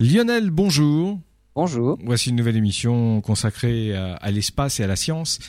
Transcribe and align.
Lionel, 0.00 0.48
bonjour. 0.48 1.20
Bonjour. 1.54 1.98
Voici 2.02 2.30
une 2.30 2.36
nouvelle 2.36 2.56
émission 2.56 3.20
consacrée 3.20 3.94
à, 3.94 4.30
l'espace 4.30 4.80
et 4.80 4.84
à 4.84 4.86
la 4.86 4.96
science. 4.96 5.40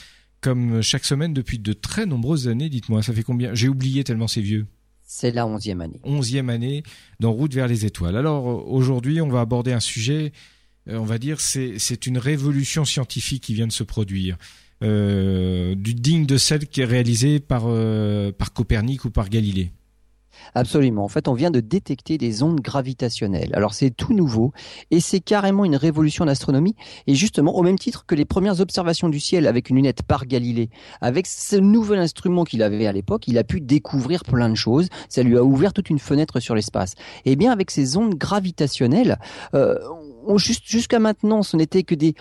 Comme 0.42 0.82
chaque 0.82 1.06
semaine 1.06 1.32
depuis 1.32 1.58
de 1.58 1.72
très 1.72 2.04
nombreuses 2.04 2.48
années, 2.48 2.68
dites-moi, 2.68 3.02
ça 3.02 3.14
fait 3.14 3.22
combien? 3.22 3.54
J'ai 3.54 3.68
oublié 3.68 4.04
tellement 4.04 4.28
c'est 4.28 4.42
vieux. 4.42 4.66
C'est 5.04 5.30
la 5.30 5.46
onzième 5.46 5.80
année. 5.80 6.00
Onzième 6.04 6.50
année 6.50 6.82
dans 7.18 7.32
Route 7.32 7.54
vers 7.54 7.66
les 7.66 7.86
étoiles. 7.86 8.14
Alors 8.14 8.70
aujourd'hui, 8.70 9.22
on 9.22 9.28
va 9.28 9.40
aborder 9.40 9.72
un 9.72 9.80
sujet, 9.80 10.32
euh, 10.86 10.98
on 10.98 11.04
va 11.04 11.16
dire, 11.16 11.40
c'est 11.40 12.06
une 12.06 12.18
révolution 12.18 12.84
scientifique 12.84 13.44
qui 13.44 13.54
vient 13.54 13.66
de 13.66 13.72
se 13.72 13.84
produire. 13.84 14.36
Euh, 14.82 15.74
du 15.74 15.94
digne 15.94 16.26
de 16.26 16.36
celle 16.36 16.66
qui 16.66 16.82
est 16.82 16.84
réalisée 16.84 17.40
par, 17.40 17.62
euh, 17.68 18.32
par 18.32 18.52
Copernic 18.52 19.06
ou 19.06 19.10
par 19.10 19.30
Galilée. 19.30 19.72
Absolument. 20.54 21.04
En 21.04 21.08
fait, 21.08 21.28
on 21.28 21.34
vient 21.34 21.50
de 21.50 21.60
détecter 21.60 22.18
des 22.18 22.42
ondes 22.42 22.60
gravitationnelles. 22.60 23.50
Alors 23.54 23.74
c'est 23.74 23.90
tout 23.90 24.12
nouveau 24.12 24.52
et 24.90 25.00
c'est 25.00 25.20
carrément 25.20 25.64
une 25.64 25.76
révolution 25.76 26.24
d'astronomie. 26.24 26.76
Et 27.06 27.14
justement, 27.14 27.56
au 27.56 27.62
même 27.62 27.78
titre 27.78 28.04
que 28.06 28.14
les 28.14 28.24
premières 28.24 28.60
observations 28.60 29.08
du 29.08 29.20
ciel 29.20 29.46
avec 29.46 29.70
une 29.70 29.76
lunette 29.76 30.02
par 30.02 30.26
Galilée, 30.26 30.70
avec 31.00 31.26
ce 31.26 31.56
nouvel 31.56 31.98
instrument 31.98 32.44
qu'il 32.44 32.62
avait 32.62 32.86
à 32.86 32.92
l'époque, 32.92 33.28
il 33.28 33.38
a 33.38 33.44
pu 33.44 33.60
découvrir 33.60 34.24
plein 34.24 34.48
de 34.48 34.54
choses. 34.54 34.88
Ça 35.08 35.22
lui 35.22 35.36
a 35.36 35.44
ouvert 35.44 35.72
toute 35.72 35.90
une 35.90 35.98
fenêtre 35.98 36.40
sur 36.40 36.54
l'espace. 36.54 36.94
Et 37.24 37.32
eh 37.32 37.36
bien 37.36 37.52
avec 37.52 37.70
ces 37.70 37.96
ondes 37.96 38.14
gravitationnelles, 38.14 39.18
euh, 39.54 39.76
jusqu'à 40.36 40.98
maintenant, 40.98 41.42
ce 41.42 41.56
n'était 41.56 41.82
que 41.82 41.94
des 41.94 42.14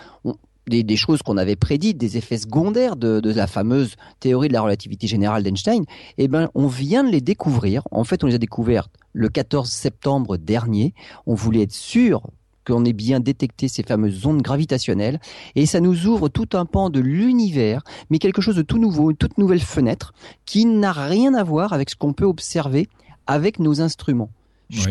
des, 0.67 0.95
choses 0.95 1.21
qu'on 1.21 1.37
avait 1.37 1.55
prédites, 1.55 1.97
des 1.97 2.17
effets 2.17 2.37
secondaires 2.37 2.95
de, 2.95 3.21
la 3.23 3.47
fameuse 3.47 3.95
théorie 4.19 4.47
de 4.47 4.53
la 4.53 4.61
relativité 4.61 5.07
générale 5.07 5.43
d'Einstein, 5.43 5.83
eh 6.17 6.27
ben, 6.27 6.49
on 6.55 6.67
vient 6.67 7.03
de 7.03 7.09
les 7.09 7.21
découvrir. 7.21 7.83
En 7.91 8.03
fait, 8.03 8.23
on 8.23 8.27
les 8.27 8.35
a 8.35 8.37
découvertes 8.37 8.91
le 9.13 9.29
14 9.29 9.69
septembre 9.69 10.37
dernier. 10.37 10.93
On 11.25 11.33
voulait 11.33 11.63
être 11.63 11.73
sûr 11.73 12.21
qu'on 12.65 12.85
ait 12.85 12.93
bien 12.93 13.19
détecté 13.19 13.67
ces 13.67 13.83
fameuses 13.83 14.25
ondes 14.25 14.41
gravitationnelles. 14.41 15.19
Et 15.55 15.65
ça 15.65 15.79
nous 15.79 16.05
ouvre 16.05 16.29
tout 16.29 16.49
un 16.53 16.65
pan 16.65 16.89
de 16.89 16.99
l'univers, 16.99 17.83
mais 18.09 18.19
quelque 18.19 18.41
chose 18.41 18.55
de 18.55 18.61
tout 18.61 18.77
nouveau, 18.77 19.09
une 19.09 19.17
toute 19.17 19.37
nouvelle 19.37 19.61
fenêtre 19.61 20.13
qui 20.45 20.65
n'a 20.65 20.91
rien 20.91 21.33
à 21.33 21.43
voir 21.43 21.73
avec 21.73 21.89
ce 21.89 21.95
qu'on 21.95 22.13
peut 22.13 22.25
observer 22.25 22.87
avec 23.27 23.59
nos 23.59 23.81
instruments 23.81 24.29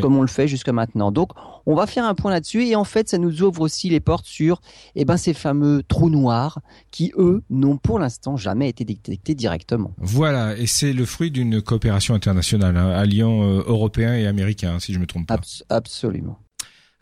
comme 0.01 0.17
on 0.17 0.23
le 0.23 0.29
fait 0.29 0.49
jusqu'à 0.49 0.73
maintenant. 0.73 1.13
Donc, 1.13 1.31
on 1.67 1.75
va 1.75 1.87
faire 1.87 2.05
un 2.05 2.15
point 2.15 2.31
là-dessus 2.31 2.65
et 2.65 2.77
en 2.77 2.85
fait, 2.85 3.09
ça 3.09 3.19
nous 3.19 3.43
ouvre 3.43 3.63
aussi 3.63 3.89
les 3.89 4.01
portes 4.01 4.27
sur 4.27 4.61
eh 4.95 5.05
ben, 5.05 5.17
ces 5.17 5.35
fameux 5.35 5.83
trous 5.87 6.11
noirs 6.11 6.61
qui, 6.91 7.13
eux, 7.17 7.43
n'ont 7.51 7.77
pour 7.77 7.99
l'instant 7.99 8.37
jamais 8.37 8.69
été 8.69 8.85
détectés 8.85 9.35
directement. 9.35 9.95
Voilà, 9.99 10.57
et 10.57 10.67
c'est 10.67 10.93
le 10.93 11.05
fruit 11.05 11.31
d'une 11.31 11.63
coopération 11.63 12.15
internationale 12.15 12.77
hein, 12.77 12.91
alliant 12.91 13.43
euh, 13.43 13.63
européens 13.67 14.15
et 14.15 14.27
américains, 14.27 14.79
si 14.81 14.93
je 14.93 14.99
me 14.99 15.07
trompe 15.07 15.27
pas. 15.27 15.41
absolument. 15.69 16.39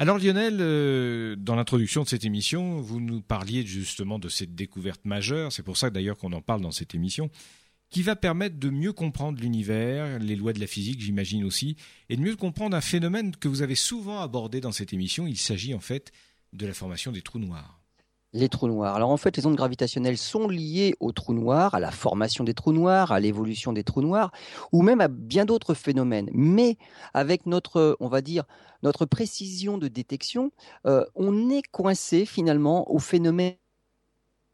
Alors 0.01 0.19
Lionel, 0.19 0.59
euh, 0.61 1.35
dans 1.37 1.57
l'introduction 1.57 2.05
de 2.05 2.09
cette 2.09 2.25
émission, 2.25 2.81
vous 2.81 3.01
nous 3.01 3.21
parliez 3.21 3.67
justement 3.67 4.21
de 4.21 4.29
cette 4.29 4.55
découverte 4.55 5.05
majeure, 5.05 5.53
c'est 5.53 5.65
pour 5.65 5.77
ça 5.77 5.91
d'ailleurs 5.91 6.17
qu'on 6.17 6.33
en 6.33 6.41
parle 6.41 6.61
dans 6.61 6.71
cette 6.71 6.95
émission, 6.95 7.31
qui 7.91 8.03
va 8.03 8.17
permettre 8.17 8.59
de 8.59 8.71
mieux 8.71 8.93
comprendre 8.93 9.41
l'univers, 9.41 10.19
les 10.19 10.37
lois 10.37 10.53
de 10.53 10.61
la 10.61 10.67
physique, 10.67 11.01
j'imagine 11.01 11.45
aussi, 11.45 11.77
et 12.09 12.17
de 12.17 12.23
mieux 12.23 12.37
comprendre 12.37 12.77
un 12.77 12.81
phénomène 12.81 13.35
que 13.35 13.49
vous 13.49 13.63
avez 13.63 13.75
souvent 13.75 14.21
abordé 14.21 14.61
dans 14.61 14.73
cette 14.73 14.93
émission. 14.93 15.27
Il 15.27 15.39
s'agit 15.39 15.75
en 15.75 15.81
fait 15.81 16.13
de 16.53 16.67
la 16.67 16.75
formation 16.75 17.13
des 17.13 17.23
trous 17.23 17.39
noirs. 17.39 17.81
Les 18.35 18.51
trous 18.51 18.69
noirs. 18.69 18.95
Alors 18.95 19.09
en 19.09 19.17
fait, 19.17 19.39
les 19.39 19.47
ondes 19.47 19.57
gravitationnelles 19.57 20.19
sont 20.19 20.49
liées 20.49 20.95
aux 21.01 21.13
trous 21.13 21.33
noirs, 21.33 21.75
à 21.75 21.81
la 21.81 21.91
formation 21.91 22.45
des 22.45 22.53
trous 22.53 22.75
noirs, 22.75 23.11
à 23.11 23.21
l'évolution 23.21 23.73
des 23.73 23.85
trous 23.85 24.03
noirs, 24.03 24.33
ou 24.71 24.83
même 24.83 25.01
à 25.01 25.09
bien 25.09 25.47
d'autres 25.47 25.73
phénomènes. 25.73 26.29
Mais 26.35 26.77
avec 27.15 27.47
notre, 27.47 27.97
on 28.01 28.09
va 28.09 28.21
dire, 28.21 28.45
notre 28.83 29.07
précision 29.07 29.79
de 29.79 29.89
détection, 29.89 30.53
euh, 30.87 31.07
on 31.15 31.49
est 31.49 31.67
coincé 31.71 32.27
finalement 32.27 32.93
au 32.93 32.99
phénomène 32.99 33.55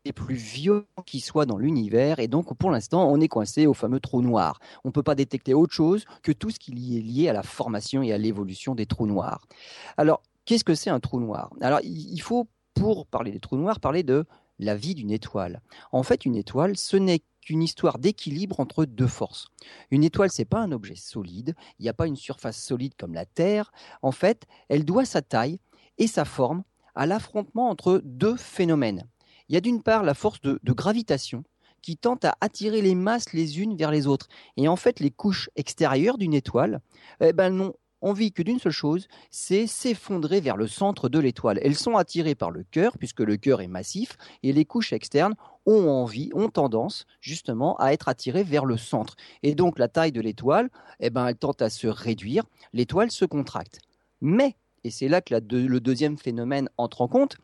les 0.05 0.13
plus 0.13 0.35
vieux 0.35 0.87
qui 1.07 1.21
soient 1.21 1.47
dans 1.47 1.57
l'univers. 1.57 2.19
Et 2.19 2.29
donc, 2.29 2.55
pour 2.57 2.71
l'instant, 2.71 3.11
on 3.11 3.21
est 3.21 3.29
coincé 3.29 3.67
au 3.67 3.75
fameux 3.75 4.01
trou 4.01 4.21
noir. 4.21 4.59
On 4.85 4.89
ne 4.89 4.93
peut 4.93 5.03
pas 5.03 5.15
détecter 5.15 5.55
autre 5.55 5.73
chose 5.73 6.05
que 6.23 6.33
tout 6.33 6.51
ce 6.51 6.59
qui 6.59 6.99
est 6.99 7.01
lié 7.01 7.29
à 7.29 7.33
la 7.33 7.43
formation 7.43 8.03
et 8.03 8.13
à 8.13 8.19
l'évolution 8.19 8.75
des 8.75 8.87
trous 8.87 9.07
noirs. 9.07 9.47
Alors, 9.97 10.23
qu'est-ce 10.45 10.65
que 10.65 10.75
c'est 10.75 10.91
un 10.91 11.01
trou 11.01 11.21
noir? 11.21 11.51
Alors, 11.61 11.81
il 11.83 12.21
faut, 12.21 12.49
pour 12.75 13.07
parler 13.07 13.31
des 13.31 13.41
trous 13.41 13.57
noirs, 13.57 13.81
parler 13.81 14.03
de 14.03 14.27
la 14.59 14.75
vie 14.75 14.95
d'une 14.95 15.11
étoile. 15.11 15.63
En 15.91 16.03
fait, 16.03 16.27
une 16.27 16.37
étoile, 16.37 16.77
ce 16.77 16.97
n'est 16.97 17.23
qu'une 17.41 17.63
histoire 17.63 17.99
d'équilibre 17.99 18.61
entre 18.61 18.85
deux 18.85 19.07
forces. 19.07 19.49
Une 19.91 20.05
étoile, 20.05 20.31
c'est 20.31 20.45
pas 20.45 20.61
un 20.61 20.73
objet 20.73 20.97
solide, 20.97 21.55
il 21.79 21.83
n'y 21.83 21.89
a 21.89 21.95
pas 21.95 22.07
une 22.07 22.17
surface 22.17 22.59
solide 22.59 22.95
comme 22.99 23.15
la 23.15 23.27
Terre. 23.27 23.73
En 24.03 24.13
fait, 24.13 24.45
elle 24.69 24.85
doit 24.85 25.05
sa 25.05 25.23
taille 25.23 25.61
et 25.99 26.07
sa 26.07 26.25
forme 26.25 26.63
à 26.95 27.07
l'affrontement 27.07 27.69
entre 27.69 28.01
deux 28.05 28.37
phénomènes. 28.37 29.07
Il 29.49 29.55
y 29.55 29.59
a 29.59 29.61
d'une 29.61 29.83
part 29.83 30.03
la 30.03 30.15
force 30.15 30.41
de, 30.41 30.59
gravitation 30.67 31.45
qui 31.83 31.97
tente 31.97 32.25
à 32.25 32.37
attirer 32.41 32.81
les 32.81 32.95
masses 32.95 33.33
les 33.35 33.61
unes 33.61 33.77
vers 33.77 33.91
les 33.91 34.07
autres. 34.07 34.29
Et 34.57 34.69
en 34.69 34.77
fait, 34.77 35.01
les 35.01 35.11
couches 35.11 35.51
extérieures 35.55 36.17
d'une 36.17 36.33
étoile, 36.33 36.81
eh 37.21 37.35
ben, 37.35 37.51
n'ont 37.51 37.75
envie 38.01 38.33
que 38.33 38.43
d'une 38.43 38.59
seule 38.59 38.73
chose, 38.73 39.07
c'est 39.31 39.67
s'effondrer 39.67 40.41
vers 40.41 40.57
le 40.57 40.67
centre 40.67 41.09
de 41.09 41.19
l'étoile. 41.19 41.59
Elles 41.63 41.77
sont 41.77 41.97
attirées 41.97 42.35
par 42.35 42.51
le 42.51 42.65
cœur, 42.65 42.97
puisque 42.99 43.21
le 43.21 43.37
cœur 43.37 43.61
est 43.61 43.69
massif, 43.69 44.17
et 44.43 44.53
les 44.53 44.65
couches 44.65 44.93
externes 44.93 45.35
ont 45.67 45.89
envie, 45.89 46.31
ont 46.35 46.49
tendance 46.49 47.07
justement 47.21 47.77
à 47.77 47.93
être 47.93 48.09
attirées 48.09 48.45
vers 48.45 48.67
le 48.67 48.77
centre. 48.77 49.17
Et 49.43 49.55
donc 49.55 49.79
la 49.79 49.89
taille 49.89 50.13
de 50.13 50.21
l'étoile, 50.21 50.71
eh 51.01 51.11
ben, 51.11 51.27
elle 51.27 51.37
tente 51.37 51.63
à 51.63 51.71
se 51.71 51.87
réduire, 51.87 52.45
l'étoile 52.73 53.11
se 53.11 53.25
contracte. 53.25 53.79
Mais, 54.21 54.57
et 54.85 54.91
c'est 54.91 55.09
là 55.09 55.21
que 55.21 55.35
le 55.35 55.81
deuxième 55.81 56.19
phénomène 56.19 56.69
entre 56.77 57.01
en 57.01 57.09
compte, 57.09 57.39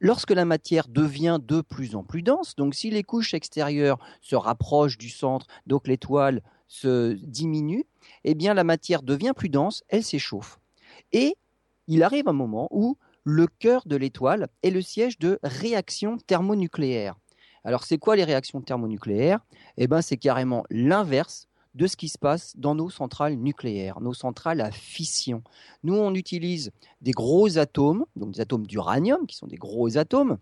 lorsque 0.00 0.30
la 0.30 0.44
matière 0.44 0.88
devient 0.88 1.38
de 1.42 1.60
plus 1.60 1.94
en 1.94 2.04
plus 2.04 2.22
dense, 2.22 2.56
donc 2.56 2.74
si 2.74 2.90
les 2.90 3.02
couches 3.02 3.34
extérieures 3.34 3.98
se 4.20 4.36
rapprochent 4.36 4.98
du 4.98 5.10
centre, 5.10 5.46
donc 5.66 5.86
l'étoile 5.86 6.42
se 6.68 7.12
diminue, 7.12 7.84
eh 8.24 8.34
bien 8.34 8.54
la 8.54 8.64
matière 8.64 9.02
devient 9.02 9.32
plus 9.36 9.48
dense, 9.48 9.84
elle 9.88 10.04
s'échauffe. 10.04 10.58
Et 11.12 11.36
il 11.86 12.02
arrive 12.02 12.28
un 12.28 12.32
moment 12.32 12.68
où 12.70 12.96
le 13.24 13.46
cœur 13.46 13.82
de 13.86 13.96
l'étoile 13.96 14.48
est 14.62 14.70
le 14.70 14.82
siège 14.82 15.18
de 15.18 15.38
réactions 15.42 16.18
thermonucléaires. 16.18 17.16
Alors 17.64 17.84
c'est 17.84 17.98
quoi 17.98 18.16
les 18.16 18.24
réactions 18.24 18.60
thermonucléaires? 18.60 19.40
Eh 19.76 19.86
bien 19.86 20.02
c'est 20.02 20.18
carrément 20.18 20.64
l'inverse 20.70 21.48
de 21.74 21.86
ce 21.86 21.96
qui 21.96 22.08
se 22.08 22.18
passe 22.18 22.54
dans 22.56 22.74
nos 22.74 22.90
centrales 22.90 23.34
nucléaires, 23.34 24.00
nos 24.00 24.14
centrales 24.14 24.60
à 24.60 24.70
fission. 24.70 25.42
Nous, 25.82 25.94
on 25.94 26.14
utilise 26.14 26.70
des 27.00 27.10
gros 27.10 27.58
atomes, 27.58 28.04
donc 28.16 28.32
des 28.32 28.40
atomes 28.40 28.66
d'uranium, 28.66 29.26
qui 29.26 29.36
sont 29.36 29.46
des 29.46 29.56
gros 29.56 29.96
atomes. 29.98 30.38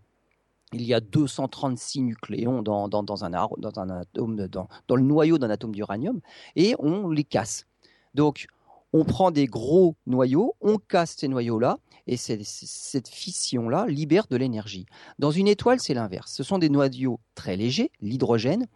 Il 0.74 0.82
y 0.82 0.94
a 0.94 1.00
236 1.00 2.02
nucléons 2.02 2.62
dans, 2.62 2.88
dans, 2.88 3.24
un, 3.24 3.30
dans 3.30 3.78
un, 3.78 4.02
dans, 4.14 4.68
dans 4.88 4.96
le 4.96 5.02
noyau 5.02 5.38
d'un 5.38 5.50
atome 5.50 5.74
d'uranium, 5.74 6.20
et 6.56 6.74
on 6.78 7.10
les 7.10 7.24
casse. 7.24 7.66
Donc, 8.14 8.46
on 8.92 9.04
prend 9.04 9.30
des 9.30 9.46
gros 9.46 9.96
noyaux, 10.06 10.54
on 10.60 10.76
casse 10.76 11.16
ces 11.16 11.28
noyaux-là, 11.28 11.78
et 12.06 12.16
cette 12.16 13.08
fission-là 13.08 13.86
libère 13.86 14.26
de 14.28 14.36
l'énergie. 14.36 14.86
Dans 15.18 15.30
une 15.30 15.48
étoile, 15.48 15.80
c'est 15.80 15.94
l'inverse. 15.94 16.32
Ce 16.32 16.42
sont 16.42 16.58
des 16.58 16.68
noyaux 16.68 17.20
très 17.34 17.56
légers, 17.56 17.90
l'hydrogène, 18.00 18.66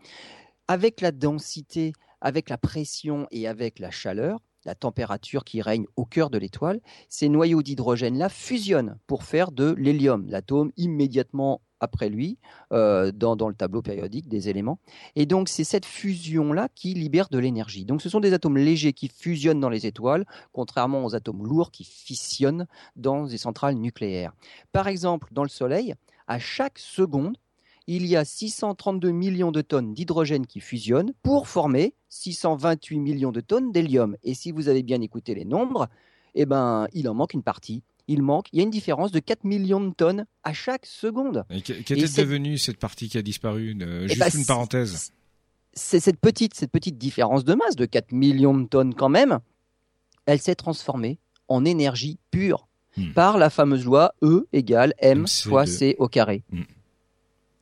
avec 0.68 1.00
la 1.00 1.12
densité 1.12 1.92
avec 2.26 2.50
la 2.50 2.58
pression 2.58 3.28
et 3.30 3.46
avec 3.46 3.78
la 3.78 3.92
chaleur, 3.92 4.40
la 4.64 4.74
température 4.74 5.44
qui 5.44 5.62
règne 5.62 5.86
au 5.94 6.04
cœur 6.04 6.28
de 6.28 6.38
l'étoile, 6.38 6.80
ces 7.08 7.28
noyaux 7.28 7.62
d'hydrogène-là 7.62 8.28
fusionnent 8.28 8.98
pour 9.06 9.22
faire 9.22 9.52
de 9.52 9.76
l'hélium, 9.78 10.26
l'atome 10.28 10.72
immédiatement 10.76 11.60
après 11.78 12.08
lui, 12.08 12.38
euh, 12.72 13.12
dans, 13.12 13.36
le 13.48 13.54
tableau 13.54 13.80
périodique 13.80 14.26
des 14.26 14.48
éléments. 14.48 14.80
Et 15.14 15.24
donc, 15.24 15.48
c'est 15.48 15.62
cette 15.62 15.86
fusion-là 15.86 16.68
qui 16.74 16.94
libère 16.94 17.28
de 17.28 17.38
l'énergie. 17.38 17.84
Donc, 17.84 18.02
ce 18.02 18.08
sont 18.08 18.18
des 18.18 18.32
atomes 18.32 18.58
légers 18.58 18.92
qui 18.92 19.06
fusionnent 19.06 19.60
dans 19.60 19.70
les 19.70 19.86
étoiles, 19.86 20.26
contrairement 20.50 21.04
aux 21.04 21.14
atomes 21.14 21.46
lourds 21.46 21.70
qui 21.70 21.84
fissionnent 21.84 22.66
dans 22.96 23.26
les 23.26 23.38
centrales 23.38 23.76
nucléaires. 23.76 24.32
Par 24.72 24.88
exemple, 24.88 25.28
dans 25.30 25.44
le 25.44 25.48
Soleil, 25.48 25.94
à 26.26 26.40
chaque 26.40 26.80
seconde, 26.80 27.36
il 27.86 28.06
y 28.06 28.16
a 28.16 28.24
632 28.24 29.10
millions 29.10 29.52
de 29.52 29.62
tonnes 29.62 29.94
d'hydrogène 29.94 30.46
qui 30.46 30.60
fusionnent 30.60 31.12
pour 31.22 31.48
former 31.48 31.94
628 32.08 32.98
millions 32.98 33.32
de 33.32 33.40
tonnes 33.40 33.72
d'hélium. 33.72 34.16
Et 34.24 34.34
si 34.34 34.50
vous 34.50 34.68
avez 34.68 34.82
bien 34.82 35.00
écouté 35.00 35.34
les 35.34 35.44
nombres, 35.44 35.88
eh 36.34 36.46
ben, 36.46 36.88
il 36.92 37.08
en 37.08 37.14
manque 37.14 37.34
une 37.34 37.42
partie. 37.42 37.82
Il 38.08 38.22
manque, 38.22 38.46
il 38.52 38.58
y 38.58 38.60
a 38.60 38.62
une 38.62 38.70
différence 38.70 39.10
de 39.10 39.18
4 39.18 39.44
millions 39.44 39.80
de 39.80 39.92
tonnes 39.92 40.26
à 40.44 40.52
chaque 40.52 40.86
seconde. 40.86 41.44
Qu'est-ce 41.64 42.20
devenue 42.20 42.56
cette 42.56 42.78
partie 42.78 43.08
qui 43.08 43.18
a 43.18 43.22
disparu 43.22 43.76
eh 43.80 44.08
Juste 44.08 44.20
ben, 44.20 44.30
une 44.32 44.46
parenthèse. 44.46 45.12
C'est 45.72 46.00
cette 46.00 46.20
petite, 46.20 46.54
cette 46.54 46.70
petite 46.70 46.98
différence 46.98 47.44
de 47.44 47.54
masse 47.54 47.76
de 47.76 47.84
4 47.84 48.12
millions 48.12 48.56
de 48.56 48.66
tonnes 48.66 48.94
quand 48.94 49.08
même. 49.08 49.40
Elle 50.26 50.40
s'est 50.40 50.54
transformée 50.54 51.18
en 51.48 51.64
énergie 51.64 52.18
pure 52.30 52.68
hmm. 52.96 53.12
par 53.12 53.38
la 53.38 53.50
fameuse 53.50 53.84
loi 53.84 54.14
E 54.22 54.46
égale 54.52 54.94
M 54.98 55.26
fois 55.26 55.66
C 55.66 55.96
au 55.98 56.08
carré. 56.08 56.44
Hmm. 56.50 56.62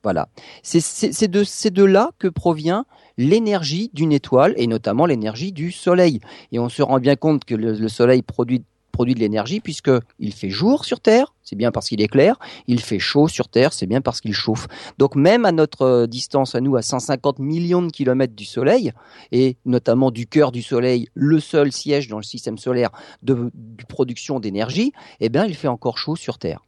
Voilà. 0.05 0.29
C'est 0.63 1.29
de, 1.29 1.85
là 1.85 2.11
que 2.19 2.29
provient 2.29 2.85
l'énergie 3.17 3.91
d'une 3.95 4.13
étoile 4.13 4.53
et 4.57 4.67
notamment 4.67 5.07
l'énergie 5.07 5.51
du 5.51 5.73
Soleil. 5.73 6.21
Et 6.53 6.59
on 6.59 6.69
se 6.69 6.83
rend 6.83 7.01
bien 7.01 7.17
compte 7.17 7.47
que 7.47 7.55
le, 7.55 7.89
Soleil 7.89 8.21
produit 8.21 8.61
de 8.61 9.19
l'énergie 9.19 9.61
puisqu'il 9.61 10.35
fait 10.35 10.51
jour 10.51 10.85
sur 10.85 11.01
Terre, 11.01 11.35
c'est 11.43 11.57
bien 11.57 11.73
parce 11.73 11.89
qu'il 11.89 12.03
est 12.03 12.09
clair, 12.09 12.39
il 12.67 12.81
fait 12.81 12.99
chaud 12.99 13.29
sur 13.29 13.49
Terre, 13.49 13.73
c'est 13.73 13.87
bien 13.87 14.03
parce 14.03 14.21
qu'il 14.21 14.35
chauffe. 14.35 14.67
Donc 14.99 15.17
même 15.17 15.47
à 15.47 15.53
notre 15.53 15.83
euh, 15.83 16.07
distance, 16.07 16.55
à 16.55 16.61
nous, 16.61 16.77
à 16.77 16.83
150 16.83 17.39
millions 17.39 17.81
de 17.81 17.91
kilomètres 17.91 18.35
du 18.35 18.45
Soleil, 18.45 18.93
et 19.33 19.57
notamment 19.65 20.11
du 20.11 20.27
cœur 20.27 20.53
du 20.53 20.61
Soleil, 20.63 21.09
le 21.15 21.41
seul 21.41 21.73
siège 21.73 22.09
dans 22.09 22.19
le 22.19 22.23
système 22.23 22.59
solaire 22.59 22.91
de, 23.23 23.51
de 23.55 23.85
production 23.89 24.39
d'énergie, 24.39 24.93
eh 25.21 25.31
bien 25.31 25.47
il 25.47 25.55
fait 25.55 25.69
encore 25.69 25.97
chaud 25.97 26.15
sur 26.15 26.37
Terre. 26.37 26.61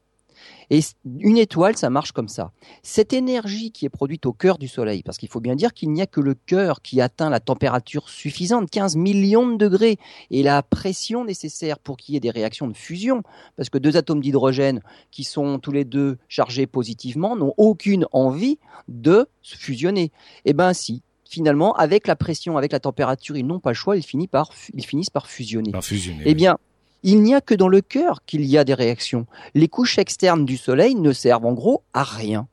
Et 0.70 0.80
une 1.20 1.38
étoile, 1.38 1.76
ça 1.76 1.90
marche 1.90 2.12
comme 2.12 2.28
ça. 2.28 2.52
Cette 2.82 3.12
énergie 3.12 3.70
qui 3.70 3.86
est 3.86 3.90
produite 3.90 4.26
au 4.26 4.32
cœur 4.32 4.58
du 4.58 4.68
Soleil, 4.68 5.02
parce 5.02 5.18
qu'il 5.18 5.28
faut 5.28 5.40
bien 5.40 5.54
dire 5.54 5.72
qu'il 5.72 5.92
n'y 5.92 6.02
a 6.02 6.06
que 6.06 6.20
le 6.20 6.34
cœur 6.34 6.82
qui 6.82 7.00
atteint 7.00 7.30
la 7.30 7.40
température 7.40 8.08
suffisante, 8.08 8.70
15 8.70 8.96
millions 8.96 9.46
de 9.46 9.56
degrés, 9.56 9.98
et 10.30 10.42
la 10.42 10.62
pression 10.62 11.24
nécessaire 11.24 11.78
pour 11.78 11.96
qu'il 11.96 12.14
y 12.14 12.16
ait 12.16 12.20
des 12.20 12.30
réactions 12.30 12.68
de 12.68 12.76
fusion, 12.76 13.22
parce 13.56 13.70
que 13.70 13.78
deux 13.78 13.96
atomes 13.96 14.20
d'hydrogène 14.20 14.80
qui 15.10 15.24
sont 15.24 15.58
tous 15.58 15.72
les 15.72 15.84
deux 15.84 16.18
chargés 16.28 16.66
positivement 16.66 17.36
n'ont 17.36 17.54
aucune 17.56 18.06
envie 18.12 18.58
de 18.88 19.28
fusionner. 19.42 20.10
Eh 20.44 20.52
bien 20.52 20.72
si, 20.72 21.02
finalement, 21.28 21.74
avec 21.74 22.06
la 22.06 22.16
pression, 22.16 22.56
avec 22.56 22.72
la 22.72 22.80
température, 22.80 23.36
ils 23.36 23.46
n'ont 23.46 23.60
pas 23.60 23.70
le 23.70 23.74
choix, 23.74 23.96
ils 23.96 24.02
finissent 24.02 24.28
par, 24.28 24.50
ils 24.74 24.84
finissent 24.84 25.10
par 25.10 25.28
fusionner. 25.28 25.70
Par 25.72 25.84
fusionner. 25.84 26.22
Eh 26.24 26.34
bien, 26.34 26.58
il 27.06 27.22
n'y 27.22 27.36
a 27.36 27.40
que 27.40 27.54
dans 27.54 27.68
le 27.68 27.82
cœur 27.82 28.24
qu'il 28.26 28.44
y 28.44 28.58
a 28.58 28.64
des 28.64 28.74
réactions. 28.74 29.26
Les 29.54 29.68
couches 29.68 29.96
externes 29.96 30.44
du 30.44 30.56
Soleil 30.56 30.96
ne 30.96 31.12
servent 31.12 31.46
en 31.46 31.52
gros 31.52 31.84
à 31.94 32.02
rien. 32.02 32.48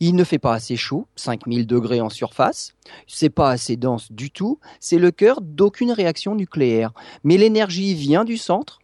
Il 0.00 0.16
ne 0.16 0.24
fait 0.24 0.38
pas 0.38 0.54
assez 0.54 0.76
chaud, 0.76 1.06
5000 1.16 1.66
degrés 1.66 2.00
en 2.00 2.08
surface, 2.08 2.72
c'est 3.06 3.28
pas 3.28 3.50
assez 3.50 3.76
dense 3.76 4.10
du 4.10 4.30
tout, 4.30 4.58
c'est 4.80 4.98
le 4.98 5.10
cœur 5.10 5.42
d'aucune 5.42 5.92
réaction 5.92 6.34
nucléaire. 6.34 6.92
Mais 7.22 7.36
l'énergie 7.36 7.92
vient 7.92 8.24
du 8.24 8.38
centre, 8.38 8.78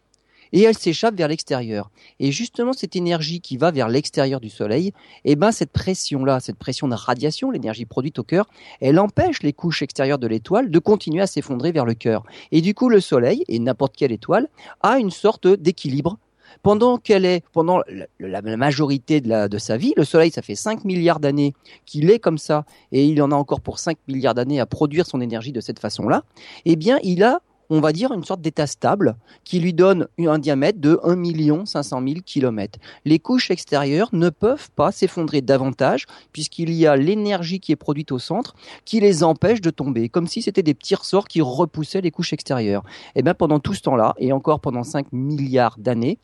et 0.53 0.63
elle 0.63 0.77
s'échappe 0.77 1.15
vers 1.15 1.27
l'extérieur. 1.27 1.89
Et 2.19 2.31
justement, 2.31 2.73
cette 2.73 2.95
énergie 2.95 3.41
qui 3.41 3.57
va 3.57 3.71
vers 3.71 3.89
l'extérieur 3.89 4.39
du 4.39 4.49
Soleil, 4.49 4.93
eh 5.25 5.35
ben, 5.35 5.51
cette 5.51 5.71
pression-là, 5.71 6.39
cette 6.39 6.57
pression 6.57 6.87
de 6.87 6.95
radiation, 6.95 7.51
l'énergie 7.51 7.85
produite 7.85 8.19
au 8.19 8.23
cœur, 8.23 8.47
elle 8.81 8.99
empêche 8.99 9.43
les 9.43 9.53
couches 9.53 9.81
extérieures 9.81 10.19
de 10.19 10.27
l'étoile 10.27 10.69
de 10.69 10.79
continuer 10.79 11.21
à 11.21 11.27
s'effondrer 11.27 11.71
vers 11.71 11.85
le 11.85 11.93
cœur. 11.93 12.23
Et 12.51 12.61
du 12.61 12.73
coup, 12.73 12.89
le 12.89 12.99
Soleil, 12.99 13.43
et 13.47 13.59
n'importe 13.59 13.95
quelle 13.95 14.11
étoile, 14.11 14.47
a 14.81 14.99
une 14.99 15.11
sorte 15.11 15.47
d'équilibre 15.47 16.17
pendant 16.63 16.97
qu'elle 16.97 17.25
est, 17.25 17.43
pendant 17.51 17.81
la, 18.19 18.41
majorité 18.41 19.21
de, 19.21 19.47
de, 19.47 19.57
sa 19.57 19.77
vie, 19.77 19.93
le 19.95 20.03
Soleil, 20.03 20.31
ça 20.31 20.41
fait 20.41 20.55
5 20.55 20.83
milliards 20.83 21.19
d'années 21.19 21.53
qu'il 21.85 22.09
est 22.09 22.19
comme 22.19 22.37
ça, 22.37 22.65
et 22.91 23.05
il 23.05 23.21
en 23.21 23.31
a 23.31 23.35
encore 23.35 23.61
pour 23.61 23.79
5 23.79 23.97
milliards 24.07 24.33
d'années 24.33 24.59
à 24.59 24.65
produire 24.65 25.05
son 25.05 25.21
énergie 25.21 25.51
de 25.51 25.61
cette 25.61 25.79
façon-là, 25.79 26.23
eh 26.65 26.75
bien, 26.75 26.97
il 27.03 27.23
a 27.23 27.41
on 27.69 27.79
va 27.79 27.91
dire, 27.91 28.11
une 28.11 28.23
sorte 28.23 28.41
d'état 28.41 28.67
stable 28.67 29.15
qui 29.43 29.59
lui 29.59 29.73
donne 29.73 30.07
un 30.19 30.39
diamètre 30.39 30.79
de 30.79 30.99
1 31.03 31.65
500 31.65 32.01
000 32.07 32.19
km. 32.25 32.79
Les 33.05 33.19
couches 33.19 33.51
extérieures 33.51 34.09
ne 34.13 34.29
peuvent 34.29 34.69
pas 34.71 34.91
s'effondrer 34.91 35.41
davantage 35.41 36.05
puisqu'il 36.33 36.71
y 36.73 36.87
a 36.87 36.95
l'énergie 36.95 37.59
qui 37.59 37.71
est 37.71 37.77
produite 37.77 38.11
au 38.11 38.19
centre 38.19 38.55
qui 38.85 38.99
les 38.99 39.23
empêche 39.23 39.61
de 39.61 39.69
tomber, 39.69 40.09
comme 40.09 40.27
si 40.27 40.41
c'était 40.41 40.63
des 40.63 40.73
petits 40.73 40.95
ressorts 40.95 41.27
qui 41.27 41.41
repoussaient 41.41 42.01
les 42.01 42.11
couches 42.11 42.33
extérieures. 42.33 42.83
Et 43.15 43.19
eh 43.19 43.21
bien 43.21 43.33
pendant 43.33 43.59
tout 43.59 43.73
ce 43.73 43.81
temps-là, 43.81 44.15
et 44.17 44.31
encore 44.31 44.59
pendant 44.59 44.83
5 44.83 45.11
milliards 45.11 45.75
d'années, 45.77 46.17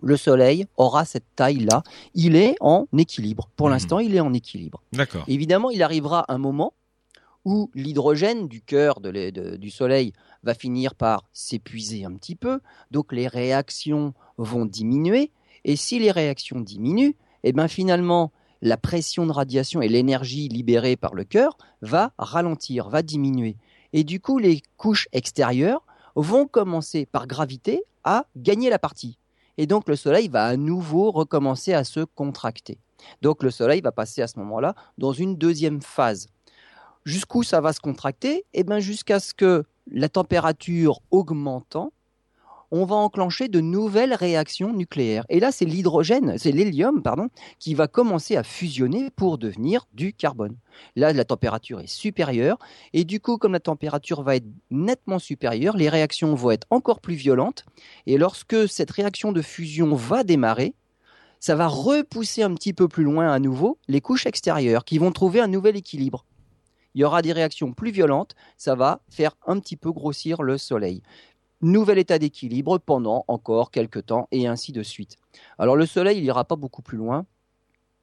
le 0.00 0.16
Soleil 0.16 0.66
aura 0.76 1.04
cette 1.04 1.24
taille-là. 1.36 1.82
Il 2.14 2.36
est 2.36 2.54
en 2.60 2.86
équilibre. 2.96 3.48
Pour 3.56 3.68
mmh. 3.68 3.70
l'instant, 3.72 3.98
il 3.98 4.14
est 4.14 4.20
en 4.20 4.32
équilibre. 4.32 4.82
D'accord. 4.92 5.24
Évidemment, 5.26 5.70
il 5.70 5.82
arrivera 5.82 6.24
un 6.28 6.38
moment 6.38 6.72
où 7.44 7.70
l'hydrogène 7.74 8.48
du 8.48 8.60
cœur 8.60 9.00
du 9.00 9.70
Soleil 9.70 10.12
va 10.42 10.54
finir 10.54 10.94
par 10.94 11.28
s'épuiser 11.32 12.04
un 12.04 12.14
petit 12.14 12.36
peu, 12.36 12.60
donc 12.90 13.12
les 13.12 13.28
réactions 13.28 14.14
vont 14.36 14.66
diminuer, 14.66 15.32
et 15.64 15.76
si 15.76 15.98
les 15.98 16.10
réactions 16.10 16.60
diminuent, 16.60 17.14
eh 17.44 17.52
bien 17.52 17.68
finalement, 17.68 18.32
la 18.60 18.76
pression 18.76 19.26
de 19.26 19.32
radiation 19.32 19.82
et 19.82 19.88
l'énergie 19.88 20.48
libérée 20.48 20.96
par 20.96 21.14
le 21.14 21.24
cœur 21.24 21.56
va 21.82 22.12
ralentir, 22.18 22.88
va 22.88 23.02
diminuer. 23.02 23.56
Et 23.92 24.04
du 24.04 24.20
coup, 24.20 24.38
les 24.38 24.62
couches 24.76 25.08
extérieures 25.12 25.84
vont 26.16 26.46
commencer 26.46 27.06
par 27.06 27.26
gravité 27.26 27.84
à 28.04 28.26
gagner 28.36 28.70
la 28.70 28.78
partie. 28.78 29.18
Et 29.56 29.66
donc 29.66 29.88
le 29.88 29.96
Soleil 29.96 30.28
va 30.28 30.44
à 30.44 30.56
nouveau 30.56 31.10
recommencer 31.10 31.72
à 31.72 31.84
se 31.84 32.00
contracter. 32.00 32.78
Donc 33.22 33.42
le 33.42 33.50
Soleil 33.50 33.80
va 33.80 33.92
passer 33.92 34.22
à 34.22 34.26
ce 34.26 34.38
moment-là 34.40 34.74
dans 34.98 35.12
une 35.12 35.36
deuxième 35.36 35.80
phase 35.80 36.28
Jusqu'où 37.04 37.42
ça 37.42 37.60
va 37.60 37.72
se 37.72 37.80
contracter 37.80 38.44
Eh 38.54 38.64
bien, 38.64 38.80
jusqu'à 38.80 39.20
ce 39.20 39.34
que 39.34 39.64
la 39.90 40.08
température 40.08 41.00
augmentant, 41.10 41.92
on 42.70 42.84
va 42.84 42.96
enclencher 42.96 43.48
de 43.48 43.60
nouvelles 43.60 44.14
réactions 44.14 44.72
nucléaires. 44.72 45.24
Et 45.28 45.40
là, 45.40 45.52
c'est 45.52 45.64
l'hydrogène, 45.64 46.36
c'est 46.36 46.52
l'hélium, 46.52 47.02
pardon, 47.02 47.28
qui 47.58 47.74
va 47.74 47.88
commencer 47.88 48.36
à 48.36 48.42
fusionner 48.42 49.10
pour 49.10 49.38
devenir 49.38 49.86
du 49.94 50.12
carbone. 50.12 50.56
Là, 50.94 51.12
la 51.12 51.24
température 51.24 51.80
est 51.80 51.86
supérieure, 51.86 52.58
et 52.92 53.04
du 53.04 53.20
coup, 53.20 53.38
comme 53.38 53.52
la 53.52 53.60
température 53.60 54.22
va 54.22 54.36
être 54.36 54.46
nettement 54.70 55.18
supérieure, 55.18 55.76
les 55.76 55.88
réactions 55.88 56.34
vont 56.34 56.50
être 56.50 56.66
encore 56.70 57.00
plus 57.00 57.14
violentes. 57.14 57.64
Et 58.06 58.18
lorsque 58.18 58.68
cette 58.68 58.90
réaction 58.90 59.32
de 59.32 59.40
fusion 59.40 59.94
va 59.94 60.24
démarrer, 60.24 60.74
ça 61.40 61.54
va 61.54 61.68
repousser 61.68 62.42
un 62.42 62.52
petit 62.54 62.72
peu 62.72 62.88
plus 62.88 63.04
loin 63.04 63.30
à 63.30 63.38
nouveau 63.38 63.78
les 63.86 64.00
couches 64.00 64.26
extérieures 64.26 64.84
qui 64.84 64.98
vont 64.98 65.12
trouver 65.12 65.40
un 65.40 65.46
nouvel 65.46 65.76
équilibre 65.76 66.24
il 66.98 67.02
y 67.02 67.04
aura 67.04 67.22
des 67.22 67.32
réactions 67.32 67.72
plus 67.72 67.92
violentes, 67.92 68.34
ça 68.56 68.74
va 68.74 69.02
faire 69.08 69.36
un 69.46 69.60
petit 69.60 69.76
peu 69.76 69.92
grossir 69.92 70.42
le 70.42 70.58
Soleil. 70.58 71.00
Nouvel 71.60 71.96
état 71.96 72.18
d'équilibre 72.18 72.78
pendant 72.78 73.24
encore 73.28 73.70
quelques 73.70 74.06
temps 74.06 74.26
et 74.32 74.48
ainsi 74.48 74.72
de 74.72 74.82
suite. 74.82 75.16
Alors 75.58 75.76
le 75.76 75.86
Soleil, 75.86 76.18
il 76.18 76.24
n'ira 76.24 76.44
pas 76.44 76.56
beaucoup 76.56 76.82
plus 76.82 76.98
loin. 76.98 77.24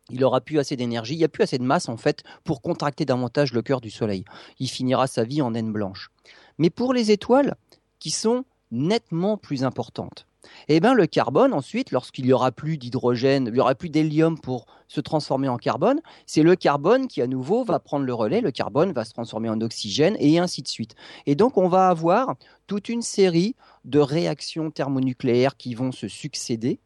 Il 0.10 0.24
aura 0.24 0.40
plus 0.40 0.60
assez 0.60 0.78
d'énergie, 0.78 1.16
il 1.16 1.18
n'y 1.18 1.26
a 1.26 1.28
plus 1.28 1.44
assez 1.44 1.58
de 1.58 1.66
masse 1.66 1.90
en 1.90 1.98
fait 1.98 2.24
pour 2.46 2.62
contracter 2.62 3.04
davantage 3.04 3.52
le 3.52 3.62
cœur 3.62 3.82
du 3.82 3.90
Soleil. 3.90 4.24
Il 4.60 4.70
finira 4.70 5.08
sa 5.08 5.26
vie 5.26 5.42
en 5.42 5.52
naine 5.52 5.74
blanche. 5.74 6.10
Mais 6.58 6.70
pour 6.70 6.94
les 6.94 7.12
étoiles, 7.12 7.58
qui 8.00 8.12
sont 8.12 8.46
nettement 8.72 9.36
plus 9.36 9.66
importantes, 9.66 10.26
eh 10.68 10.80
bien, 10.80 10.94
le 10.94 11.08
carbone, 11.08 11.54
ensuite, 11.54 11.92
lorsqu'il 11.92 12.26
n'y 12.26 12.34
aura 12.34 12.52
plus 12.52 12.78
d'hydrogène, 12.78 13.48
il 13.48 13.54
n'y 13.54 13.60
aura 13.60 13.76
plus 13.76 13.90
d'hélium 13.90 14.40
pour 14.40 14.66
se 14.88 15.02
transformer 15.02 15.48
en 15.48 15.58
carbone, 15.58 16.02
c'est 16.26 16.44
le 16.44 16.56
carbone 16.56 17.08
qui, 17.08 17.22
à 17.22 17.28
nouveau, 17.28 17.64
va 17.64 17.80
prendre 17.80 18.06
le 18.06 18.14
relais. 18.14 18.42
Le 18.42 18.52
carbone 18.52 18.92
va 18.92 19.06
se 19.06 19.14
transformer 19.14 19.50
en 19.50 19.60
oxygène 19.62 20.16
et 20.20 20.40
ainsi 20.40 20.62
de 20.62 20.68
suite. 20.68 20.96
Et 21.26 21.36
donc, 21.36 21.58
on 21.58 21.68
va 21.68 21.90
avoir 21.90 22.36
toute 22.68 22.90
une 22.90 23.02
série 23.02 23.56
de 23.84 24.00
réactions 24.00 24.72
thermonucléaires 24.72 25.58
qui 25.58 25.74
vont 25.74 25.92
se 25.92 26.08
succéder. 26.08 26.80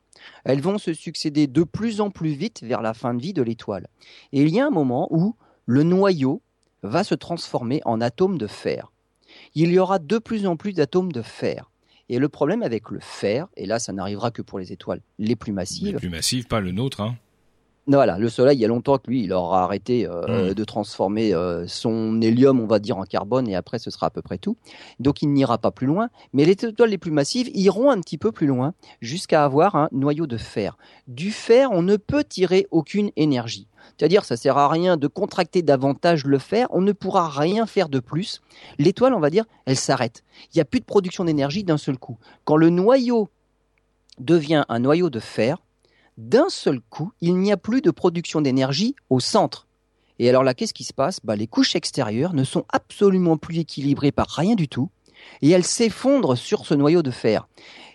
Elles 0.44 0.62
vont 0.62 0.78
se 0.78 0.94
succéder 0.94 1.48
de 1.48 1.64
plus 1.64 2.02
en 2.02 2.10
plus 2.10 2.32
vite 2.32 2.62
vers 2.64 2.82
la 2.82 2.94
fin 2.94 3.14
de 3.14 3.22
vie 3.22 3.34
de 3.34 3.42
l'étoile. 3.42 3.88
Et 4.32 4.42
il 4.42 4.50
y 4.50 4.60
a 4.60 4.68
un 4.68 4.72
moment 4.72 5.08
où 5.12 5.36
le 5.66 5.84
noyau 5.84 6.42
va 6.84 7.04
se 7.04 7.16
transformer 7.16 7.82
en 7.86 8.02
atomes 8.02 8.38
de 8.38 8.48
fer. 8.48 8.92
Il 9.54 9.72
y 9.72 9.80
aura 9.80 10.00
de 10.00 10.18
plus 10.18 10.48
en 10.48 10.58
plus 10.58 10.74
d'atomes 10.74 11.12
de 11.12 11.22
fer. 11.22 11.70
Et 12.10 12.18
le 12.18 12.28
problème 12.28 12.64
avec 12.64 12.90
le 12.90 13.00
fer, 13.00 13.48
et 13.56 13.66
là 13.66 13.80
ça 13.80 13.94
n'arrivera 13.94 14.32
que 14.32 14.42
pour 14.42 14.60
les 14.60 14.72
étoiles 14.72 15.02
les 15.20 15.36
plus 15.36 15.54
massives. 15.54 15.86
Les 15.86 15.94
plus 15.94 16.10
massives, 16.10 16.48
pas 16.48 16.60
le 16.60 16.72
nôtre. 16.72 17.02
Hein. 17.02 17.16
Voilà, 17.96 18.20
le 18.20 18.30
Soleil, 18.30 18.56
il 18.56 18.62
y 18.62 18.66
a 18.66 18.68
longtemps 18.68 19.00
que 19.00 19.10
lui, 19.10 19.24
il 19.24 19.34
aura 19.34 19.64
arrêté 19.64 20.06
euh, 20.06 20.52
hmm. 20.52 20.54
de 20.54 20.64
transformer 20.64 21.34
euh, 21.34 21.66
son 21.68 22.22
hélium, 22.22 22.60
on 22.60 22.68
va 22.68 22.78
dire, 22.78 22.98
en 22.98 23.04
carbone, 23.04 23.48
et 23.48 23.56
après, 23.56 23.80
ce 23.80 23.90
sera 23.90 24.08
à 24.08 24.10
peu 24.12 24.22
près 24.22 24.38
tout. 24.38 24.58
Donc, 25.00 25.24
il 25.24 25.34
n'ira 25.34 25.58
pas 25.58 25.72
plus 25.72 25.88
loin. 25.88 26.10
Mais 26.32 26.46
les 26.46 26.52
étoiles 26.52 26.92
les 26.92 27.00
plus 27.00 27.12
massives 27.12 27.50
iront 27.56 27.90
un 27.90 28.00
petit 28.00 28.20
peu 28.20 28.32
plus 28.32 28.46
loin, 28.46 28.74
jusqu'à 29.02 29.44
avoir 29.44 29.76
un 29.76 29.90
noyau 29.92 30.28
de 30.28 30.38
fer. 30.38 30.78
Du 31.08 31.32
fer, 31.32 31.72
on 31.72 31.82
ne 31.82 31.98
peut 31.98 32.24
tirer 32.24 32.68
aucune 32.70 33.10
énergie. 33.16 33.68
C'est-à-dire, 33.98 34.24
ça 34.24 34.38
sert 34.38 34.58
à 34.58 34.70
rien 34.70 34.96
de 34.96 35.08
contracter 35.08 35.64
davantage 35.64 36.26
le 36.26 36.38
fer, 36.38 36.68
on 36.70 36.82
ne 36.82 36.92
pourra 36.92 37.28
rien 37.28 37.66
faire 37.66 37.90
de 37.90 38.00
plus. 38.00 38.42
L'étoile, 38.78 39.16
on 39.16 39.20
va 39.20 39.32
dire, 39.32 39.46
elle 39.66 39.78
s'arrête. 39.78 40.24
Il 40.54 40.58
n'y 40.58 40.62
a 40.62 40.66
plus 40.66 40.80
de 40.80 40.86
production 40.86 41.26
d'énergie 41.26 41.64
d'un 41.64 41.78
seul 41.78 41.98
coup. 41.98 42.20
Quand 42.44 42.56
le 42.56 42.70
noyau 42.70 43.30
devient 44.20 44.64
un 44.70 44.80
noyau 44.80 45.10
de 45.10 45.20
fer, 45.20 45.58
d'un 46.20 46.50
seul 46.50 46.82
coup, 46.90 47.14
il 47.22 47.38
n'y 47.38 47.52
a 47.52 47.58
plus 47.58 47.82
de 47.82 47.92
production 47.92 48.42
d'énergie 48.42 48.96
au 49.10 49.22
centre. 49.22 49.68
Et 50.20 50.28
alors 50.28 50.44
là, 50.44 50.54
qu'est-ce 50.54 50.74
qui 50.74 50.84
se 50.84 50.94
passe? 50.94 51.22
Bah, 51.24 51.38
Les 51.38 51.48
couches 51.48 51.76
extérieures 51.76 52.34
ne 52.34 52.44
sont 52.44 52.66
absolument 52.70 53.38
plus 53.38 53.60
équilibrées 53.60 54.12
par 54.12 54.28
rien 54.28 54.56
du 54.56 54.68
tout, 54.68 54.90
et 55.42 55.50
elles 55.50 55.64
s'effondrent 55.64 56.38
sur 56.38 56.66
ce 56.66 56.74
noyau 56.74 57.02
de 57.04 57.12
fer. 57.12 57.48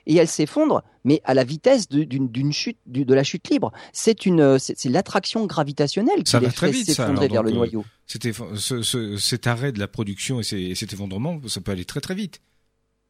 Et 0.06 0.16
elles 0.16 0.28
s'effondrent, 0.28 0.82
mais 1.04 1.20
à 1.24 1.34
la 1.34 1.44
vitesse 1.44 1.88
d'une 1.88 2.52
chute, 2.52 2.78
de 2.86 3.14
la 3.14 3.24
chute 3.24 3.48
libre. 3.50 3.72
C'est 3.92 4.24
une, 4.24 4.58
c'est 4.58 4.88
l'attraction 4.88 5.44
gravitationnelle 5.44 6.24
qui 6.24 6.38
les 6.38 6.50
fait 6.50 6.72
s'effondrer 6.72 7.28
vers 7.28 7.42
le 7.42 7.50
euh, 7.50 7.54
noyau. 7.54 7.84
cet 8.06 9.46
arrêt 9.46 9.72
de 9.72 9.78
la 9.78 9.88
production 9.88 10.40
et 10.40 10.74
cet 10.74 10.92
effondrement, 10.94 11.40
ça 11.46 11.60
peut 11.60 11.72
aller 11.72 11.84
très 11.84 12.00
très 12.00 12.14
vite. 12.14 12.40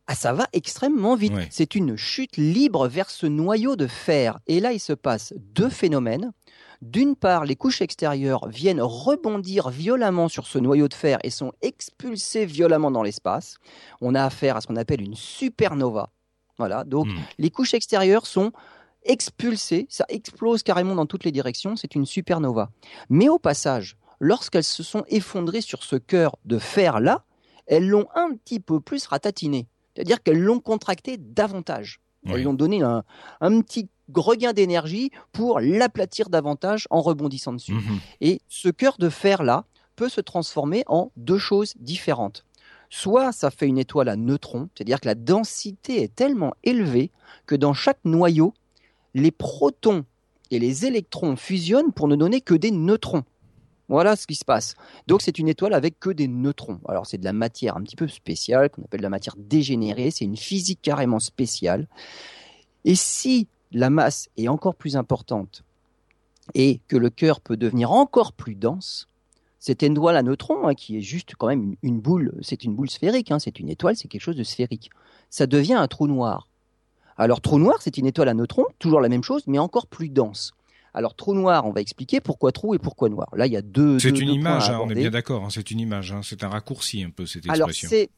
Ah, 0.06 0.14
ça 0.14 0.32
va 0.34 0.46
extrêmement 0.52 1.16
vite. 1.16 1.32
C'est 1.50 1.74
une 1.74 1.96
chute 1.96 2.36
libre 2.36 2.88
vers 2.88 3.08
ce 3.08 3.26
noyau 3.26 3.74
de 3.74 3.86
fer. 3.86 4.38
Et 4.46 4.60
là, 4.60 4.72
il 4.72 4.80
se 4.80 4.92
passe 4.92 5.32
deux 5.38 5.70
phénomènes. 5.70 6.32
D'une 6.82 7.16
part, 7.16 7.46
les 7.46 7.56
couches 7.56 7.80
extérieures 7.80 8.46
viennent 8.48 8.82
rebondir 8.82 9.70
violemment 9.70 10.28
sur 10.28 10.46
ce 10.46 10.58
noyau 10.58 10.88
de 10.88 10.94
fer 10.94 11.18
et 11.24 11.30
sont 11.30 11.52
expulsées 11.62 12.44
violemment 12.44 12.90
dans 12.90 13.02
l'espace. 13.02 13.56
On 14.02 14.14
a 14.14 14.22
affaire 14.22 14.56
à 14.56 14.60
ce 14.60 14.66
qu'on 14.66 14.76
appelle 14.76 15.00
une 15.00 15.14
supernova. 15.14 16.10
Voilà, 16.58 16.84
donc 16.84 17.06
hmm. 17.06 17.16
les 17.38 17.50
couches 17.50 17.74
extérieures 17.74 18.26
sont 18.26 18.52
expulsées, 19.04 19.86
ça 19.88 20.04
explose 20.08 20.62
carrément 20.62 20.94
dans 20.94 21.06
toutes 21.06 21.24
les 21.24 21.32
directions, 21.32 21.76
c'est 21.76 21.94
une 21.94 22.06
supernova. 22.06 22.70
Mais 23.08 23.28
au 23.28 23.38
passage, 23.38 23.96
lorsqu'elles 24.20 24.64
se 24.64 24.82
sont 24.82 25.04
effondrées 25.08 25.60
sur 25.60 25.82
ce 25.82 25.96
cœur 25.96 26.36
de 26.44 26.58
fer-là, 26.58 27.24
elles 27.66 27.88
l'ont 27.88 28.06
un 28.14 28.34
petit 28.36 28.60
peu 28.60 28.80
plus 28.80 29.06
ratatiné. 29.06 29.66
C'est-à-dire 29.94 30.22
qu'elles 30.22 30.40
l'ont 30.40 30.60
contracté 30.60 31.16
davantage. 31.16 32.00
Elles 32.26 32.40
lui 32.40 32.46
ont 32.46 32.54
donné 32.54 32.82
un, 32.82 33.02
petit 33.60 33.88
regain 34.14 34.52
d'énergie 34.52 35.10
pour 35.32 35.60
l'aplatir 35.60 36.30
davantage 36.30 36.86
en 36.90 37.00
rebondissant 37.00 37.52
dessus. 37.52 37.72
Mhm. 37.72 37.98
Et 38.20 38.40
ce 38.48 38.68
cœur 38.68 38.96
de 38.98 39.08
fer-là 39.08 39.64
peut 39.96 40.08
se 40.08 40.20
transformer 40.20 40.84
en 40.86 41.12
deux 41.16 41.38
choses 41.38 41.74
différentes. 41.78 42.44
Soit 42.90 43.32
ça 43.32 43.50
fait 43.50 43.66
une 43.66 43.78
étoile 43.78 44.08
à 44.08 44.16
neutrons, 44.16 44.68
c'est-à-dire 44.74 45.00
que 45.00 45.06
la 45.06 45.14
densité 45.14 46.02
est 46.02 46.14
tellement 46.14 46.54
élevée 46.62 47.10
que 47.46 47.54
dans 47.54 47.74
chaque 47.74 47.98
noyau, 48.04 48.54
les 49.14 49.30
protons 49.30 50.04
et 50.50 50.58
les 50.58 50.86
électrons 50.86 51.36
fusionnent 51.36 51.92
pour 51.92 52.08
ne 52.08 52.16
donner 52.16 52.40
que 52.40 52.54
des 52.54 52.70
neutrons. 52.70 53.24
Voilà 53.88 54.16
ce 54.16 54.26
qui 54.26 54.34
se 54.34 54.44
passe. 54.44 54.74
Donc 55.06 55.20
c'est 55.22 55.38
une 55.38 55.48
étoile 55.48 55.74
avec 55.74 56.00
que 56.00 56.10
des 56.10 56.28
neutrons. 56.28 56.80
Alors 56.88 57.06
c'est 57.06 57.18
de 57.18 57.24
la 57.24 57.32
matière 57.32 57.76
un 57.76 57.82
petit 57.82 57.96
peu 57.96 58.08
spéciale, 58.08 58.70
qu'on 58.70 58.82
appelle 58.82 59.00
de 59.00 59.04
la 59.04 59.10
matière 59.10 59.36
dégénérée, 59.36 60.10
c'est 60.10 60.24
une 60.24 60.36
physique 60.36 60.80
carrément 60.82 61.20
spéciale. 61.20 61.86
Et 62.84 62.94
si 62.94 63.46
la 63.72 63.90
masse 63.90 64.28
est 64.36 64.48
encore 64.48 64.74
plus 64.74 64.96
importante 64.96 65.64
et 66.54 66.80
que 66.88 66.96
le 66.96 67.10
cœur 67.10 67.40
peut 67.40 67.56
devenir 67.56 67.92
encore 67.92 68.32
plus 68.32 68.54
dense, 68.54 69.08
cette 69.58 69.82
étoile 69.82 70.16
à 70.16 70.22
neutrons, 70.22 70.68
hein, 70.68 70.74
qui 70.74 70.98
est 70.98 71.00
juste 71.00 71.34
quand 71.38 71.46
même 71.46 71.74
une, 71.82 71.98
boule, 71.98 72.34
c'est 72.42 72.64
une 72.64 72.74
boule 72.74 72.90
sphérique, 72.90 73.30
hein, 73.30 73.38
c'est 73.38 73.58
une 73.58 73.70
étoile, 73.70 73.96
c'est 73.96 74.08
quelque 74.08 74.20
chose 74.20 74.36
de 74.36 74.44
sphérique. 74.44 74.90
Ça 75.30 75.46
devient 75.46 75.72
un 75.72 75.88
trou 75.88 76.06
noir. 76.06 76.48
Alors 77.16 77.40
trou 77.40 77.58
noir, 77.58 77.76
c'est 77.80 77.96
une 77.96 78.06
étoile 78.06 78.28
à 78.28 78.34
neutrons, 78.34 78.66
toujours 78.78 79.00
la 79.00 79.08
même 79.08 79.22
chose, 79.22 79.44
mais 79.46 79.58
encore 79.58 79.86
plus 79.86 80.10
dense. 80.10 80.52
Alors 80.94 81.14
trou 81.16 81.34
noir, 81.34 81.66
on 81.66 81.72
va 81.72 81.80
expliquer 81.80 82.20
pourquoi 82.20 82.52
trou 82.52 82.74
et 82.74 82.78
pourquoi 82.78 83.08
noir. 83.08 83.28
Là, 83.34 83.46
il 83.46 83.52
y 83.52 83.56
a 83.56 83.62
deux. 83.62 83.98
C'est 83.98 84.18
une 84.18 84.30
image, 84.30 84.70
hein, 84.70 84.80
on 84.82 84.88
est 84.90 84.94
bien 84.94 85.10
d'accord. 85.10 85.50
c'est 85.50 85.70
une 85.70 85.80
image. 85.80 86.14
c'est 86.22 86.44
un 86.44 86.48
raccourci 86.48 87.02
un 87.02 87.10
peu 87.10 87.26
cette 87.26 87.46
expression. 87.46 87.64
Alors 87.64 87.70
c'est 87.74 88.10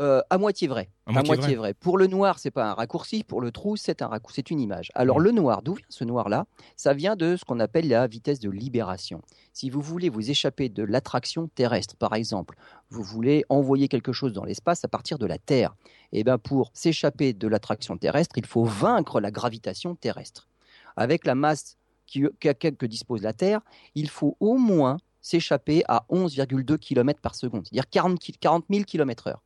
euh, 0.00 0.22
à 0.30 0.38
moitié 0.38 0.68
vrai. 0.68 0.88
À, 1.06 1.22
moitié, 1.22 1.54
vrai. 1.54 1.74
Pour 1.74 1.98
le 1.98 2.06
noir, 2.06 2.38
c'est 2.38 2.50
pas 2.50 2.70
un 2.70 2.74
raccourci. 2.74 3.24
Pour 3.24 3.40
le 3.40 3.52
trou, 3.52 3.76
c'est 3.76 4.02
un 4.02 4.06
raccourci. 4.06 4.36
C'est 4.36 4.50
une 4.50 4.58
image. 4.58 4.90
Alors 4.94 5.20
le 5.20 5.30
noir, 5.32 5.62
d'où 5.62 5.74
vient 5.74 5.86
ce 5.90 6.04
noir-là? 6.04 6.46
Ça 6.76 6.94
vient 6.94 7.14
de 7.14 7.36
ce 7.36 7.44
qu'on 7.44 7.60
appelle 7.60 7.88
la 7.88 8.06
vitesse 8.06 8.40
de 8.40 8.50
libération. 8.50 9.20
Si 9.52 9.68
vous 9.68 9.82
voulez 9.82 10.08
vous 10.08 10.30
échapper 10.30 10.68
de 10.68 10.82
l'attraction 10.82 11.48
terrestre, 11.54 11.94
par 11.96 12.14
exemple, 12.14 12.56
vous 12.90 13.02
voulez 13.02 13.44
envoyer 13.48 13.86
quelque 13.86 14.12
chose 14.12 14.32
dans 14.32 14.44
l'espace 14.44 14.84
à 14.84 14.88
partir 14.88 15.18
de 15.18 15.26
la 15.26 15.38
Terre. 15.38 15.74
Et 16.12 16.20
eh 16.20 16.24
bien 16.24 16.38
pour 16.38 16.70
s'échapper 16.74 17.32
de 17.32 17.46
l'attraction 17.46 17.96
terrestre, 17.96 18.38
il 18.38 18.46
faut 18.46 18.64
vaincre 18.64 19.20
la 19.20 19.30
gravitation 19.30 19.94
terrestre. 19.94 20.48
Avec 20.96 21.26
la 21.26 21.34
masse 21.34 21.76
que 22.06 22.86
dispose 22.86 23.22
la 23.22 23.32
Terre, 23.32 23.60
il 23.94 24.08
faut 24.08 24.36
au 24.40 24.56
moins 24.56 24.98
s'échapper 25.20 25.84
à 25.88 26.04
11,2 26.10 26.78
km 26.78 27.20
par 27.20 27.34
seconde, 27.34 27.66
c'est-à-dire 27.66 27.88
40, 27.88 28.18
40 28.40 28.64
000 28.70 28.84
km/h. 28.84 29.36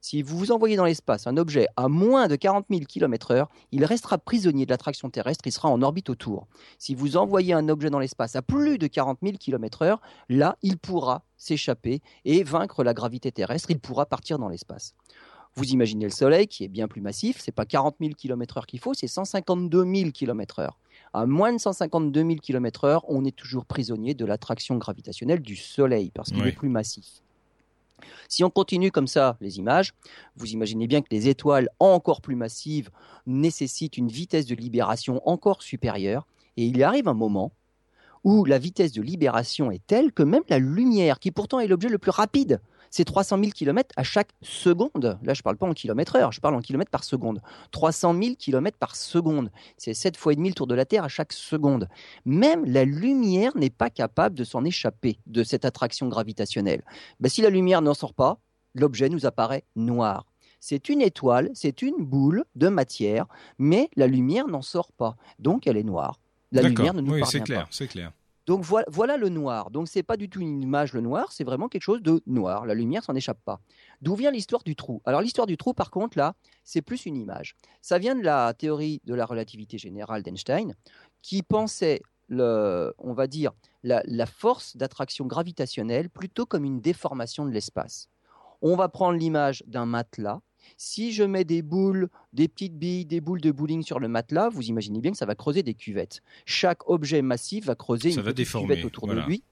Si 0.00 0.22
vous 0.22 0.38
vous 0.38 0.52
envoyez 0.52 0.76
dans 0.76 0.84
l'espace 0.84 1.26
un 1.26 1.36
objet 1.36 1.66
à 1.76 1.88
moins 1.88 2.28
de 2.28 2.36
40 2.36 2.66
000 2.70 2.82
km/h, 2.86 3.46
il 3.72 3.84
restera 3.84 4.18
prisonnier 4.18 4.66
de 4.66 4.70
l'attraction 4.70 5.10
terrestre, 5.10 5.46
il 5.46 5.52
sera 5.52 5.68
en 5.68 5.82
orbite 5.82 6.10
autour. 6.10 6.46
Si 6.78 6.94
vous 6.94 7.16
envoyez 7.16 7.54
un 7.54 7.68
objet 7.68 7.90
dans 7.90 7.98
l'espace 7.98 8.36
à 8.36 8.42
plus 8.42 8.78
de 8.78 8.86
40 8.86 9.18
000 9.22 9.36
km/h, 9.38 9.98
là, 10.28 10.56
il 10.62 10.78
pourra 10.78 11.24
s'échapper 11.36 12.00
et 12.24 12.42
vaincre 12.44 12.84
la 12.84 12.94
gravité 12.94 13.32
terrestre, 13.32 13.70
il 13.70 13.80
pourra 13.80 14.06
partir 14.06 14.38
dans 14.38 14.48
l'espace. 14.48 14.94
Vous 15.56 15.66
imaginez 15.66 16.04
le 16.04 16.10
Soleil 16.10 16.48
qui 16.48 16.64
est 16.64 16.68
bien 16.68 16.88
plus 16.88 17.00
massif, 17.00 17.38
c'est 17.40 17.52
pas 17.52 17.64
40 17.64 17.96
000 18.00 18.14
km/h 18.14 18.66
qu'il 18.66 18.80
faut, 18.80 18.92
c'est 18.92 19.06
152 19.06 19.84
000 19.84 20.10
km/h. 20.10 20.70
À 21.12 21.26
moins 21.26 21.52
de 21.52 21.58
152 21.58 22.20
000 22.22 22.34
km/h, 22.42 23.00
on 23.06 23.24
est 23.24 23.36
toujours 23.36 23.64
prisonnier 23.64 24.14
de 24.14 24.24
l'attraction 24.24 24.76
gravitationnelle 24.76 25.40
du 25.40 25.54
Soleil 25.54 26.10
parce 26.12 26.30
qu'il 26.30 26.44
est 26.44 26.52
plus 26.52 26.68
massif. 26.68 27.22
Si 28.28 28.42
on 28.42 28.50
continue 28.50 28.90
comme 28.90 29.06
ça 29.06 29.36
les 29.40 29.58
images, 29.58 29.92
vous 30.36 30.50
imaginez 30.50 30.88
bien 30.88 31.02
que 31.02 31.08
les 31.12 31.28
étoiles 31.28 31.68
encore 31.78 32.20
plus 32.20 32.34
massives 32.34 32.90
nécessitent 33.26 33.96
une 33.96 34.08
vitesse 34.08 34.46
de 34.46 34.56
libération 34.56 35.26
encore 35.28 35.62
supérieure. 35.62 36.26
Et 36.56 36.66
il 36.66 36.82
arrive 36.82 37.08
un 37.08 37.14
moment 37.14 37.52
où 38.24 38.44
la 38.44 38.58
vitesse 38.58 38.92
de 38.92 39.02
libération 39.02 39.70
est 39.70 39.86
telle 39.86 40.12
que 40.12 40.22
même 40.22 40.42
la 40.48 40.58
lumière, 40.58 41.20
qui 41.20 41.30
pourtant 41.30 41.60
est 41.60 41.66
l'objet 41.66 41.88
le 41.88 41.98
plus 41.98 42.10
rapide 42.10 42.60
c'est 42.94 43.04
300 43.04 43.38
000 43.40 43.50
km 43.50 43.92
à 43.96 44.04
chaque 44.04 44.28
seconde. 44.40 45.18
Là, 45.20 45.34
je 45.34 45.40
ne 45.40 45.42
parle 45.42 45.56
pas 45.56 45.66
en 45.66 45.72
kilomètre 45.74 46.14
heure, 46.14 46.30
je 46.30 46.40
parle 46.40 46.54
en 46.54 46.60
kilomètres 46.60 46.92
par 46.92 47.02
seconde. 47.02 47.40
300 47.72 48.14
000 48.22 48.34
km 48.38 48.78
par 48.78 48.94
seconde. 48.94 49.50
C'est 49.76 49.94
7 49.94 50.16
fois 50.16 50.32
et 50.32 50.36
demi 50.36 50.50
le 50.50 50.54
tour 50.54 50.68
de 50.68 50.76
la 50.76 50.84
Terre 50.84 51.02
à 51.02 51.08
chaque 51.08 51.32
seconde. 51.32 51.88
Même 52.24 52.64
la 52.64 52.84
lumière 52.84 53.50
n'est 53.56 53.68
pas 53.68 53.90
capable 53.90 54.36
de 54.36 54.44
s'en 54.44 54.64
échapper 54.64 55.18
de 55.26 55.42
cette 55.42 55.64
attraction 55.64 56.06
gravitationnelle. 56.06 56.84
Ben, 57.18 57.28
si 57.28 57.42
la 57.42 57.50
lumière 57.50 57.82
n'en 57.82 57.94
sort 57.94 58.14
pas, 58.14 58.38
l'objet 58.76 59.08
nous 59.08 59.26
apparaît 59.26 59.64
noir. 59.74 60.24
C'est 60.60 60.88
une 60.88 61.02
étoile, 61.02 61.50
c'est 61.52 61.82
une 61.82 61.96
boule 62.04 62.44
de 62.54 62.68
matière, 62.68 63.26
mais 63.58 63.90
la 63.96 64.06
lumière 64.06 64.46
n'en 64.46 64.62
sort 64.62 64.92
pas. 64.92 65.16
Donc 65.40 65.66
elle 65.66 65.78
est 65.78 65.82
noire. 65.82 66.20
La 66.52 66.62
lumière 66.62 66.94
ne 66.94 67.00
nous 67.00 67.14
oui, 67.14 67.22
c'est 67.26 67.40
clair, 67.40 67.66
C'est 67.72 67.88
clair. 67.88 68.12
Donc 68.46 68.62
voilà, 68.62 69.16
le 69.16 69.28
noir. 69.28 69.70
Donc 69.70 69.88
c'est 69.88 70.02
pas 70.02 70.16
du 70.16 70.28
tout 70.28 70.40
une 70.40 70.62
image 70.62 70.92
le 70.92 71.00
noir, 71.00 71.32
c'est 71.32 71.44
vraiment 71.44 71.68
quelque 71.68 71.82
chose 71.82 72.02
de 72.02 72.22
noir. 72.26 72.66
La 72.66 72.74
lumière 72.74 73.02
s'en 73.02 73.14
échappe 73.14 73.40
pas. 73.44 73.60
D'où 74.02 74.14
vient 74.14 74.30
l'histoire 74.30 74.62
du 74.64 74.76
trou? 74.76 75.00
Alors 75.04 75.20
l'histoire 75.22 75.46
du 75.46 75.56
trou, 75.56 75.72
par 75.72 75.90
contre, 75.90 76.18
là, 76.18 76.34
c'est 76.62 76.82
plus 76.82 77.06
une 77.06 77.16
image. 77.16 77.56
Ça 77.80 77.98
vient 77.98 78.14
de 78.14 78.22
la 78.22 78.52
théorie 78.52 79.00
de 79.04 79.14
la 79.14 79.24
relativité 79.24 79.78
générale 79.78 80.22
d'Einstein, 80.22 80.74
qui 81.22 81.42
pensait 81.42 82.02
le, 82.28 82.94
on 82.98 83.14
va 83.14 83.26
dire, 83.26 83.52
la, 83.82 84.02
la 84.06 84.26
force 84.26 84.76
d'attraction 84.76 85.26
gravitationnelle 85.26 86.10
plutôt 86.10 86.46
comme 86.46 86.64
une 86.64 86.80
déformation 86.80 87.44
de 87.44 87.50
l'espace. 87.50 88.08
On 88.62 88.76
va 88.76 88.88
prendre 88.88 89.18
l'image 89.18 89.62
d'un 89.66 89.86
matelas 89.86 90.40
si 90.76 91.12
je 91.12 91.24
mets 91.24 91.44
des 91.44 91.62
boules, 91.62 92.08
des 92.32 92.48
petites 92.48 92.76
billes, 92.78 93.04
des 93.04 93.20
boules 93.20 93.40
de 93.40 93.50
bowling 93.50 93.82
sur 93.82 94.00
le 94.00 94.08
matelas, 94.08 94.48
vous 94.48 94.64
imaginez 94.64 95.00
bien 95.00 95.12
que 95.12 95.18
ça 95.18 95.26
va 95.26 95.34
creuser 95.34 95.62
des 95.62 95.74
cuvettes. 95.74 96.22
Chaque 96.46 96.88
objet 96.88 97.22
massif 97.22 97.66
va 97.66 97.74
creuser 97.74 98.12
une 98.12 98.22
cuvette 98.22 98.84
autour 98.84 99.06
de 99.06 99.20
lui. 99.20 99.42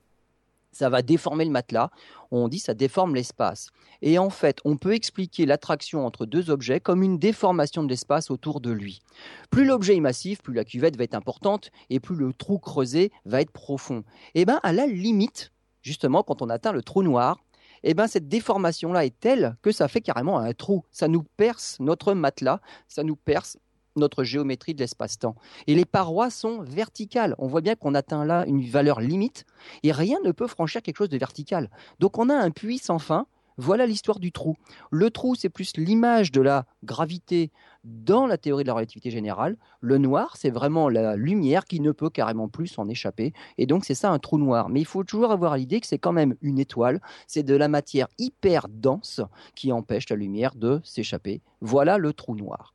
Ça 0.72 0.88
va 0.88 1.02
déformer 1.02 1.44
le 1.44 1.50
matelas. 1.50 1.90
On 2.30 2.48
dit 2.48 2.58
ça 2.58 2.72
déforme 2.72 3.14
l'espace. 3.14 3.68
Et 4.00 4.18
en 4.18 4.30
fait, 4.30 4.58
on 4.64 4.78
peut 4.78 4.94
expliquer 4.94 5.44
l'attraction 5.44 6.06
entre 6.06 6.24
deux 6.24 6.48
objets 6.48 6.80
comme 6.80 7.02
une 7.02 7.18
déformation 7.18 7.82
de 7.82 7.88
l'espace 7.90 8.30
autour 8.30 8.62
de 8.62 8.70
lui. 8.70 9.02
Plus 9.50 9.66
l'objet 9.66 9.96
est 9.96 10.00
massif, 10.00 10.40
plus 10.40 10.54
la 10.54 10.64
cuvette 10.64 10.96
va 10.96 11.04
être 11.04 11.14
importante 11.14 11.70
et 11.90 12.00
plus 12.00 12.16
le 12.16 12.32
trou 12.32 12.58
creusé 12.58 13.12
va 13.26 13.42
être 13.42 13.50
profond. 13.50 14.02
Et 14.34 14.40
eh 14.40 14.44
bien, 14.46 14.60
à 14.62 14.72
la 14.72 14.86
limite, 14.86 15.52
justement, 15.82 16.22
quand 16.22 16.40
on 16.40 16.48
atteint 16.48 16.72
le 16.72 16.82
trou 16.82 17.02
noir, 17.02 17.38
eh 17.84 17.94
ben 17.94 18.06
cette 18.06 18.28
déformation-là 18.28 19.04
est 19.04 19.18
telle 19.18 19.56
que 19.62 19.72
ça 19.72 19.88
fait 19.88 20.00
carrément 20.00 20.38
un 20.38 20.52
trou. 20.52 20.84
Ça 20.90 21.08
nous 21.08 21.24
perce 21.36 21.76
notre 21.80 22.14
matelas, 22.14 22.60
ça 22.88 23.02
nous 23.02 23.16
perce 23.16 23.58
notre 23.96 24.24
géométrie 24.24 24.74
de 24.74 24.80
l'espace-temps. 24.80 25.36
Et 25.66 25.74
les 25.74 25.84
parois 25.84 26.30
sont 26.30 26.62
verticales. 26.62 27.34
On 27.38 27.46
voit 27.46 27.60
bien 27.60 27.74
qu'on 27.74 27.94
atteint 27.94 28.24
là 28.24 28.44
une 28.46 28.64
valeur 28.64 29.00
limite 29.00 29.44
et 29.82 29.92
rien 29.92 30.18
ne 30.24 30.32
peut 30.32 30.46
franchir 30.46 30.82
quelque 30.82 30.96
chose 30.96 31.08
de 31.08 31.18
vertical. 31.18 31.70
Donc 31.98 32.18
on 32.18 32.28
a 32.28 32.34
un 32.34 32.50
puits 32.50 32.78
sans 32.78 32.98
fin 32.98 33.26
voilà 33.58 33.86
l'histoire 33.86 34.18
du 34.18 34.32
trou. 34.32 34.56
Le 34.90 35.10
trou, 35.10 35.34
c'est 35.34 35.48
plus 35.48 35.76
l'image 35.76 36.32
de 36.32 36.40
la 36.40 36.66
gravité 36.84 37.50
dans 37.84 38.26
la 38.26 38.38
théorie 38.38 38.64
de 38.64 38.68
la 38.68 38.74
relativité 38.74 39.10
générale. 39.10 39.56
Le 39.80 39.98
noir, 39.98 40.36
c'est 40.36 40.50
vraiment 40.50 40.88
la 40.88 41.16
lumière 41.16 41.64
qui 41.64 41.80
ne 41.80 41.92
peut 41.92 42.10
carrément 42.10 42.48
plus 42.48 42.68
s'en 42.68 42.88
échapper. 42.88 43.32
Et 43.58 43.66
donc, 43.66 43.84
c'est 43.84 43.94
ça 43.94 44.10
un 44.10 44.18
trou 44.18 44.38
noir. 44.38 44.68
Mais 44.68 44.80
il 44.80 44.86
faut 44.86 45.04
toujours 45.04 45.32
avoir 45.32 45.56
l'idée 45.56 45.80
que 45.80 45.86
c'est 45.86 45.98
quand 45.98 46.12
même 46.12 46.36
une 46.42 46.58
étoile. 46.58 47.00
C'est 47.26 47.42
de 47.42 47.54
la 47.54 47.68
matière 47.68 48.08
hyper 48.18 48.68
dense 48.68 49.20
qui 49.54 49.72
empêche 49.72 50.08
la 50.08 50.16
lumière 50.16 50.54
de 50.54 50.80
s'échapper. 50.84 51.40
Voilà 51.60 51.98
le 51.98 52.12
trou 52.12 52.36
noir. 52.36 52.74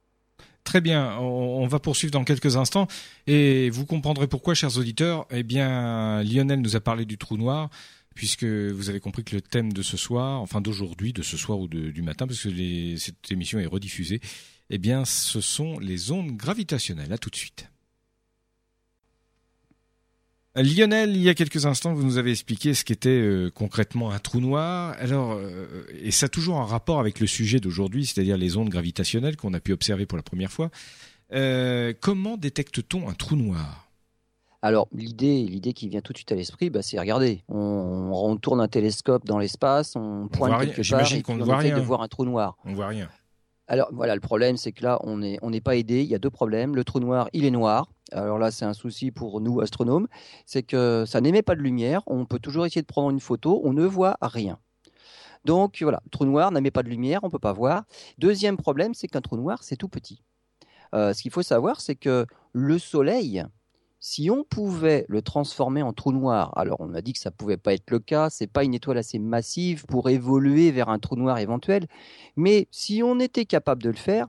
Très 0.67 0.81
bien, 0.81 1.17
on 1.19 1.65
va 1.65 1.79
poursuivre 1.79 2.11
dans 2.11 2.25
quelques 2.25 2.57
instants 2.57 2.87
et 3.25 3.69
vous 3.69 3.85
comprendrez 3.85 4.27
pourquoi, 4.27 4.53
chers 4.53 4.77
auditeurs. 4.77 5.25
Eh 5.31 5.43
bien, 5.43 6.21
Lionel 6.23 6.59
nous 6.59 6.75
a 6.75 6.81
parlé 6.81 7.05
du 7.05 7.17
trou 7.17 7.37
noir 7.37 7.69
puisque 8.17 8.45
vous 8.45 8.89
avez 8.89 8.99
compris 8.99 9.23
que 9.23 9.35
le 9.35 9.41
thème 9.41 9.71
de 9.71 9.83
ce 9.83 9.95
soir, 9.95 10.41
enfin 10.41 10.59
d'aujourd'hui, 10.59 11.13
de 11.13 11.21
ce 11.21 11.37
soir 11.37 11.59
ou 11.59 11.67
du 11.67 12.01
matin, 12.01 12.25
parce 12.25 12.41
que 12.41 12.97
cette 12.97 13.31
émission 13.31 13.59
est 13.59 13.67
rediffusée, 13.67 14.21
eh 14.71 14.79
bien, 14.79 15.05
ce 15.05 15.39
sont 15.39 15.77
les 15.77 16.11
ondes 16.11 16.35
gravitationnelles. 16.35 17.13
À 17.13 17.19
tout 17.19 17.29
de 17.29 17.35
suite. 17.35 17.69
Lionel, 20.55 21.15
il 21.15 21.21
y 21.21 21.29
a 21.29 21.35
quelques 21.35 21.67
instants, 21.67 21.93
vous 21.93 22.01
nous 22.01 22.17
avez 22.17 22.31
expliqué 22.31 22.73
ce 22.73 22.83
qu'était 22.83 23.09
euh, 23.09 23.51
concrètement 23.51 24.09
un 24.09 24.17
trou 24.17 24.39
noir. 24.39 24.95
Alors, 24.97 25.33
euh, 25.33 25.85
et 26.01 26.09
ça 26.09 26.25
a 26.25 26.29
toujours 26.29 26.59
un 26.59 26.65
rapport 26.65 26.99
avec 26.99 27.19
le 27.19 27.27
sujet 27.27 27.59
d'aujourd'hui, 27.59 28.07
c'est-à-dire 28.07 28.35
les 28.35 28.57
ondes 28.57 28.69
gravitationnelles 28.69 29.37
qu'on 29.37 29.53
a 29.53 29.59
pu 29.59 29.73
observer 29.73 30.07
pour 30.07 30.17
la 30.17 30.23
première 30.23 30.51
fois. 30.51 30.71
Euh, 31.33 31.93
comment 32.01 32.35
détecte-t-on 32.35 33.07
un 33.07 33.13
trou 33.13 33.35
noir? 33.35 33.86
Alors 34.61 34.87
l'idée, 34.91 35.43
l'idée 35.43 35.73
qui 35.73 35.87
vient 35.87 36.01
tout 36.01 36.13
de 36.13 36.17
suite 36.17 36.31
à 36.31 36.35
l'esprit, 36.35 36.69
bah, 36.69 36.81
c'est 36.81 36.99
regarder. 36.99 37.43
On, 37.47 38.37
tourne 38.41 38.59
un 38.59 38.67
télescope 38.67 39.25
dans 39.25 39.37
l'espace, 39.37 39.95
on 39.95 40.27
pointe 40.27 40.59
quelque 40.59 40.89
part, 40.89 41.01
et 41.01 41.23
on, 41.27 41.59
essaye 41.59 41.73
de 41.73 41.79
voir 41.79 42.01
un 42.01 42.07
trou 42.07 42.25
noir. 42.25 42.57
On 42.65 42.73
voit 42.73 42.87
rien. 42.87 43.09
Alors 43.67 43.89
voilà, 43.91 44.15
le 44.15 44.21
problème, 44.21 44.57
c'est 44.57 44.71
que 44.71 44.83
là, 44.83 44.99
on 45.03 45.17
n'est 45.17 45.39
on 45.41 45.51
pas 45.59 45.75
aidé. 45.75 46.01
Il 46.01 46.09
y 46.09 46.15
a 46.15 46.19
deux 46.19 46.29
problèmes. 46.29 46.75
Le 46.75 46.83
trou 46.83 46.99
noir, 46.99 47.29
il 47.33 47.45
est 47.45 47.51
noir. 47.51 47.89
Alors 48.11 48.37
là, 48.37 48.51
c'est 48.51 48.65
un 48.65 48.73
souci 48.73 49.11
pour 49.11 49.41
nous 49.41 49.59
astronomes, 49.59 50.07
c'est 50.45 50.63
que 50.63 51.03
ça 51.05 51.19
n'émet 51.19 51.41
pas 51.41 51.55
de 51.55 51.61
lumière. 51.61 52.01
On 52.07 52.25
peut 52.25 52.39
toujours 52.39 52.65
essayer 52.65 52.81
de 52.81 52.87
prendre 52.87 53.09
une 53.09 53.19
photo, 53.19 53.61
on 53.65 53.73
ne 53.73 53.85
voit 53.85 54.17
rien. 54.21 54.59
Donc 55.43 55.79
voilà, 55.81 56.01
le 56.05 56.09
trou 56.09 56.25
noir 56.25 56.51
n'émet 56.51 56.71
pas 56.71 56.83
de 56.83 56.89
lumière, 56.89 57.19
on 57.23 57.27
ne 57.27 57.31
peut 57.31 57.39
pas 57.39 57.53
voir. 57.53 57.83
Deuxième 58.17 58.57
problème, 58.57 58.93
c'est 58.93 59.07
qu'un 59.07 59.21
trou 59.21 59.35
noir, 59.35 59.63
c'est 59.63 59.75
tout 59.75 59.89
petit. 59.89 60.21
Euh, 60.95 61.13
ce 61.13 61.21
qu'il 61.21 61.31
faut 61.31 61.41
savoir, 61.41 61.81
c'est 61.81 61.95
que 61.95 62.25
le 62.53 62.79
Soleil, 62.79 63.43
si 63.99 64.29
on 64.29 64.43
pouvait 64.43 65.05
le 65.09 65.21
transformer 65.21 65.81
en 65.81 65.93
trou 65.93 66.11
noir, 66.11 66.57
alors 66.57 66.77
on 66.79 66.93
a 66.93 67.01
dit 67.01 67.13
que 67.13 67.19
ça 67.19 67.29
ne 67.29 67.35
pouvait 67.35 67.57
pas 67.57 67.73
être 67.73 67.89
le 67.89 67.99
cas, 67.99 68.29
c'est 68.29 68.47
pas 68.51 68.63
une 68.63 68.73
étoile 68.73 68.97
assez 68.97 69.19
massive 69.19 69.85
pour 69.85 70.09
évoluer 70.09 70.71
vers 70.71 70.89
un 70.89 70.99
trou 70.99 71.15
noir 71.15 71.39
éventuel, 71.39 71.87
mais 72.35 72.67
si 72.71 73.01
on 73.03 73.19
était 73.19 73.45
capable 73.45 73.81
de 73.83 73.89
le 73.89 73.95
faire, 73.95 74.27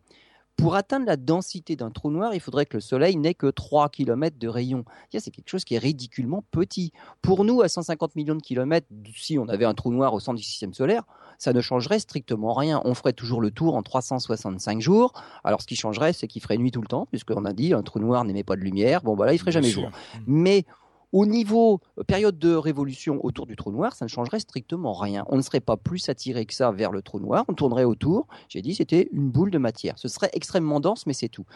pour 0.59 0.75
atteindre 0.75 1.07
la 1.07 1.17
densité 1.17 1.77
d'un 1.77 1.91
trou 1.91 2.11
noir, 2.11 2.35
il 2.35 2.41
faudrait 2.41 2.67
que 2.67 2.77
le 2.77 2.81
Soleil 2.81 3.17
n'ait 3.17 3.33
que 3.33 3.47
3 3.47 3.89
km 3.91 4.37
de 4.39 4.49
rayon. 4.49 4.85
C'est 5.11 5.31
quelque 5.31 5.49
chose 5.49 5.65
qui 5.65 5.77
est 5.77 5.79
ridiculement 5.79 6.43
petit. 6.51 6.93
Pour 7.23 7.45
nous, 7.45 7.63
à 7.63 7.69
150 7.69 8.17
millions 8.17 8.35
de 8.35 8.43
kilomètres, 8.43 8.89
si 9.15 9.39
on 9.39 9.49
avait 9.49 9.65
un 9.65 9.75
trou 9.75 9.93
noir 9.93 10.13
au 10.15 10.21
centre 10.21 10.37
du 10.37 10.43
système 10.43 10.75
solaire, 10.75 11.05
ça 11.39 11.53
ne 11.53 11.61
changerait 11.61 12.01
strictement 12.01 12.55
rien. 12.55 12.83
On 12.85 12.95
ferait 12.95 13.13
toujours 13.13 13.41
le 13.41 13.53
tour 13.53 13.77
en 13.77 13.83
365 13.83 14.81
jours. 14.81 15.13
Alors, 15.45 15.63
ce 15.63 15.67
qui 15.69 15.77
changerait, 15.77 16.13
c'est 16.13 16.27
qu'il 16.27 16.43
ferait 16.43 16.59
nuit 16.59 16.73
tout 16.73 16.83
le 16.83 16.89
temps, 16.89 17.07
puisqu'on 17.07 17.45
a 17.45 17.53
dit 17.53 17.73
un 17.73 17.83
trou 17.83 18.01
noir 18.01 18.25
n'émet 18.25 18.43
pas 18.43 18.57
de 18.57 18.63
lumière. 18.63 19.03
Bon, 19.03 19.15
voilà, 19.15 19.35
il 19.35 19.39
ferait 19.39 19.53
jamais 19.53 19.71
jour. 19.71 19.89
Mais 20.27 20.65
au 21.13 21.27
niveau 21.27 21.81
euh, 21.99 22.05
période 22.05 22.39
de 22.39 22.55
révolution 22.55 23.25
autour 23.25 23.47
du 23.47 23.57
trou 23.57 23.73
noir, 23.73 23.95
ça 23.95 24.05
ne 24.05 24.09
changerait 24.11 24.41
strictement 24.41 24.93
rien. 24.93 25.25
On 25.29 25.37
ne 25.37 25.43
serait 25.43 25.61
pas 25.61 25.77
plus 25.77 26.09
attiré 26.09 26.45
que 26.47 26.55
ça 26.55 26.71
vers 26.71 26.91
le 26.91 27.03
trou 27.03 27.21
noir, 27.21 27.45
on 27.49 27.55
tournerait 27.55 27.85
autour. 27.85 28.27
J'ai 28.49 28.63
dit 28.63 28.75
c'était 28.75 29.09
une 29.13 29.31
boule 29.31 29.51
de 29.51 29.59
matière. 29.59 29.99
Ce 29.99 30.09
serait 30.09 30.31
extrêmement 30.33 30.81
dense, 30.81 31.07
mais 31.07 31.15
c'est 31.15 31.29
tout. 31.29 31.47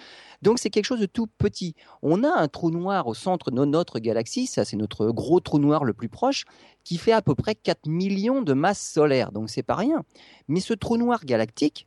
Donc 0.40 0.58
c'est 0.58 0.70
quelque 0.70 0.86
chose 0.86 1.00
de 1.00 1.06
tout 1.06 1.26
petit. 1.38 1.74
On 2.02 2.24
a 2.24 2.30
un 2.30 2.48
trou 2.48 2.70
noir 2.70 3.06
au 3.06 3.14
centre 3.14 3.50
de 3.50 3.64
notre 3.64 3.98
galaxie, 3.98 4.46
ça 4.46 4.64
c'est 4.64 4.76
notre 4.76 5.10
gros 5.10 5.40
trou 5.40 5.58
noir 5.58 5.84
le 5.84 5.92
plus 5.92 6.08
proche, 6.08 6.44
qui 6.84 6.96
fait 6.96 7.12
à 7.12 7.22
peu 7.22 7.34
près 7.34 7.54
4 7.54 7.86
millions 7.86 8.42
de 8.42 8.54
masses 8.54 8.80
solaires, 8.80 9.32
donc 9.32 9.50
c'est 9.50 9.62
pas 9.62 9.76
rien. 9.76 10.02
Mais 10.48 10.60
ce 10.60 10.74
trou 10.74 10.96
noir 10.96 11.24
galactique 11.24 11.86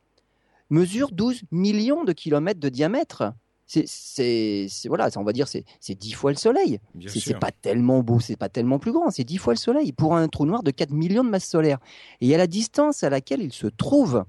mesure 0.70 1.10
12 1.12 1.42
millions 1.50 2.04
de 2.04 2.12
kilomètres 2.12 2.60
de 2.60 2.68
diamètre 2.68 3.32
c'est 3.66 4.68
voilà, 4.86 5.08
on 5.16 5.24
va 5.24 5.32
dire 5.32 5.48
c'est 5.48 5.64
dix 5.94 6.12
fois 6.12 6.30
le 6.30 6.36
Soleil. 6.36 6.80
C'est 7.08 7.38
pas 7.38 7.50
tellement 7.50 8.02
beau, 8.02 8.20
c'est 8.20 8.36
pas 8.36 8.48
tellement 8.48 8.78
plus 8.78 8.92
grand, 8.92 9.10
c'est 9.10 9.24
dix 9.24 9.38
fois 9.38 9.54
le 9.54 9.58
Soleil 9.58 9.92
pour 9.92 10.16
un 10.16 10.28
trou 10.28 10.46
noir 10.46 10.62
de 10.62 10.70
4 10.70 10.92
millions 10.92 11.24
de 11.24 11.30
masses 11.30 11.48
solaires. 11.48 11.78
Et 12.20 12.34
à 12.34 12.38
la 12.38 12.46
distance 12.46 13.02
à 13.02 13.10
laquelle 13.10 13.42
il 13.42 13.52
se 13.52 13.66
trouve, 13.66 14.24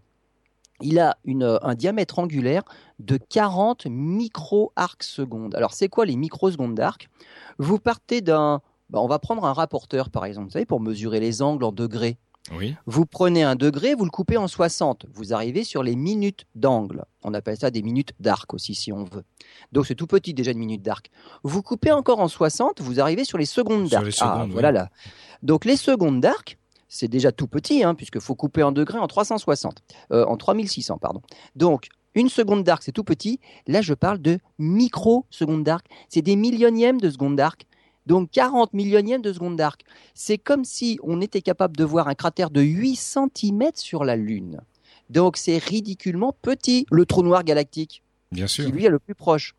il 0.82 1.00
a 1.00 1.18
une, 1.26 1.60
un 1.62 1.76
diamètre 1.76 2.20
angulaire 2.20 2.64
de 3.00 3.18
40 3.18 3.88
micro-arcs 3.88 5.04
secondes. 5.04 5.56
Alors 5.56 5.74
c'est 5.74 5.88
quoi 5.88 6.06
les 6.06 6.16
microsecondes 6.16 6.76
d'arc? 6.76 7.10
Vous 7.58 7.80
partez 7.80 8.22
d'un, 8.22 8.62
bah, 8.90 9.00
on 9.02 9.08
va 9.08 9.20
prendre 9.20 9.46
un 9.46 9.54
rapporteur 9.54 10.10
par 10.10 10.26
exemple, 10.26 10.48
vous 10.48 10.54
savez, 10.54 10.66
pour 10.66 10.80
mesurer 10.80 11.20
les 11.20 11.42
angles 11.42 11.64
en 11.64 11.72
degrés. 11.72 12.18
Vous 12.86 13.06
prenez 13.06 13.44
un 13.44 13.56
degré, 13.56 13.94
vous 13.96 14.06
le 14.06 14.10
coupez 14.10 14.38
en 14.38 14.48
60. 14.48 15.06
Vous 15.14 15.34
arrivez 15.34 15.64
sur 15.64 15.84
les 15.84 15.96
minutes 15.96 16.46
d'angle. 16.56 17.06
On 17.24 17.34
appelle 17.34 17.58
ça 17.58 17.72
des 17.72 17.82
minutes 17.82 18.14
d'arc 18.20 18.54
aussi, 18.54 18.76
si 18.76 18.92
on 18.92 19.04
veut. 19.04 19.24
Donc 19.72 19.86
c'est 19.86 19.96
tout 19.96 20.08
petit 20.08 20.34
déjà 20.34 20.52
une 20.52 20.60
minute 20.60 20.82
d'arc. 20.82 21.10
Vous 21.44 21.62
coupez 21.62 21.92
encore 21.92 22.20
en 22.20 22.28
60, 22.28 22.82
vous 22.82 23.00
arrivez 23.00 23.26
sur 23.26 23.38
les 23.38 23.46
secondes 23.46 23.90
d'arc. 23.90 24.06
Ah, 24.22 24.46
voilà 24.50 24.72
là. 24.72 24.90
Donc 25.44 25.66
les 25.66 25.78
secondes 25.78 26.22
d'arc, 26.22 26.58
c'est 26.88 27.08
déjà 27.08 27.32
tout 27.32 27.48
petit, 27.48 27.84
hein, 27.84 27.96
puisqu'il 27.96 28.22
faut 28.22 28.36
couper 28.36 28.64
en 28.64 28.72
degré 28.72 28.98
en 28.98 29.08
360, 29.08 29.84
euh, 30.12 30.26
en 30.26 30.38
3600, 30.38 30.98
pardon. 31.00 31.22
Donc 31.56 31.90
une 32.16 32.30
seconde 32.30 32.64
d'arc, 32.64 32.82
c'est 32.84 32.92
tout 32.92 33.04
petit. 33.04 33.40
Là, 33.68 33.82
je 33.82 33.94
parle 33.94 34.18
de 34.18 34.40
micro-secondes 34.58 35.64
d'arc. 35.64 35.86
C'est 36.10 36.24
des 36.24 36.36
millionièmes 36.36 37.00
de 37.00 37.12
secondes 37.12 37.36
d'arc. 37.36 37.68
Donc 38.08 38.32
40 38.32 38.74
millionièmes 38.74 39.22
de 39.22 39.34
seconde 39.34 39.58
d'arc. 39.58 39.82
C'est 40.14 40.38
comme 40.38 40.64
si 40.64 40.98
on 41.04 41.20
était 41.20 41.42
capable 41.42 41.76
de 41.76 41.84
voir 41.84 42.08
un 42.08 42.16
cratère 42.16 42.50
de 42.50 42.62
8 42.62 42.96
cm 42.96 43.72
sur 43.76 44.06
la 44.06 44.16
Lune. 44.16 44.62
Donc 45.10 45.36
c'est 45.36 45.58
ridiculement 45.58 46.34
petit, 46.42 46.86
le 46.90 47.06
trou 47.06 47.22
noir 47.22 47.44
galactique. 47.44 48.02
Bien 48.32 48.48
sûr. 48.48 48.66
Qui 48.66 48.72
lui 48.72 48.86
est 48.86 48.90
le 48.90 49.00
plus 49.00 49.14
proche. 49.14 49.56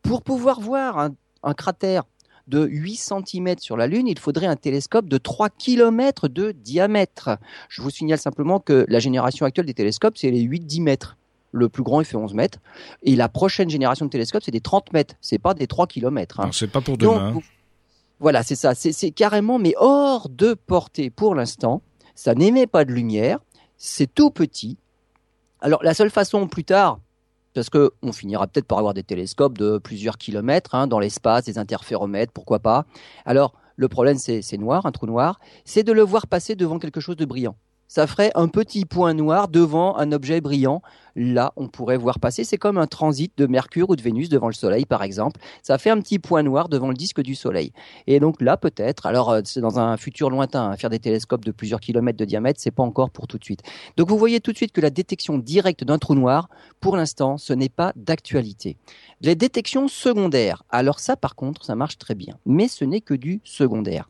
Pour 0.00 0.22
pouvoir 0.22 0.60
voir 0.60 1.10
un, 1.42 1.54
cratère 1.54 2.04
de 2.48 2.66
8 2.66 2.96
cm 2.96 3.58
sur 3.58 3.76
la 3.76 3.86
Lune, 3.86 4.08
il 4.08 4.18
faudrait 4.18 4.46
un 4.46 4.56
télescope 4.56 5.06
de 5.06 5.18
3 5.18 5.50
km 5.50 6.28
de 6.28 6.52
diamètre. 6.52 7.36
Je 7.68 7.82
vous 7.82 7.90
signale 7.90 8.18
simplement 8.18 8.58
que 8.58 8.86
la 8.88 9.00
génération 9.00 9.44
actuelle 9.44 9.66
des 9.66 9.74
télescopes, 9.74 10.16
c'est 10.16 10.30
les 10.30 10.42
8-10 10.42 10.82
mètres. 10.82 11.16
Le 11.52 11.68
plus 11.68 11.82
grand, 11.82 12.00
il 12.00 12.06
fait 12.06 12.16
11 12.16 12.32
mètres. 12.32 12.58
Et 13.02 13.16
la 13.16 13.28
prochaine 13.28 13.68
génération 13.68 14.06
de 14.06 14.10
télescopes, 14.10 14.42
c'est 14.42 14.50
des 14.50 14.62
30 14.62 14.94
mètres. 14.94 15.14
C'est 15.20 15.38
pas 15.38 15.52
des 15.52 15.66
3 15.66 15.86
km. 15.86 16.40
Hein. 16.40 16.50
C'est 16.52 16.70
pas 16.70 16.80
pour 16.80 16.96
demain. 16.96 17.34
Voilà, 18.22 18.44
c'est 18.44 18.54
ça. 18.54 18.76
C'est 18.76 19.10
carrément, 19.10 19.58
mais 19.58 19.74
hors 19.76 20.28
de 20.28 20.54
portée 20.54 21.10
pour 21.10 21.34
l'instant. 21.34 21.82
Ça 22.14 22.36
n'émet 22.36 22.68
pas 22.68 22.84
de 22.84 22.92
lumière. 22.92 23.40
C'est 23.76 24.06
tout 24.06 24.30
petit. 24.30 24.78
Alors, 25.60 25.82
la 25.82 25.92
seule 25.92 26.08
façon 26.08 26.46
plus 26.46 26.62
tard, 26.62 27.00
parce 27.52 27.68
qu'on 27.68 28.12
finira 28.12 28.46
peut-être 28.46 28.68
par 28.68 28.78
avoir 28.78 28.94
des 28.94 29.02
télescopes 29.02 29.58
de 29.58 29.76
plusieurs 29.78 30.18
kilomètres 30.18 30.76
hein, 30.76 30.86
dans 30.86 31.00
l'espace, 31.00 31.46
des 31.46 31.58
interféromètres, 31.58 32.32
pourquoi 32.32 32.60
pas. 32.60 32.86
Alors, 33.26 33.54
le 33.74 33.88
problème, 33.88 34.18
c'est 34.18 34.56
noir, 34.56 34.86
un 34.86 34.92
trou 34.92 35.06
noir, 35.06 35.40
c'est 35.64 35.82
de 35.82 35.90
le 35.90 36.02
voir 36.02 36.28
passer 36.28 36.54
devant 36.54 36.78
quelque 36.78 37.00
chose 37.00 37.16
de 37.16 37.24
brillant 37.24 37.56
ça 37.92 38.06
ferait 38.06 38.30
un 38.36 38.48
petit 38.48 38.86
point 38.86 39.12
noir 39.12 39.48
devant 39.48 39.98
un 39.98 40.12
objet 40.12 40.40
brillant. 40.40 40.80
Là, 41.14 41.52
on 41.56 41.68
pourrait 41.68 41.98
voir 41.98 42.20
passer, 42.20 42.42
c'est 42.42 42.56
comme 42.56 42.78
un 42.78 42.86
transit 42.86 43.30
de 43.36 43.46
Mercure 43.46 43.90
ou 43.90 43.96
de 43.96 44.00
Vénus 44.00 44.30
devant 44.30 44.46
le 44.46 44.54
Soleil, 44.54 44.86
par 44.86 45.02
exemple. 45.02 45.38
Ça 45.62 45.76
fait 45.76 45.90
un 45.90 46.00
petit 46.00 46.18
point 46.18 46.42
noir 46.42 46.70
devant 46.70 46.88
le 46.88 46.94
disque 46.94 47.20
du 47.20 47.34
Soleil. 47.34 47.70
Et 48.06 48.18
donc 48.18 48.40
là, 48.40 48.56
peut-être, 48.56 49.04
alors 49.04 49.28
euh, 49.28 49.42
c'est 49.44 49.60
dans 49.60 49.78
un 49.78 49.98
futur 49.98 50.30
lointain, 50.30 50.70
hein, 50.70 50.76
faire 50.78 50.88
des 50.88 51.00
télescopes 51.00 51.44
de 51.44 51.50
plusieurs 51.50 51.80
kilomètres 51.80 52.16
de 52.16 52.24
diamètre, 52.24 52.60
c'est 52.62 52.70
pas 52.70 52.82
encore 52.82 53.10
pour 53.10 53.26
tout 53.26 53.36
de 53.36 53.44
suite. 53.44 53.60
Donc 53.98 54.08
vous 54.08 54.16
voyez 54.16 54.40
tout 54.40 54.52
de 54.52 54.56
suite 54.56 54.72
que 54.72 54.80
la 54.80 54.88
détection 54.88 55.36
directe 55.36 55.84
d'un 55.84 55.98
trou 55.98 56.14
noir, 56.14 56.48
pour 56.80 56.96
l'instant, 56.96 57.36
ce 57.36 57.52
n'est 57.52 57.68
pas 57.68 57.92
d'actualité. 57.94 58.78
Les 59.20 59.34
détections 59.34 59.86
secondaires, 59.86 60.62
alors 60.70 60.98
ça, 60.98 61.14
par 61.14 61.36
contre, 61.36 61.62
ça 61.66 61.74
marche 61.74 61.98
très 61.98 62.14
bien. 62.14 62.38
Mais 62.46 62.68
ce 62.68 62.86
n'est 62.86 63.02
que 63.02 63.12
du 63.12 63.42
secondaire. 63.44 64.08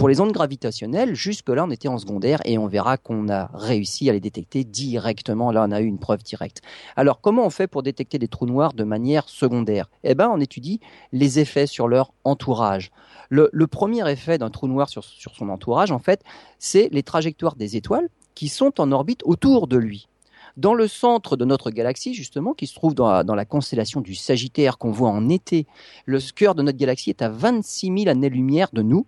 Pour 0.00 0.08
les 0.08 0.22
ondes 0.22 0.32
gravitationnelles, 0.32 1.14
jusque-là, 1.14 1.66
on 1.66 1.70
était 1.70 1.88
en 1.88 1.98
secondaire 1.98 2.40
et 2.46 2.56
on 2.56 2.66
verra 2.66 2.96
qu'on 2.96 3.28
a 3.28 3.50
réussi 3.52 4.08
à 4.08 4.14
les 4.14 4.20
détecter 4.20 4.64
directement. 4.64 5.52
Là, 5.52 5.66
on 5.68 5.72
a 5.72 5.82
eu 5.82 5.84
une 5.84 5.98
preuve 5.98 6.22
directe. 6.22 6.62
Alors, 6.96 7.20
comment 7.20 7.44
on 7.44 7.50
fait 7.50 7.66
pour 7.66 7.82
détecter 7.82 8.18
des 8.18 8.26
trous 8.26 8.46
noirs 8.46 8.72
de 8.72 8.82
manière 8.82 9.28
secondaire? 9.28 9.90
Eh 10.02 10.14
bien, 10.14 10.30
on 10.30 10.40
étudie 10.40 10.80
les 11.12 11.38
effets 11.38 11.66
sur 11.66 11.86
leur 11.86 12.14
entourage. 12.24 12.92
Le, 13.28 13.50
premier 13.66 14.10
effet 14.10 14.38
d'un 14.38 14.48
trou 14.48 14.68
noir 14.68 14.88
sur, 14.88 15.04
son 15.04 15.50
entourage, 15.50 15.92
en 15.92 15.98
fait, 15.98 16.22
c'est 16.58 16.88
les 16.92 17.02
trajectoires 17.02 17.56
des 17.56 17.76
étoiles 17.76 18.08
qui 18.34 18.48
sont 18.48 18.80
en 18.80 18.92
orbite 18.92 19.20
autour 19.26 19.66
de 19.66 19.76
lui. 19.76 20.08
Dans 20.56 20.72
le 20.72 20.88
centre 20.88 21.36
de 21.36 21.44
notre 21.44 21.70
galaxie, 21.70 22.14
justement, 22.14 22.54
qui 22.54 22.66
se 22.66 22.74
trouve 22.74 22.94
dans 22.94 23.12
la, 23.12 23.22
dans 23.22 23.34
la 23.34 23.44
constellation 23.44 24.00
du 24.00 24.14
Sagittaire 24.14 24.78
qu'on 24.78 24.92
voit 24.92 25.10
en 25.10 25.28
été, 25.28 25.66
le 26.06 26.20
cœur 26.34 26.54
de 26.54 26.62
notre 26.62 26.78
galaxie 26.78 27.10
est 27.10 27.20
à 27.20 27.28
26 27.28 27.92
000 28.04 28.08
années-lumière 28.08 28.70
de 28.72 28.80
nous 28.80 29.04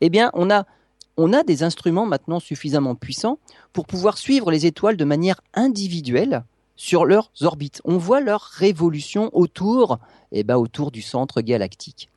eh 0.00 0.10
bien, 0.10 0.30
on 0.34 0.50
a, 0.50 1.42
des 1.44 1.62
instruments 1.62 2.06
maintenant 2.06 2.40
suffisamment 2.40 2.94
puissants 2.94 3.38
pour 3.72 3.86
pouvoir 3.86 4.18
suivre 4.18 4.50
les 4.50 4.66
étoiles 4.66 4.96
de 4.96 5.04
manière 5.04 5.40
individuelle 5.54 6.44
sur 6.76 7.04
leurs 7.04 7.30
orbites. 7.42 7.80
On 7.84 7.98
voit 7.98 8.20
leur 8.20 8.40
révolution 8.40 9.30
autour, 9.32 9.98
eh 10.32 10.42
ben, 10.42 10.56
autour 10.56 10.90
du 10.90 11.02
centre 11.02 11.40
galactique. 11.40 12.08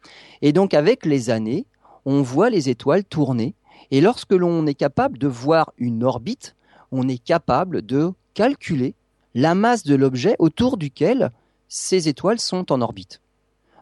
Et 0.41 0.51
donc, 0.51 0.73
avec 0.73 1.05
les 1.05 1.29
années, 1.29 1.65
on 2.05 2.21
voit 2.21 2.49
les 2.49 2.69
étoiles 2.69 3.03
tourner. 3.03 3.53
Et 3.91 4.01
lorsque 4.01 4.33
l'on 4.33 4.65
est 4.65 4.73
capable 4.73 5.17
de 5.17 5.27
voir 5.27 5.71
une 5.77 6.03
orbite, 6.03 6.55
on 6.91 7.07
est 7.07 7.23
capable 7.23 7.85
de 7.85 8.11
calculer 8.33 8.95
la 9.35 9.55
masse 9.55 9.83
de 9.83 9.95
l'objet 9.95 10.35
autour 10.39 10.77
duquel 10.77 11.31
ces 11.67 12.07
étoiles 12.07 12.39
sont 12.39 12.71
en 12.71 12.81
orbite. 12.81 13.21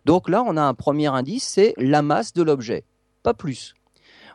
Donc 0.06 0.30
là, 0.30 0.44
on 0.46 0.58
a 0.58 0.62
un 0.62 0.74
premier 0.74 1.08
indice, 1.08 1.46
c'est 1.46 1.74
la 1.78 2.02
masse 2.02 2.34
de 2.34 2.44
l'objet, 2.44 2.84
pas 3.26 3.34
plus. 3.34 3.74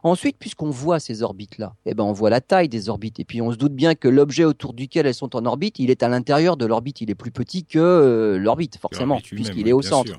Ensuite, 0.02 0.36
puisqu'on 0.36 0.70
voit 0.70 0.98
ces 0.98 1.22
orbites-là, 1.22 1.74
eh 1.86 1.94
ben 1.94 2.02
on 2.02 2.12
voit 2.12 2.30
la 2.30 2.40
taille 2.40 2.68
des 2.68 2.88
orbites. 2.88 3.20
Et 3.20 3.24
puis 3.24 3.40
on 3.40 3.52
se 3.52 3.56
doute 3.56 3.74
bien 3.74 3.94
que 3.94 4.08
l'objet 4.08 4.44
autour 4.44 4.72
duquel 4.72 5.06
elles 5.06 5.14
sont 5.14 5.36
en 5.36 5.46
orbite, 5.46 5.78
il 5.78 5.90
est 5.90 6.02
à 6.02 6.08
l'intérieur 6.08 6.56
de 6.56 6.66
l'orbite. 6.66 7.00
Il 7.00 7.10
est 7.10 7.14
plus 7.14 7.30
petit 7.30 7.64
que 7.64 7.78
euh, 7.78 8.38
l'orbite, 8.38 8.78
forcément, 8.78 9.20
puisqu'il 9.20 9.68
est 9.68 9.72
au 9.72 9.82
centre. 9.82 10.18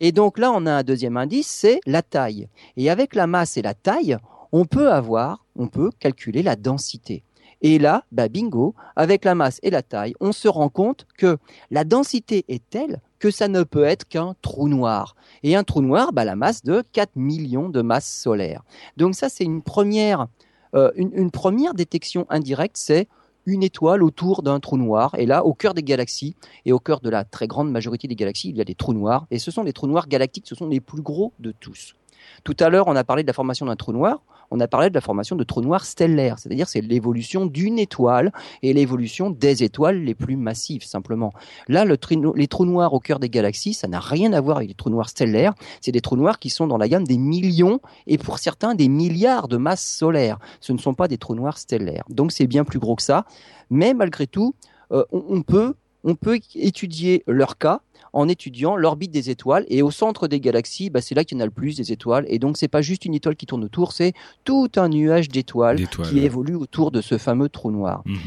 Et 0.00 0.12
donc 0.12 0.38
là, 0.38 0.52
on 0.52 0.66
a 0.66 0.72
un 0.72 0.82
deuxième 0.82 1.16
indice, 1.16 1.46
c'est 1.46 1.80
la 1.86 2.02
taille. 2.02 2.48
Et 2.76 2.90
avec 2.90 3.14
la 3.14 3.26
masse 3.26 3.56
et 3.56 3.62
la 3.62 3.72
taille, 3.72 4.18
on 4.52 4.66
peut 4.66 4.90
avoir, 4.92 5.46
on 5.56 5.68
peut 5.68 5.90
calculer 5.98 6.42
la 6.42 6.56
densité. 6.56 7.22
Et 7.62 7.78
là, 7.78 8.04
bah 8.12 8.28
bingo, 8.28 8.74
avec 8.96 9.24
la 9.24 9.34
masse 9.34 9.60
et 9.62 9.70
la 9.70 9.82
taille, 9.82 10.12
on 10.20 10.32
se 10.32 10.48
rend 10.48 10.68
compte 10.68 11.06
que 11.16 11.38
la 11.70 11.84
densité 11.84 12.44
est 12.48 12.68
telle 12.68 13.00
que 13.24 13.30
ça 13.30 13.48
ne 13.48 13.62
peut 13.62 13.84
être 13.84 14.06
qu'un 14.06 14.34
trou 14.42 14.68
noir. 14.68 15.16
Et 15.42 15.56
un 15.56 15.64
trou 15.64 15.80
noir, 15.80 16.12
bah, 16.12 16.26
la 16.26 16.36
masse 16.36 16.62
de 16.62 16.84
4 16.92 17.16
millions 17.16 17.70
de 17.70 17.80
masses 17.80 18.20
solaires. 18.22 18.62
Donc 18.98 19.14
ça, 19.14 19.30
c'est 19.30 19.44
une 19.44 19.62
première, 19.62 20.26
euh, 20.74 20.90
une, 20.94 21.30
première 21.30 21.72
détection 21.72 22.26
indirecte, 22.28 22.76
c'est 22.76 23.08
une 23.46 23.62
étoile 23.62 24.02
autour 24.02 24.42
d'un 24.42 24.60
trou 24.60 24.76
noir. 24.76 25.14
Et 25.16 25.24
là, 25.24 25.42
au 25.42 25.54
cœur 25.54 25.72
des 25.72 25.82
galaxies 25.82 26.36
et 26.66 26.72
au 26.72 26.78
cœur 26.78 27.00
de 27.00 27.08
la 27.08 27.24
très 27.24 27.46
grande 27.46 27.70
majorité 27.70 28.08
des 28.08 28.14
galaxies, 28.14 28.50
il 28.50 28.58
y 28.58 28.60
a 28.60 28.64
des 28.64 28.74
trous 28.74 28.92
noirs. 28.92 29.26
Et 29.30 29.38
ce 29.38 29.50
sont 29.50 29.64
des 29.64 29.72
trous 29.72 29.86
noirs 29.86 30.06
galactiques, 30.06 30.46
ce 30.46 30.54
sont 30.54 30.68
les 30.68 30.80
plus 30.80 31.00
gros 31.00 31.32
de 31.38 31.54
tous. 31.58 31.94
Tout 32.44 32.56
à 32.60 32.68
l'heure, 32.68 32.88
on 32.88 32.96
a 32.96 33.04
parlé 33.04 33.22
de 33.22 33.26
la 33.26 33.32
formation 33.32 33.64
d'un 33.64 33.76
trou 33.76 33.92
noir 33.92 34.20
on 34.50 34.60
a 34.60 34.68
parlé 34.68 34.88
de 34.90 34.94
la 34.94 35.00
formation 35.00 35.36
de 35.36 35.44
trous 35.44 35.60
noirs 35.60 35.84
stellaires, 35.84 36.38
c'est-à-dire 36.38 36.68
c'est 36.68 36.80
l'évolution 36.80 37.46
d'une 37.46 37.78
étoile 37.78 38.32
et 38.62 38.72
l'évolution 38.72 39.30
des 39.30 39.62
étoiles 39.62 40.02
les 40.02 40.14
plus 40.14 40.36
massives 40.36 40.84
simplement. 40.84 41.32
Là, 41.68 41.84
les 41.84 42.48
trous 42.48 42.64
noirs 42.64 42.94
au 42.94 43.00
cœur 43.00 43.18
des 43.18 43.28
galaxies, 43.28 43.74
ça 43.74 43.88
n'a 43.88 44.00
rien 44.00 44.32
à 44.32 44.40
voir 44.40 44.58
avec 44.58 44.68
les 44.68 44.74
trous 44.74 44.90
noirs 44.90 45.08
stellaires, 45.08 45.54
c'est 45.80 45.92
des 45.92 46.00
trous 46.00 46.16
noirs 46.16 46.38
qui 46.38 46.50
sont 46.50 46.66
dans 46.66 46.78
la 46.78 46.88
gamme 46.88 47.06
des 47.06 47.18
millions 47.18 47.80
et 48.06 48.18
pour 48.18 48.38
certains 48.38 48.74
des 48.74 48.88
milliards 48.88 49.48
de 49.48 49.56
masses 49.56 49.86
solaires. 49.86 50.38
Ce 50.60 50.72
ne 50.72 50.78
sont 50.78 50.94
pas 50.94 51.08
des 51.08 51.18
trous 51.18 51.34
noirs 51.34 51.58
stellaires. 51.58 52.04
Donc 52.08 52.32
c'est 52.32 52.46
bien 52.46 52.64
plus 52.64 52.78
gros 52.78 52.96
que 52.96 53.02
ça, 53.02 53.24
mais 53.70 53.94
malgré 53.94 54.26
tout, 54.26 54.54
euh, 54.92 55.04
on 55.12 55.42
peut 55.42 55.74
on 56.04 56.14
peut 56.14 56.38
étudier 56.54 57.24
leur 57.26 57.56
cas 57.58 57.80
en 58.14 58.28
étudiant 58.28 58.76
l'orbite 58.76 59.10
des 59.10 59.28
étoiles. 59.28 59.66
Et 59.68 59.82
au 59.82 59.90
centre 59.90 60.28
des 60.28 60.40
galaxies, 60.40 60.88
bah, 60.88 61.00
c'est 61.00 61.14
là 61.14 61.24
qu'il 61.24 61.36
y 61.36 61.40
en 61.40 61.42
a 61.42 61.46
le 61.46 61.50
plus 61.50 61.76
des 61.76 61.92
étoiles. 61.92 62.24
Et 62.28 62.38
donc, 62.38 62.56
c'est 62.56 62.68
pas 62.68 62.80
juste 62.80 63.04
une 63.04 63.14
étoile 63.14 63.36
qui 63.36 63.46
tourne 63.46 63.64
autour, 63.64 63.92
c'est 63.92 64.14
tout 64.44 64.70
un 64.76 64.88
nuage 64.88 65.28
d'étoiles 65.28 65.86
qui 65.86 66.20
évolue 66.20 66.54
autour 66.54 66.90
de 66.90 67.00
ce 67.00 67.18
fameux 67.18 67.48
trou 67.48 67.70
noir. 67.70 68.02
Mhm. 68.06 68.18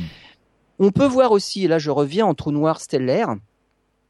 On 0.79 0.91
peut 0.91 1.07
voir 1.07 1.31
aussi, 1.31 1.65
et 1.65 1.67
là 1.67 1.79
je 1.79 1.89
reviens 1.89 2.27
en 2.27 2.35
trou 2.35 2.51
noir 2.51 2.79
stellaire, 2.79 3.35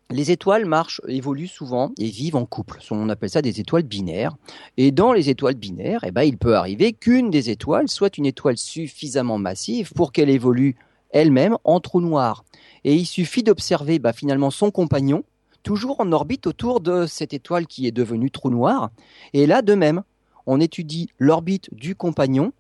les 0.10 0.32
étoiles 0.32 0.66
marchent, 0.66 1.02
évoluent 1.08 1.48
souvent 1.48 1.92
et 1.98 2.08
vivent 2.10 2.36
en 2.36 2.46
couple. 2.46 2.80
On 2.92 3.10
appelle 3.10 3.30
ça 3.30 3.42
des 3.42 3.60
étoiles 3.60 3.84
binaires. 3.84 4.36
Et 4.78 4.92
dans 4.92 5.14
les 5.14 5.30
étoiles 5.30 5.56
binaires, 5.56 6.02
eh 6.06 6.12
ben, 6.12 6.24
il 6.24 6.38
peut 6.38 6.56
arriver 6.56 6.94
qu'une 6.94 7.30
des 7.30 7.50
étoiles 7.50 7.90
soit 7.90 8.18
une 8.18 8.26
étoile 8.26 8.58
suffisamment 8.58 9.38
massive 9.38 9.92
pour 9.94 10.12
qu'elle 10.12 10.30
évolue 10.30 10.76
elle-même 11.12 11.58
en 11.64 11.80
trou 11.80 12.02
noir. 12.02 12.46
Et 12.84 12.96
il 12.96 13.06
suffit 13.06 13.44
d'observer 13.44 14.00
bah, 14.00 14.14
finalement 14.14 14.52
son 14.52 14.72
compagnon, 14.72 15.24
toujours 15.64 16.00
en 16.00 16.12
orbite 16.12 16.48
autour 16.48 16.80
de 16.80 17.06
cette 17.06 17.34
étoile 17.34 17.68
qui 17.68 17.88
est 17.88 17.92
devenue 17.92 18.32
trou 18.32 18.50
noir. 18.50 18.90
Et 19.34 19.46
là, 19.46 19.62
de 19.62 19.74
même, 19.74 20.04
on 20.46 20.60
étudie 20.60 21.10
l'orbite 21.20 21.74
du 21.74 21.96
compagnon, 21.96 22.54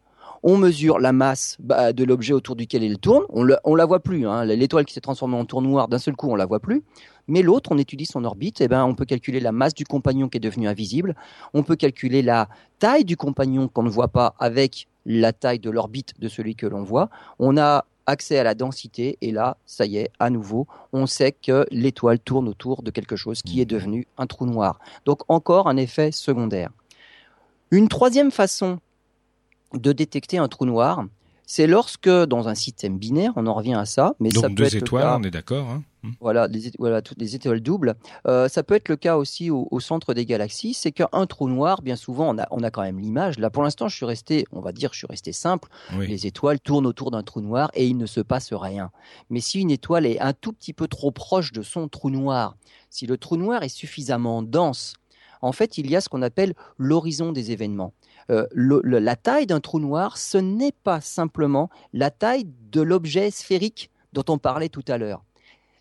on 0.43 0.57
mesure 0.57 0.99
la 0.99 1.13
masse 1.13 1.57
bah, 1.59 1.93
de 1.93 2.03
l'objet 2.03 2.33
autour 2.33 2.55
duquel 2.55 2.83
il 2.83 2.97
tourne. 2.99 3.23
On 3.29 3.43
ne 3.45 3.77
la 3.77 3.85
voit 3.85 3.99
plus. 3.99 4.27
Hein. 4.27 4.45
L'étoile 4.45 4.85
qui 4.85 4.93
s'est 4.93 5.01
transformée 5.01 5.35
en 5.35 5.45
trou 5.45 5.61
noir, 5.61 5.87
d'un 5.87 5.97
seul 5.97 6.15
coup, 6.15 6.29
on 6.29 6.35
la 6.35 6.45
voit 6.45 6.59
plus. 6.59 6.83
Mais 7.27 7.41
l'autre, 7.41 7.71
on 7.71 7.77
étudie 7.77 8.05
son 8.05 8.23
orbite. 8.23 8.61
Et 8.61 8.65
eh 8.65 8.67
ben, 8.67 8.85
on 8.85 8.93
peut 8.93 9.05
calculer 9.05 9.39
la 9.39 9.51
masse 9.51 9.73
du 9.73 9.83
compagnon 9.83 10.29
qui 10.29 10.37
est 10.37 10.41
devenu 10.41 10.67
invisible. 10.67 11.15
On 11.53 11.63
peut 11.63 11.75
calculer 11.75 12.21
la 12.21 12.49
taille 12.79 13.05
du 13.05 13.17
compagnon 13.17 13.67
qu'on 13.67 13.83
ne 13.83 13.89
voit 13.89 14.07
pas 14.09 14.35
avec 14.39 14.87
la 15.05 15.33
taille 15.33 15.59
de 15.59 15.69
l'orbite 15.69 16.13
de 16.19 16.27
celui 16.27 16.55
que 16.55 16.67
l'on 16.67 16.83
voit. 16.83 17.09
On 17.39 17.57
a 17.57 17.85
accès 18.07 18.39
à 18.39 18.43
la 18.43 18.55
densité, 18.55 19.17
et 19.21 19.31
là, 19.31 19.57
ça 19.65 19.85
y 19.85 19.97
est, 19.97 20.09
à 20.19 20.29
nouveau, 20.29 20.65
on 20.93 21.05
sait 21.05 21.33
que 21.33 21.65
l'étoile 21.69 22.19
tourne 22.19 22.47
autour 22.47 22.81
de 22.81 22.89
quelque 22.89 23.15
chose 23.15 23.41
qui 23.41 23.61
est 23.61 23.65
mmh. 23.65 23.75
devenu 23.75 24.07
un 24.17 24.25
trou 24.25 24.45
noir. 24.45 24.79
Donc 25.05 25.21
encore 25.27 25.67
un 25.67 25.77
effet 25.77 26.11
secondaire. 26.11 26.71
Une 27.69 27.89
troisième 27.89 28.31
façon 28.31 28.79
de 29.73 29.91
détecter 29.91 30.37
un 30.37 30.47
trou 30.47 30.65
noir, 30.65 31.05
c'est 31.49 31.65
lorsque 31.65 32.09
dans 32.09 32.49
un 32.49 32.55
système 32.55 32.99
binaire, 32.99 33.31
on 33.37 33.47
en 33.47 33.53
revient 33.53 33.73
à 33.73 33.85
ça, 33.85 34.15
mais 34.19 34.29
Donc 34.29 34.43
ça 34.43 34.49
peut 34.49 34.55
deux 34.55 34.65
être 34.65 34.75
étoiles, 34.75 35.17
on 35.17 35.23
est 35.23 35.31
d'accord. 35.31 35.69
Hein 35.69 35.83
hmm. 36.03 36.11
voilà, 36.19 36.49
des, 36.49 36.73
voilà, 36.77 37.01
toutes 37.01 37.21
les 37.21 37.35
étoiles 37.35 37.61
doubles. 37.61 37.95
Euh, 38.27 38.49
ça 38.49 38.63
peut 38.63 38.75
être 38.75 38.89
le 38.89 38.97
cas 38.97 39.15
aussi 39.15 39.49
au, 39.49 39.79
centre 39.79 40.13
des 40.13 40.25
galaxies, 40.25 40.73
c'est 40.73 40.91
qu'un 40.91 41.25
trou 41.25 41.47
noir, 41.47 41.81
bien 41.81 41.95
souvent, 41.95 42.35
on 42.35 42.37
a, 42.37 42.47
on 42.51 42.63
a 42.63 42.69
quand 42.69 42.81
même 42.81 42.99
l'image. 42.99 43.39
Là, 43.39 43.49
pour 43.49 43.63
l'instant, 43.63 43.87
je 43.87 43.95
suis 43.95 44.05
resté, 44.05 44.45
on 44.51 44.59
va 44.59 44.73
dire, 44.73 44.91
je 44.91 44.97
suis 44.97 45.07
resté 45.07 45.31
simple. 45.31 45.69
Les 45.97 46.27
étoiles 46.27 46.59
tournent 46.59 46.85
autour 46.85 47.11
d'un 47.11 47.23
trou 47.23 47.39
noir 47.39 47.71
et 47.73 47.87
il 47.87 47.95
ne 47.95 48.07
se 48.07 48.19
passe 48.19 48.51
rien. 48.51 48.91
Mais 49.29 49.39
si 49.39 49.61
une 49.61 49.71
étoile 49.71 50.05
est 50.05 50.19
un 50.19 50.33
tout 50.33 50.51
petit 50.51 50.73
peu 50.73 50.89
trop 50.89 51.11
proche 51.11 51.53
de 51.53 51.61
son 51.61 51.87
trou 51.87 52.09
noir, 52.09 52.57
si 52.89 53.07
le 53.07 53.17
trou 53.17 53.37
noir 53.37 53.63
est 53.63 53.69
suffisamment 53.69 54.43
dense, 54.43 54.95
en 55.41 55.51
fait, 55.51 55.77
il 55.77 55.89
y 55.89 55.95
a 55.95 56.01
ce 56.01 56.09
qu'on 56.09 56.21
appelle 56.21 56.53
l'horizon 56.77 57.31
des 57.31 57.51
événements. 57.51 57.93
Euh, 58.29 58.45
la 58.53 59.15
taille 59.15 59.47
d'un 59.47 59.59
trou 59.59 59.79
noir, 59.79 60.17
ce 60.17 60.37
n'est 60.37 60.73
pas 60.83 61.01
simplement 61.01 61.69
la 61.93 62.11
taille 62.11 62.47
de 62.71 62.81
l'objet 62.81 63.31
sphérique 63.31 63.89
dont 64.13 64.25
on 64.29 64.37
parlait 64.37 64.69
tout 64.69 64.85
à 64.87 64.97
l'heure. 64.97 65.23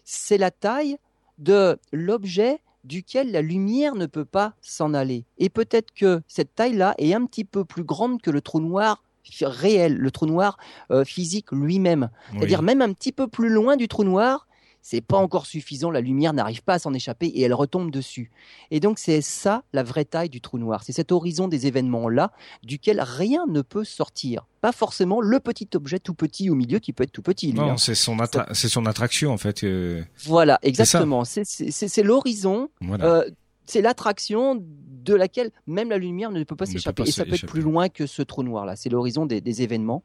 C'est 0.04 0.38
la 0.38 0.50
taille 0.50 0.96
de 1.38 1.78
l'objet 1.92 2.60
duquel 2.84 3.32
la 3.32 3.42
lumière 3.42 3.96
ne 3.96 4.06
peut 4.06 4.24
pas 4.24 4.54
s'en 4.60 4.94
aller. 4.94 5.24
Et 5.38 5.48
peut-être 5.48 5.92
que 5.92 6.22
cette 6.28 6.54
taille-là 6.54 6.94
est 6.98 7.14
un 7.14 7.26
petit 7.26 7.44
peu 7.44 7.64
plus 7.64 7.82
grande 7.82 8.22
que 8.22 8.30
le 8.30 8.40
trou 8.40 8.60
noir 8.60 9.02
réel, 9.42 9.96
le 9.96 10.10
trou 10.10 10.26
noir 10.26 10.56
euh, 10.90 11.04
physique 11.04 11.50
lui-même. 11.52 12.10
C'est-à-dire 12.32 12.62
même 12.62 12.82
un 12.82 12.92
petit 12.92 13.12
peu 13.12 13.26
plus 13.26 13.48
loin 13.48 13.76
du 13.76 13.88
trou 13.88 14.04
noir, 14.04 14.45
c'est 14.88 15.00
pas 15.00 15.16
encore 15.16 15.46
suffisant, 15.46 15.90
la 15.90 16.00
lumière 16.00 16.32
n'arrive 16.32 16.62
pas 16.62 16.74
à 16.74 16.78
s'en 16.78 16.94
échapper 16.94 17.26
et 17.26 17.42
elle 17.42 17.54
retombe 17.54 17.90
dessus. 17.90 18.30
Et 18.70 18.78
donc 18.78 19.00
c'est 19.00 19.20
ça 19.20 19.64
la 19.72 19.82
vraie 19.82 20.04
taille 20.04 20.28
du 20.28 20.40
trou 20.40 20.58
noir, 20.58 20.84
c'est 20.84 20.92
cet 20.92 21.10
horizon 21.10 21.48
des 21.48 21.66
événements-là 21.66 22.30
duquel 22.62 23.00
rien 23.00 23.46
ne 23.48 23.62
peut 23.62 23.82
sortir. 23.82 24.46
Pas 24.60 24.70
forcément 24.70 25.20
le 25.20 25.40
petit 25.40 25.68
objet 25.74 25.98
tout 25.98 26.14
petit 26.14 26.50
au 26.50 26.54
milieu 26.54 26.78
qui 26.78 26.92
peut 26.92 27.02
être 27.02 27.10
tout 27.10 27.22
petit. 27.22 27.52
non, 27.52 27.72
hein. 27.72 27.76
c'est 27.78 27.96
son, 27.96 28.16
c'est 28.52 28.68
son 28.68 28.86
attraction 28.86 29.32
en 29.32 29.38
fait. 29.38 29.64
Euh. 29.64 30.04
Voilà, 30.24 30.60
exactement. 30.62 31.24
C'est 31.24 32.02
l'horizon. 32.04 32.68
Euh, 33.00 33.28
c'est 33.64 33.82
l'attraction 33.82 34.62
de 34.62 35.14
laquelle 35.14 35.50
même 35.66 35.90
la 35.90 35.98
lumière 35.98 36.30
ne 36.30 36.44
peut 36.44 36.54
pas 36.54 36.66
s'échapper. 36.66 37.02
Et 37.02 37.10
ça 37.10 37.24
peut 37.24 37.34
être 37.34 37.46
plus 37.46 37.60
loin 37.60 37.88
que 37.88 38.06
ce 38.06 38.22
trou 38.22 38.44
noir-là. 38.44 38.76
C'est 38.76 38.88
l'horizon 38.90 39.26
des, 39.26 39.40
des 39.40 39.62
événements. 39.62 40.04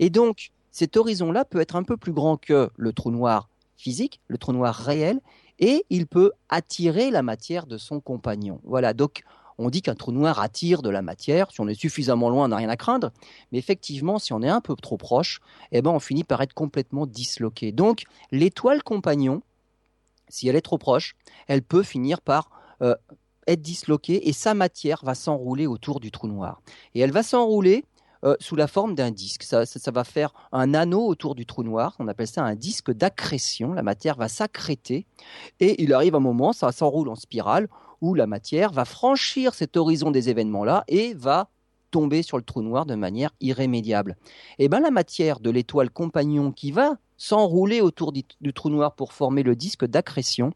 Et 0.00 0.10
donc, 0.10 0.50
cet 0.70 0.98
horizon-là 0.98 1.46
peut 1.46 1.60
être 1.60 1.76
un 1.76 1.82
peu 1.82 1.96
plus 1.96 2.12
grand 2.12 2.36
que 2.36 2.68
le 2.76 2.92
trou 2.92 3.10
noir 3.10 3.48
physique, 3.78 4.20
le 4.26 4.36
trou 4.36 4.52
noir 4.52 4.74
réel, 4.74 5.20
et 5.58 5.86
il 5.88 6.06
peut 6.06 6.32
attirer 6.50 7.10
la 7.10 7.22
matière 7.22 7.66
de 7.66 7.78
son 7.78 8.00
compagnon. 8.00 8.60
Voilà, 8.64 8.92
donc 8.92 9.22
on 9.58 9.70
dit 9.70 9.82
qu'un 9.82 9.94
trou 9.94 10.12
noir 10.12 10.38
attire 10.40 10.82
de 10.82 10.90
la 10.90 11.02
matière. 11.02 11.50
Si 11.50 11.60
on 11.60 11.68
est 11.68 11.74
suffisamment 11.74 12.28
loin, 12.28 12.44
on 12.44 12.48
n'a 12.48 12.56
rien 12.56 12.68
à 12.68 12.76
craindre. 12.76 13.10
Mais 13.50 13.58
effectivement, 13.58 14.18
si 14.18 14.32
on 14.32 14.42
est 14.42 14.48
un 14.48 14.60
peu 14.60 14.74
trop 14.76 14.96
proche, 14.96 15.40
eh 15.72 15.82
ben, 15.82 15.90
on 15.90 15.98
finit 15.98 16.24
par 16.24 16.40
être 16.42 16.54
complètement 16.54 17.06
disloqué. 17.06 17.72
Donc, 17.72 18.04
l'étoile 18.30 18.82
compagnon, 18.82 19.42
si 20.28 20.48
elle 20.48 20.56
est 20.56 20.60
trop 20.60 20.78
proche, 20.78 21.16
elle 21.48 21.62
peut 21.62 21.82
finir 21.82 22.20
par 22.20 22.50
euh, 22.82 22.94
être 23.48 23.62
disloquée 23.62 24.28
et 24.28 24.32
sa 24.32 24.54
matière 24.54 25.00
va 25.02 25.16
s'enrouler 25.16 25.66
autour 25.66 25.98
du 25.98 26.12
trou 26.12 26.28
noir. 26.28 26.62
Et 26.94 27.00
elle 27.00 27.12
va 27.12 27.24
s'enrouler 27.24 27.84
euh, 28.24 28.36
sous 28.40 28.56
la 28.56 28.66
forme 28.66 28.94
d'un 28.94 29.10
disque. 29.10 29.42
Ça, 29.42 29.64
va 29.92 30.04
faire 30.04 30.32
un 30.52 30.74
anneau 30.74 31.06
autour 31.06 31.34
du 31.34 31.46
trou 31.46 31.62
noir. 31.62 31.94
On 31.98 32.08
appelle 32.08 32.26
ça 32.26 32.42
un 32.42 32.56
disque 32.56 32.90
d'accrétion. 32.90 33.72
La 33.72 33.82
matière 33.82 34.16
va 34.16 34.28
s'accréter 34.28 35.06
et 35.60 35.82
il 35.82 35.92
arrive 35.92 36.14
un 36.14 36.20
moment, 36.20 36.52
ça 36.52 36.72
s'enroule 36.72 37.08
en 37.08 37.14
spirale, 37.14 37.68
où 38.00 38.14
la 38.14 38.26
matière 38.26 38.72
va 38.72 38.84
franchir 38.84 39.54
cet 39.54 39.76
horizon 39.76 40.10
des 40.10 40.30
événements-là 40.30 40.84
et 40.88 41.14
va 41.14 41.48
tomber 41.90 42.22
sur 42.22 42.36
le 42.36 42.42
trou 42.42 42.62
noir 42.62 42.86
de 42.86 42.94
manière 42.94 43.30
irrémédiable. 43.40 44.16
Et 44.58 44.64
eh 44.64 44.68
bien 44.68 44.80
la 44.80 44.90
matière 44.90 45.40
de 45.40 45.50
l'étoile 45.50 45.90
compagnon 45.90 46.52
qui 46.52 46.70
va 46.70 46.96
s'enrouler 47.16 47.80
autour 47.80 48.12
du, 48.12 48.24
trou 48.52 48.70
noir 48.70 48.94
pour 48.94 49.12
former 49.12 49.42
le 49.42 49.56
disque 49.56 49.84
d'accrétion, 49.84 50.52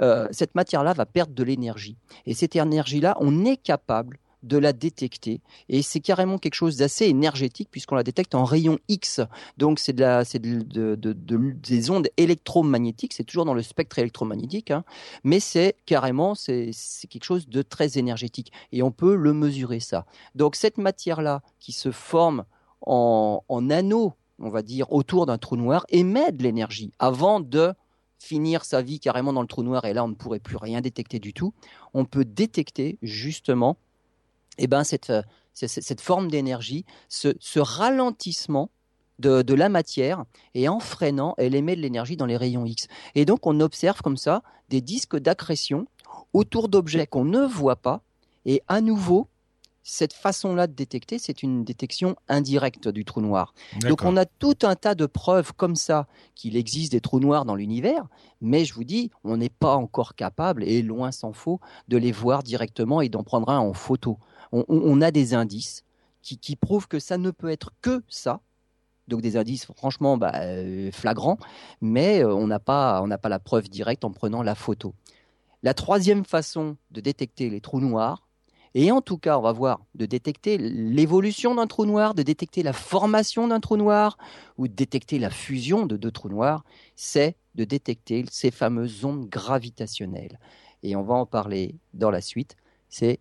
euh, 0.00 0.28
cette 0.30 0.54
matière-là 0.54 0.92
va 0.92 1.06
perdre 1.06 1.34
de 1.34 1.42
l'énergie. 1.42 1.96
Et 2.26 2.34
cette 2.34 2.54
énergie-là, 2.54 3.16
on 3.20 3.44
est 3.44 3.56
capable 3.56 4.18
de 4.42 4.56
la 4.56 4.72
détecter. 4.72 5.40
Et 5.68 5.82
c'est 5.82 6.00
carrément 6.00 6.38
quelque 6.38 6.54
chose 6.54 6.76
d'assez 6.76 7.06
énergétique 7.06 7.68
puisqu'on 7.70 7.96
la 7.96 8.02
détecte 8.02 8.34
en 8.34 8.44
rayon 8.44 8.78
X. 8.88 9.20
Donc 9.56 9.78
c'est 9.78 9.92
de 9.92 10.00
la, 10.00 10.24
c'est 10.24 10.38
de, 10.38 10.94
des 10.94 11.90
ondes 11.90 12.08
électromagnétiques. 12.16 13.14
C'est 13.14 13.24
toujours 13.24 13.44
dans 13.44 13.54
le 13.54 13.62
spectre 13.62 13.98
électromagnétique, 13.98 14.70
hein. 14.70 14.84
mais 15.24 15.40
c'est 15.40 15.76
carrément 15.86 16.34
quelque 16.34 17.24
chose 17.24 17.48
de 17.48 17.62
très 17.62 17.98
énergétique 17.98 18.52
et 18.72 18.82
on 18.82 18.90
peut 18.90 19.16
le 19.16 19.32
mesurer 19.32 19.80
ça. 19.80 20.06
Donc 20.34 20.56
cette 20.56 20.78
matière 20.78 21.20
là 21.20 21.42
qui 21.58 21.72
se 21.72 21.90
forme 21.90 22.44
en, 22.80 23.42
en 23.48 23.70
anneaux, 23.70 24.14
on 24.38 24.50
va 24.50 24.62
dire 24.62 24.92
autour 24.92 25.26
d'un 25.26 25.38
trou 25.38 25.56
noir, 25.56 25.84
émet 25.88 26.32
de 26.32 26.42
l'énergie 26.42 26.92
avant 26.98 27.40
de 27.40 27.74
finir 28.18 28.64
sa 28.64 28.82
vie 28.82 29.00
carrément 29.00 29.32
dans 29.32 29.42
le 29.42 29.48
trou 29.48 29.62
noir 29.62 29.84
et 29.84 29.94
là 29.94 30.04
on 30.04 30.08
ne 30.08 30.14
pourrait 30.14 30.40
plus 30.40 30.56
rien 30.56 30.80
détecter 30.80 31.18
du 31.18 31.32
tout. 31.32 31.54
On 31.94 32.04
peut 32.04 32.24
détecter 32.24 32.98
justement 33.02 33.78
eh 34.58 34.66
ben 34.66 34.84
cette, 34.84 35.10
euh, 35.10 35.22
cette 35.54 36.00
forme 36.00 36.30
d'énergie, 36.30 36.84
ce, 37.08 37.58
ralentissement 37.58 38.70
de, 39.18 39.54
la 39.54 39.68
matière, 39.68 40.24
et 40.54 40.68
en 40.68 40.78
freinant, 40.78 41.34
elle 41.38 41.56
émet 41.56 41.74
de 41.74 41.80
l'énergie 41.80 42.16
dans 42.16 42.26
les 42.26 42.36
rayons 42.36 42.64
X. 42.64 42.86
Et 43.16 43.24
donc 43.24 43.46
on 43.46 43.58
observe 43.60 44.00
comme 44.00 44.16
ça 44.16 44.42
des 44.68 44.80
disques 44.80 45.16
d'accrétion 45.16 45.86
autour 46.32 46.68
d'objets 46.68 47.06
qu'on 47.06 47.24
ne 47.24 47.40
voit 47.40 47.76
pas, 47.76 48.02
et 48.44 48.62
à 48.68 48.80
nouveau, 48.80 49.26
cette 49.82 50.12
façon-là 50.12 50.66
de 50.66 50.74
détecter, 50.74 51.18
c'est 51.18 51.42
une 51.42 51.64
détection 51.64 52.14
indirecte 52.28 52.88
du 52.88 53.04
trou 53.04 53.20
noir. 53.22 53.54
Donc 53.80 54.02
on 54.04 54.16
a 54.16 54.26
tout 54.26 54.58
un 54.62 54.76
tas 54.76 54.94
de 54.94 55.06
preuves 55.06 55.52
comme 55.54 55.76
ça 55.76 56.06
qu'il 56.34 56.56
existe 56.56 56.92
des 56.92 57.00
trous 57.00 57.20
noirs 57.20 57.46
dans 57.46 57.54
l'univers, 57.56 58.06
mais 58.40 58.64
je 58.66 58.74
vous 58.74 58.84
dis, 58.84 59.10
on 59.24 59.38
n'est 59.38 59.48
pas 59.48 59.74
encore 59.74 60.14
capable, 60.14 60.62
et 60.62 60.82
loin 60.82 61.10
s'en 61.10 61.32
faut, 61.32 61.58
de 61.88 61.96
les 61.96 62.12
voir 62.12 62.42
directement 62.42 63.00
et 63.00 63.08
d'en 63.08 63.24
prendre 63.24 63.48
un 63.48 63.58
en 63.58 63.72
photo 63.72 64.18
on, 64.52 65.00
a 65.00 65.10
des 65.10 65.34
indices 65.34 65.84
qui, 66.22 66.56
prouvent 66.56 66.88
que 66.88 66.98
ça 66.98 67.18
ne 67.18 67.30
peut 67.30 67.50
être 67.50 67.72
que 67.80 68.02
ça, 68.08 68.40
donc 69.08 69.22
des 69.22 69.36
indices 69.36 69.66
franchement 69.66 70.16
bah, 70.16 70.32
euh, 70.34 70.90
flagrants, 70.92 71.38
mais 71.80 72.22
euh, 72.22 72.34
on 72.34 72.46
n'a 72.46 72.58
pas, 72.58 73.04
pas 73.18 73.28
la 73.28 73.38
preuve 73.38 73.68
directe 73.68 74.04
en 74.04 74.10
prenant 74.10 74.42
la 74.42 74.54
photo. 74.54 74.94
La 75.62 75.74
troisième 75.74 76.24
façon 76.24 76.76
de 76.90 77.00
détecter 77.00 77.50
les 77.50 77.60
trous 77.60 77.80
noirs, 77.80 78.28
et 78.74 78.92
en 78.92 79.00
tout 79.00 79.18
cas, 79.18 79.38
on 79.38 79.42
va 79.42 79.52
voir 79.52 79.80
de 79.94 80.06
détecter 80.06 80.58
l'évolution 80.58 81.54
d'un 81.54 81.66
trou 81.66 81.86
noir, 81.86 82.14
de 82.14 82.22
détecter 82.22 82.62
la 82.62 82.72
formation 82.72 83.48
d'un 83.48 83.60
trou 83.60 83.76
noir 83.76 84.18
ou 84.58 84.68
de 84.68 84.72
détecter 84.72 85.18
la 85.18 85.30
fusion 85.30 85.86
de 85.86 85.96
deux 85.96 86.10
trous 86.10 86.28
noirs, 86.28 86.64
c'est 86.94 87.36
de 87.54 87.64
détecter 87.64 88.24
ces 88.30 88.50
fameuses 88.50 89.04
ondes 89.04 89.28
gravitationnelles. 89.28 90.38
Et 90.82 90.96
on 90.96 91.02
va 91.02 91.14
en 91.14 91.26
parler 91.26 91.74
dans 91.94 92.10
la 92.10 92.20
suite. 92.20 92.56
C'est 92.88 93.18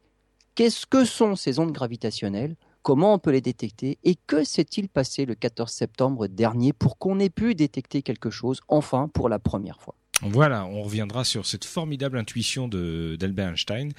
qu'est-ce 0.58 0.88
que 0.88 1.06
sont 1.06 1.36
ces 1.36 1.60
ondes 1.60 1.72
gravitationnelles? 1.72 2.56
Comment 2.82 3.14
on 3.14 3.20
peut 3.20 3.32
les 3.32 3.42
détecter? 3.42 4.00
Et 4.04 4.16
que 4.16 4.44
s'est-il 4.44 4.90
passé 4.90 5.26
le 5.26 5.36
14 5.36 5.72
septembre 5.72 6.28
dernier 6.28 6.74
pour 6.74 6.98
qu'on 6.98 7.20
ait 7.20 7.30
pu 7.30 7.54
détecter 7.54 8.02
quelque 8.02 8.32
chose, 8.32 8.60
enfin, 8.68 9.08
pour 9.14 9.30
la 9.30 9.38
première 9.40 9.80
fois? 9.80 9.96
Voilà, 10.24 10.66
on 10.66 10.82
reviendra 10.82 11.24
sur 11.24 11.46
cette 11.46 11.64
formidable 11.64 12.18
intuition 12.18 12.68
d'Albert 12.68 13.50
Einstein 13.50 13.92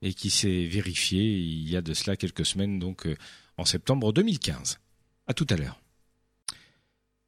et 0.00 0.14
qui 0.14 0.30
s'est 0.30 0.64
vérifié 0.64 1.22
il 1.22 1.68
y 1.68 1.76
a 1.76 1.82
de 1.82 1.92
cela 1.92 2.16
quelques 2.16 2.46
semaines, 2.46 2.78
donc 2.78 3.06
euh, 3.06 3.16
en 3.58 3.66
septembre 3.66 4.12
2015. 4.12 4.78
À 5.26 5.34
tout 5.34 5.46
à 5.50 5.56
l'heure. 5.56 5.78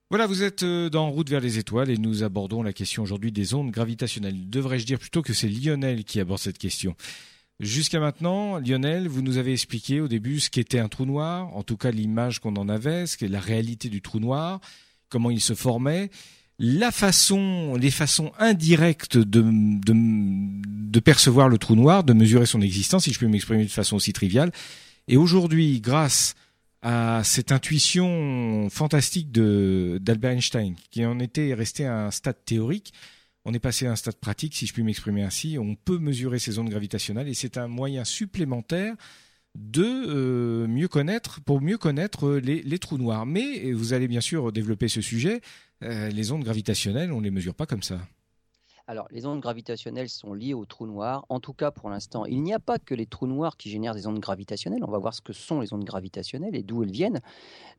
Voilà, 0.08 0.26
vous 0.26 0.42
êtes 0.42 0.62
euh, 0.62 0.88
dans 0.88 1.10
Route 1.10 1.28
vers 1.28 1.40
les 1.40 1.58
étoiles 1.58 1.90
et 1.90 1.98
nous 1.98 2.22
abordons 2.22 2.62
la 2.62 2.72
question 2.72 3.02
aujourd'hui 3.02 3.32
des 3.32 3.52
ondes 3.52 3.70
gravitationnelles. 3.70 4.48
Devrais-je 4.48 4.86
dire 4.86 4.98
plutôt 4.98 5.20
que 5.20 5.34
c'est 5.34 5.48
Lionel 5.48 6.04
qui 6.04 6.20
aborde 6.20 6.40
cette 6.40 6.56
question? 6.56 6.96
Jusqu'à 7.60 7.98
maintenant, 7.98 8.58
Lionel, 8.58 9.08
vous 9.08 9.20
nous 9.20 9.36
avez 9.36 9.52
expliqué 9.52 10.00
au 10.00 10.06
début 10.06 10.38
ce 10.38 10.48
qu'était 10.48 10.78
un 10.78 10.88
trou 10.88 11.06
noir, 11.06 11.56
en 11.56 11.64
tout 11.64 11.76
cas 11.76 11.90
l'image 11.90 12.38
qu'on 12.38 12.54
en 12.54 12.68
avait, 12.68 13.06
ce 13.06 13.16
qu'est 13.16 13.26
la 13.26 13.40
réalité 13.40 13.88
du 13.88 14.00
trou 14.00 14.20
noir, 14.20 14.60
comment 15.08 15.30
il 15.30 15.40
se 15.40 15.54
formait 15.54 16.10
la 16.60 16.90
façon, 16.90 17.76
les 17.76 17.90
façons 17.90 18.32
indirectes 18.38 19.16
de, 19.16 19.44
de, 19.44 21.00
percevoir 21.00 21.48
le 21.48 21.56
trou 21.56 21.76
noir, 21.76 22.02
de 22.02 22.12
mesurer 22.12 22.46
son 22.46 22.60
existence, 22.60 23.04
si 23.04 23.12
je 23.12 23.18
peux 23.20 23.28
m'exprimer 23.28 23.64
de 23.64 23.70
façon 23.70 23.96
aussi 23.96 24.12
triviale. 24.12 24.50
Et 25.06 25.16
aujourd'hui, 25.16 25.80
grâce 25.80 26.34
à 26.82 27.22
cette 27.24 27.52
intuition 27.52 28.68
fantastique 28.70 29.30
de 29.30 29.98
d'Albert 30.00 30.32
Einstein, 30.32 30.74
qui 30.90 31.06
en 31.06 31.20
était 31.20 31.54
resté 31.54 31.86
à 31.86 32.06
un 32.06 32.10
stade 32.10 32.44
théorique, 32.44 32.92
on 33.48 33.54
est 33.54 33.58
passé 33.58 33.86
à 33.86 33.92
un 33.92 33.96
stade 33.96 34.16
pratique, 34.16 34.54
si 34.54 34.66
je 34.66 34.74
puis 34.74 34.82
m'exprimer 34.82 35.22
ainsi. 35.22 35.56
On 35.58 35.74
peut 35.74 35.98
mesurer 35.98 36.38
ces 36.38 36.58
ondes 36.58 36.68
gravitationnelles 36.68 37.28
et 37.28 37.34
c'est 37.34 37.56
un 37.56 37.66
moyen 37.66 38.04
supplémentaire 38.04 38.94
de 39.54 39.84
euh, 39.84 40.66
mieux 40.68 40.86
connaître, 40.86 41.40
pour 41.40 41.62
mieux 41.62 41.78
connaître 41.78 42.32
les, 42.32 42.60
les, 42.60 42.78
trous 42.78 42.98
noirs. 42.98 43.24
Mais 43.24 43.72
vous 43.72 43.94
allez 43.94 44.06
bien 44.06 44.20
sûr 44.20 44.52
développer 44.52 44.88
ce 44.88 45.00
sujet. 45.00 45.40
Euh, 45.82 46.10
les 46.10 46.30
ondes 46.30 46.44
gravitationnelles, 46.44 47.10
on 47.10 47.20
ne 47.20 47.24
les 47.24 47.30
mesure 47.30 47.54
pas 47.54 47.64
comme 47.64 47.82
ça. 47.82 47.98
Alors, 48.86 49.08
les 49.10 49.24
ondes 49.24 49.40
gravitationnelles 49.40 50.10
sont 50.10 50.34
liées 50.34 50.54
aux 50.54 50.66
trous 50.66 50.86
noirs. 50.86 51.24
En 51.30 51.40
tout 51.40 51.54
cas, 51.54 51.70
pour 51.70 51.88
l'instant, 51.88 52.26
il 52.26 52.42
n'y 52.42 52.52
a 52.52 52.58
pas 52.58 52.78
que 52.78 52.94
les 52.94 53.06
trous 53.06 53.26
noirs 53.26 53.56
qui 53.56 53.70
génèrent 53.70 53.94
des 53.94 54.06
ondes 54.06 54.20
gravitationnelles. 54.20 54.84
On 54.84 54.90
va 54.90 54.98
voir 54.98 55.14
ce 55.14 55.22
que 55.22 55.32
sont 55.32 55.60
les 55.60 55.72
ondes 55.72 55.84
gravitationnelles 55.84 56.54
et 56.54 56.62
d'où 56.62 56.82
elles 56.82 56.92
viennent. 56.92 57.20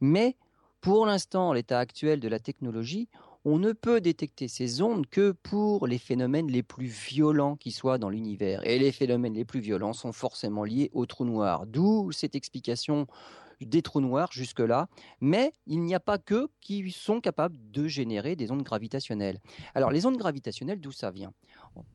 Mais 0.01 0.35
pour 0.81 1.05
l'instant, 1.05 1.53
l'état 1.53 1.77
actuel 1.77 2.19
de 2.19 2.27
la 2.27 2.39
technologie, 2.39 3.07
on 3.45 3.57
ne 3.57 3.71
peut 3.71 4.01
détecter 4.01 4.47
ces 4.47 4.81
ondes 4.81 5.07
que 5.07 5.31
pour 5.31 5.87
les 5.87 5.97
phénomènes 5.97 6.51
les 6.51 6.63
plus 6.63 6.87
violents 6.87 7.55
qui 7.55 7.71
soient 7.71 7.97
dans 7.97 8.09
l'univers. 8.09 8.65
Et 8.65 8.79
les 8.79 8.91
phénomènes 8.91 9.33
les 9.33 9.45
plus 9.45 9.59
violents 9.59 9.93
sont 9.93 10.11
forcément 10.11 10.63
liés 10.63 10.89
aux 10.93 11.05
trous 11.05 11.25
noirs. 11.25 11.65
D'où 11.65 12.11
cette 12.11 12.35
explication 12.35 13.07
des 13.61 13.81
trous 13.81 14.01
noirs 14.01 14.31
jusque-là, 14.31 14.87
mais 15.19 15.51
il 15.67 15.81
n'y 15.81 15.95
a 15.95 15.99
pas 15.99 16.17
que 16.17 16.47
qui 16.61 16.91
sont 16.91 17.19
capables 17.19 17.57
de 17.71 17.87
générer 17.87 18.35
des 18.35 18.51
ondes 18.51 18.63
gravitationnelles. 18.63 19.39
Alors 19.75 19.91
les 19.91 20.05
ondes 20.05 20.17
gravitationnelles, 20.17 20.79
d'où 20.79 20.91
ça 20.91 21.11
vient? 21.11 21.33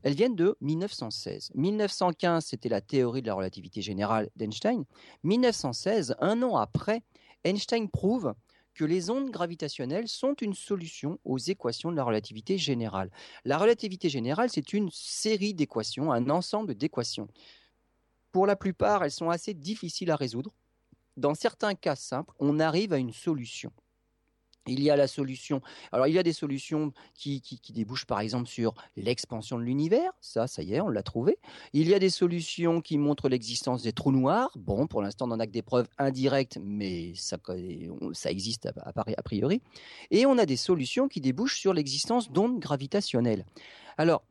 Elles 0.02 0.14
viennent 0.14 0.37
de 0.37 0.57
1916. 0.61 1.52
1915, 1.54 2.44
c'était 2.44 2.68
la 2.68 2.80
théorie 2.80 3.22
de 3.22 3.28
la 3.28 3.35
relativité 3.35 3.80
générale 3.83 4.28
d'Einstein. 4.37 4.85
1916, 5.22 6.16
un 6.20 6.42
an 6.42 6.57
après, 6.57 7.02
Einstein 7.44 7.88
prouve 7.88 8.35
que 8.74 8.84
les 8.84 9.10
ondes 9.10 9.30
gravitationnelles 9.30 10.08
sont 10.08 10.34
une 10.40 10.54
solution 10.54 11.18
aux 11.24 11.38
équations 11.38 11.90
de 11.90 11.96
la 11.96 12.04
relativité 12.04 12.58
générale. 12.58 13.10
La 13.44 13.58
relativité 13.58 14.08
générale, 14.08 14.50
c'est 14.50 14.72
une 14.72 14.90
série 14.90 15.54
d'équations, 15.54 16.12
un 16.12 16.28
ensemble 16.28 16.74
d'équations. 16.74 17.28
Pour 18.32 18.46
la 18.46 18.56
plupart, 18.56 19.04
elles 19.04 19.10
sont 19.12 19.30
assez 19.30 19.54
difficiles 19.54 20.10
à 20.10 20.16
résoudre 20.16 20.52
dans 21.16 21.34
certains 21.34 21.74
cas 21.74 21.96
simples, 21.96 22.34
on 22.40 22.58
arrive 22.58 22.92
à 22.92 22.98
une 22.98 23.12
solution. 23.12 23.72
Il 24.66 24.83
y 24.83 24.90
a 24.90 24.96
la 24.96 25.07
solution. 25.07 25.61
Alors, 25.92 26.07
il 26.07 26.14
y 26.14 26.18
a 26.18 26.22
des 26.22 26.33
solutions 26.33 26.92
qui, 27.14 27.42
débouchent 27.70 28.07
par 28.07 28.20
exemple 28.20 28.48
sur 28.48 28.74
l'expansion 28.96 29.59
de 29.59 29.62
l'univers. 29.62 30.12
Ça, 30.20 30.46
ça 30.46 30.62
y 30.62 30.74
est, 30.74 30.81
on 30.81 30.88
l'a 30.88 31.03
trouvé. 31.03 31.38
Il 31.72 31.88
y 31.88 31.94
a 31.94 31.98
des 31.98 32.11
solutions 32.11 32.81
qui 32.81 32.96
montrent 32.96 33.29
l'existence 33.29 33.83
des 33.83 33.92
trous 33.92 34.12
noirs. 34.12 34.50
Bon, 34.57 34.87
pour 34.87 35.03
l'instant, 35.03 35.27
on 35.27 35.29
n'en 35.29 35.40
a 35.40 35.46
que 35.46 35.53
des 35.53 35.62
preuves 35.62 35.88
indirectes, 35.98 36.59
mais 36.62 37.12
ça, 37.14 37.37
ça 38.12 38.31
existe 38.31 38.66
a, 38.66 38.92
a 38.94 39.22
priori. 39.22 39.61
Et 40.11 40.24
on 40.24 40.38
a 40.38 40.46
des 40.46 40.57
solutions 40.57 41.09
qui 41.09 41.20
débouchent 41.20 41.59
sur 41.59 41.74
l'existence 41.74 42.31
d'ondes 42.31 42.59
gravitationnelles. 42.59 43.44
Alors, 43.98 44.24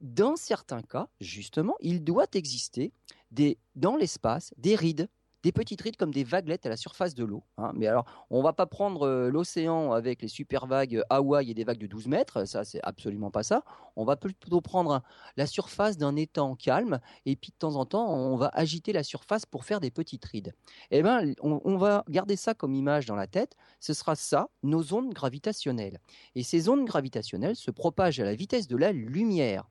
dans 0.00 0.36
certains 0.36 0.82
cas, 0.82 1.08
justement, 1.20 1.76
il 1.80 2.04
doit 2.04 2.26
exister 2.34 2.92
des, 3.30 3.58
dans 3.74 3.96
l'espace 3.96 4.52
des 4.58 4.74
rides 4.74 5.08
des 5.46 5.52
petites 5.52 5.80
rides 5.80 5.96
comme 5.96 6.12
des 6.12 6.24
vaguelettes 6.24 6.66
à 6.66 6.68
la 6.68 6.76
surface 6.76 7.14
de 7.14 7.24
l'eau. 7.24 7.44
Hein. 7.56 7.70
Mais 7.76 7.86
alors, 7.86 8.04
on 8.30 8.42
va 8.42 8.52
pas 8.52 8.66
prendre 8.66 9.06
euh, 9.06 9.30
l'océan 9.30 9.92
avec 9.92 10.20
les 10.20 10.26
super 10.26 10.66
vagues 10.66 11.04
Hawaï 11.08 11.52
et 11.52 11.54
des 11.54 11.62
vagues 11.62 11.78
de 11.78 11.86
12 11.86 12.08
mètres, 12.08 12.46
ça 12.46 12.64
c'est 12.64 12.80
absolument 12.82 13.30
pas 13.30 13.44
ça. 13.44 13.62
On 13.94 14.04
va 14.04 14.16
plutôt 14.16 14.60
prendre 14.60 15.04
la 15.36 15.46
surface 15.46 15.98
d'un 15.98 16.16
étang 16.16 16.56
calme 16.56 16.98
et 17.26 17.36
puis 17.36 17.52
de 17.52 17.56
temps 17.58 17.76
en 17.76 17.86
temps, 17.86 18.12
on 18.12 18.34
va 18.34 18.50
agiter 18.54 18.92
la 18.92 19.04
surface 19.04 19.46
pour 19.46 19.64
faire 19.64 19.78
des 19.78 19.92
petites 19.92 20.24
rides. 20.24 20.52
Eh 20.90 21.04
ben, 21.04 21.32
on, 21.42 21.76
va 21.76 22.02
garder 22.08 22.34
ça 22.34 22.54
comme 22.54 22.74
image 22.74 23.06
dans 23.06 23.14
la 23.14 23.28
tête. 23.28 23.54
Ce 23.78 23.94
sera 23.94 24.16
ça, 24.16 24.48
nos 24.64 24.94
ondes 24.94 25.14
gravitationnelles. 25.14 26.00
Et 26.34 26.42
ces 26.42 26.68
ondes 26.68 26.84
gravitationnelles 26.84 27.54
se 27.54 27.70
propagent 27.70 28.18
à 28.18 28.24
la 28.24 28.34
vitesse 28.34 28.66
de 28.66 28.76
la 28.76 28.90
lumière. 28.90 29.68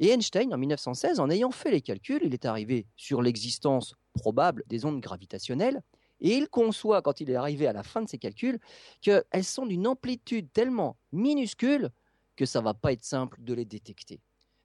Et 0.00 0.08
Einstein, 0.08 0.52
en 0.52 0.58
1916, 0.58 1.20
en 1.20 1.30
ayant 1.30 1.50
fait 1.50 1.70
les 1.70 1.80
calculs, 1.80 2.22
il 2.24 2.34
est 2.34 2.44
arrivé 2.44 2.86
sur 2.96 3.22
l'existence 3.22 3.94
probable 4.14 4.64
des 4.66 4.84
ondes 4.84 5.00
gravitationnelles. 5.00 5.82
Et 6.20 6.36
il 6.36 6.48
conçoit, 6.48 7.02
quand 7.02 7.20
il 7.20 7.30
est 7.30 7.34
arrivé 7.34 7.66
à 7.66 7.72
la 7.72 7.82
fin 7.82 8.02
de 8.02 8.08
ses 8.08 8.18
calculs, 8.18 8.60
qu'elles 9.00 9.44
sont 9.44 9.66
d'une 9.66 9.86
amplitude 9.86 10.52
tellement 10.52 10.96
minuscule 11.10 11.90
que 12.36 12.46
ça 12.46 12.60
ne 12.60 12.64
va 12.64 12.74
pas 12.74 12.92
être 12.92 13.04
simple 13.04 13.38
de 13.42 13.54
les 13.54 13.64
détecter. 13.64 14.20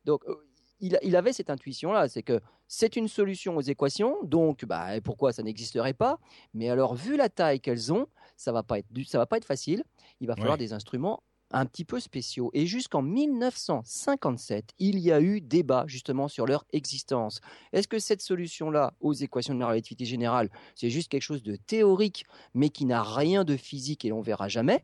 Donc, 0.05 0.23
euh, 0.27 0.35
il, 0.79 1.15
avait 1.15 1.33
cette 1.33 1.49
intuition-là, 1.49 2.07
c'est 2.07 2.21
que 2.21 2.39
c'est 2.67 2.95
une 2.95 3.07
solution 3.07 3.57
aux 3.57 3.61
équations, 3.61 4.17
donc 4.23 4.65
bah, 4.65 5.01
pourquoi 5.01 5.33
ça 5.33 5.41
n'existerait 5.41 5.93
pas? 5.93 6.19
Mais 6.53 6.69
alors, 6.69 6.93
vu 6.93 7.17
la 7.17 7.29
taille 7.29 7.59
qu'elles 7.59 7.91
ont, 7.91 8.07
ça 8.35 8.51
ne 8.51 8.53
va, 8.53 8.63
pas 8.63 8.77
être, 8.79 8.87
va 9.13 9.25
pas 9.25 9.37
être 9.37 9.45
facile. 9.45 9.83
Il 10.19 10.27
va 10.27 10.35
falloir 10.35 10.57
des 10.57 10.73
instruments 10.73 11.23
un 11.51 11.65
petit 11.65 11.85
peu 11.85 11.99
spéciaux. 11.99 12.51
Et 12.53 12.65
jusqu'en 12.65 13.01
1957, 13.01 14.73
il 14.79 14.99
y 14.99 15.11
a 15.11 15.21
eu 15.21 15.41
débat 15.41 15.85
justement 15.87 16.27
sur 16.27 16.45
leur 16.45 16.65
existence. 16.73 17.41
Est-ce 17.73 17.87
que 17.87 17.99
cette 17.99 18.21
solution-là 18.21 18.93
aux 18.99 19.13
équations 19.13 19.55
de 19.55 19.59
la 19.59 19.67
relativité 19.67 20.05
générale, 20.05 20.49
c'est 20.75 20.89
juste 20.89 21.09
quelque 21.09 21.21
chose 21.21 21.43
de 21.43 21.55
théorique, 21.55 22.25
mais 22.53 22.69
qui 22.69 22.85
n'a 22.85 23.03
rien 23.03 23.43
de 23.43 23.55
physique 23.55 24.05
et 24.05 24.11
on 24.11 24.21
verra 24.21 24.47
jamais? 24.47 24.83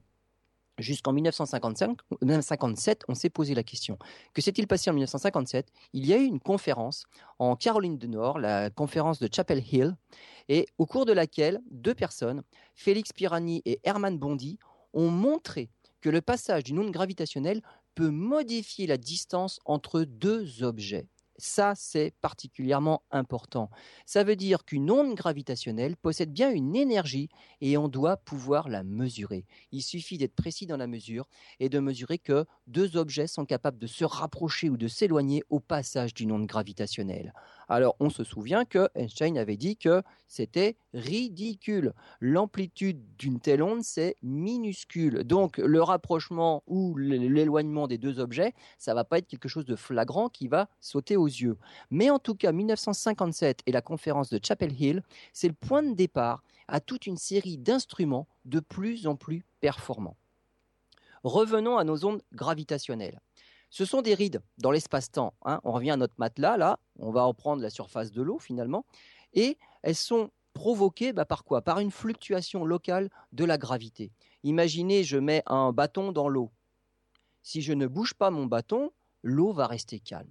Jusqu'en 0.79 1.13
1957, 1.13 3.03
on 3.07 3.13
s'est 3.13 3.29
posé 3.29 3.53
la 3.53 3.61
question. 3.61 3.99
Que 4.33 4.41
s'est-il 4.41 4.65
passé 4.65 4.89
en 4.89 4.93
1957 4.93 5.67
Il 5.93 6.07
y 6.07 6.13
a 6.13 6.17
eu 6.17 6.23
une 6.23 6.39
conférence 6.39 7.03
en 7.37 7.55
Caroline 7.55 7.99
du 7.99 8.09
Nord, 8.09 8.39
la 8.39 8.71
conférence 8.71 9.19
de 9.19 9.29
Chapel 9.31 9.63
Hill, 9.71 9.95
et 10.49 10.65
au 10.79 10.87
cours 10.87 11.05
de 11.05 11.13
laquelle 11.13 11.61
deux 11.69 11.93
personnes, 11.93 12.41
Félix 12.73 13.13
Pirani 13.13 13.61
et 13.65 13.81
Herman 13.83 14.17
Bondy, 14.17 14.57
ont 14.93 15.11
montré 15.11 15.69
que 16.03 16.09
le 16.09 16.21
passage 16.21 16.65
d'une 16.65 16.79
onde 16.79 16.91
gravitationnelle 16.91 17.61
peut 17.95 18.09
modifier 18.09 18.87
la 18.87 18.97
distance 18.97 19.61
entre 19.63 20.01
deux 20.01 20.61
objets. 20.61 21.07
Ça, 21.37 21.73
c'est 21.75 22.13
particulièrement 22.21 23.03
important. 23.09 23.69
Ça 24.05 24.23
veut 24.23 24.35
dire 24.35 24.65
qu'une 24.65 24.91
onde 24.91 25.15
gravitationnelle 25.15 25.95
possède 25.95 26.31
bien 26.31 26.51
une 26.51 26.75
énergie 26.75 27.29
et 27.61 27.77
on 27.77 27.87
doit 27.87 28.17
pouvoir 28.17 28.69
la 28.69 28.83
mesurer. 28.83 29.45
Il 29.71 29.81
suffit 29.81 30.17
d'être 30.17 30.35
précis 30.35 30.67
dans 30.67 30.77
la 30.77 30.87
mesure 30.87 31.27
et 31.59 31.69
de 31.69 31.79
mesurer 31.79 32.19
que 32.19 32.45
deux 32.67 32.97
objets 32.97 33.27
sont 33.27 33.45
capables 33.45 33.79
de 33.79 33.87
se 33.87 34.03
rapprocher 34.03 34.69
ou 34.69 34.77
de 34.77 34.89
s'éloigner 34.89 35.43
au 35.49 35.59
passage 35.61 36.13
d'une 36.13 36.33
onde 36.33 36.47
gravitationnelle. 36.47 37.33
Alors, 37.73 37.95
on 37.99 38.11
se 38.11 38.23
souvient 38.23 38.65
que 38.65 38.87
Einstein 38.93 39.35
avait 39.35 39.57
dit 39.57 39.77
que 39.77 40.03
c'était 40.27 40.75
ridicule. 40.93 41.93
L'amplitude 42.21 43.01
d'une 43.17 43.39
telle 43.39 43.63
onde, 43.63 43.81
c'est 43.81 44.15
minuscule. 44.21 45.23
Donc, 45.23 45.57
le 45.57 45.81
rapprochement 45.81 46.61
ou 46.67 46.95
l'éloignement 46.95 47.87
des 47.87 47.97
deux 47.97 48.19
objets, 48.19 48.53
ça 48.77 48.93
va 48.93 49.03
pas 49.03 49.17
être 49.17 49.27
quelque 49.27 49.49
chose 49.49 49.65
de 49.65 49.75
flagrant 49.75 50.29
qui 50.29 50.47
va 50.47 50.69
sauter 50.81 51.17
aux 51.17 51.25
yeux. 51.25 51.57
Mais 51.89 52.11
en 52.11 52.19
tout 52.19 52.35
cas, 52.35 52.51
1957 52.51 53.61
et 53.65 53.71
la 53.71 53.81
conférence 53.81 54.29
de 54.29 54.39
Chapel 54.43 54.79
Hill, 54.79 55.01
c'est 55.33 55.47
le 55.47 55.55
point 55.55 55.81
de 55.81 55.95
départ 55.95 56.43
à 56.67 56.79
toute 56.79 57.07
une 57.07 57.17
série 57.17 57.57
d'instruments 57.57 58.27
de 58.45 58.59
plus 58.59 59.07
en 59.07 59.15
plus 59.15 59.45
performants. 59.61 60.17
Revenons 61.23 61.79
à 61.79 61.83
nos 61.83 62.05
ondes 62.05 62.21
gravitationnelles. 62.33 63.19
Ce 63.73 63.85
sont 63.85 64.03
des 64.03 64.13
rides 64.13 64.39
dans 64.59 64.69
l'espace-temps. 64.69 65.33
Hein. 65.45 65.59
On 65.63 65.71
revient 65.71 65.89
à 65.89 65.97
notre 65.97 66.13
matelas, 66.19 66.57
là, 66.57 66.77
on 66.99 67.09
va 67.09 67.23
reprendre 67.23 67.59
la 67.59 67.71
surface 67.71 68.11
de 68.11 68.21
l'eau 68.21 68.37
finalement, 68.37 68.85
et 69.33 69.57
elles 69.81 69.95
sont 69.95 70.29
provoquées 70.53 71.11
bah, 71.11 71.25
par 71.25 71.43
quoi? 71.43 71.63
Par 71.63 71.79
une 71.79 71.89
fluctuation 71.89 72.65
locale 72.65 73.09
de 73.31 73.45
la 73.45 73.57
gravité. 73.57 74.11
Imaginez, 74.43 75.03
je 75.03 75.17
mets 75.17 75.41
un 75.47 75.71
bâton 75.71 76.11
dans 76.11 76.29
l'eau. 76.29 76.51
Si 77.41 77.63
je 77.63 77.73
ne 77.73 77.87
bouge 77.87 78.13
pas 78.13 78.29
mon 78.29 78.45
bâton, 78.45 78.91
l'eau 79.23 79.53
va 79.53 79.65
rester 79.65 79.99
calme. 79.99 80.29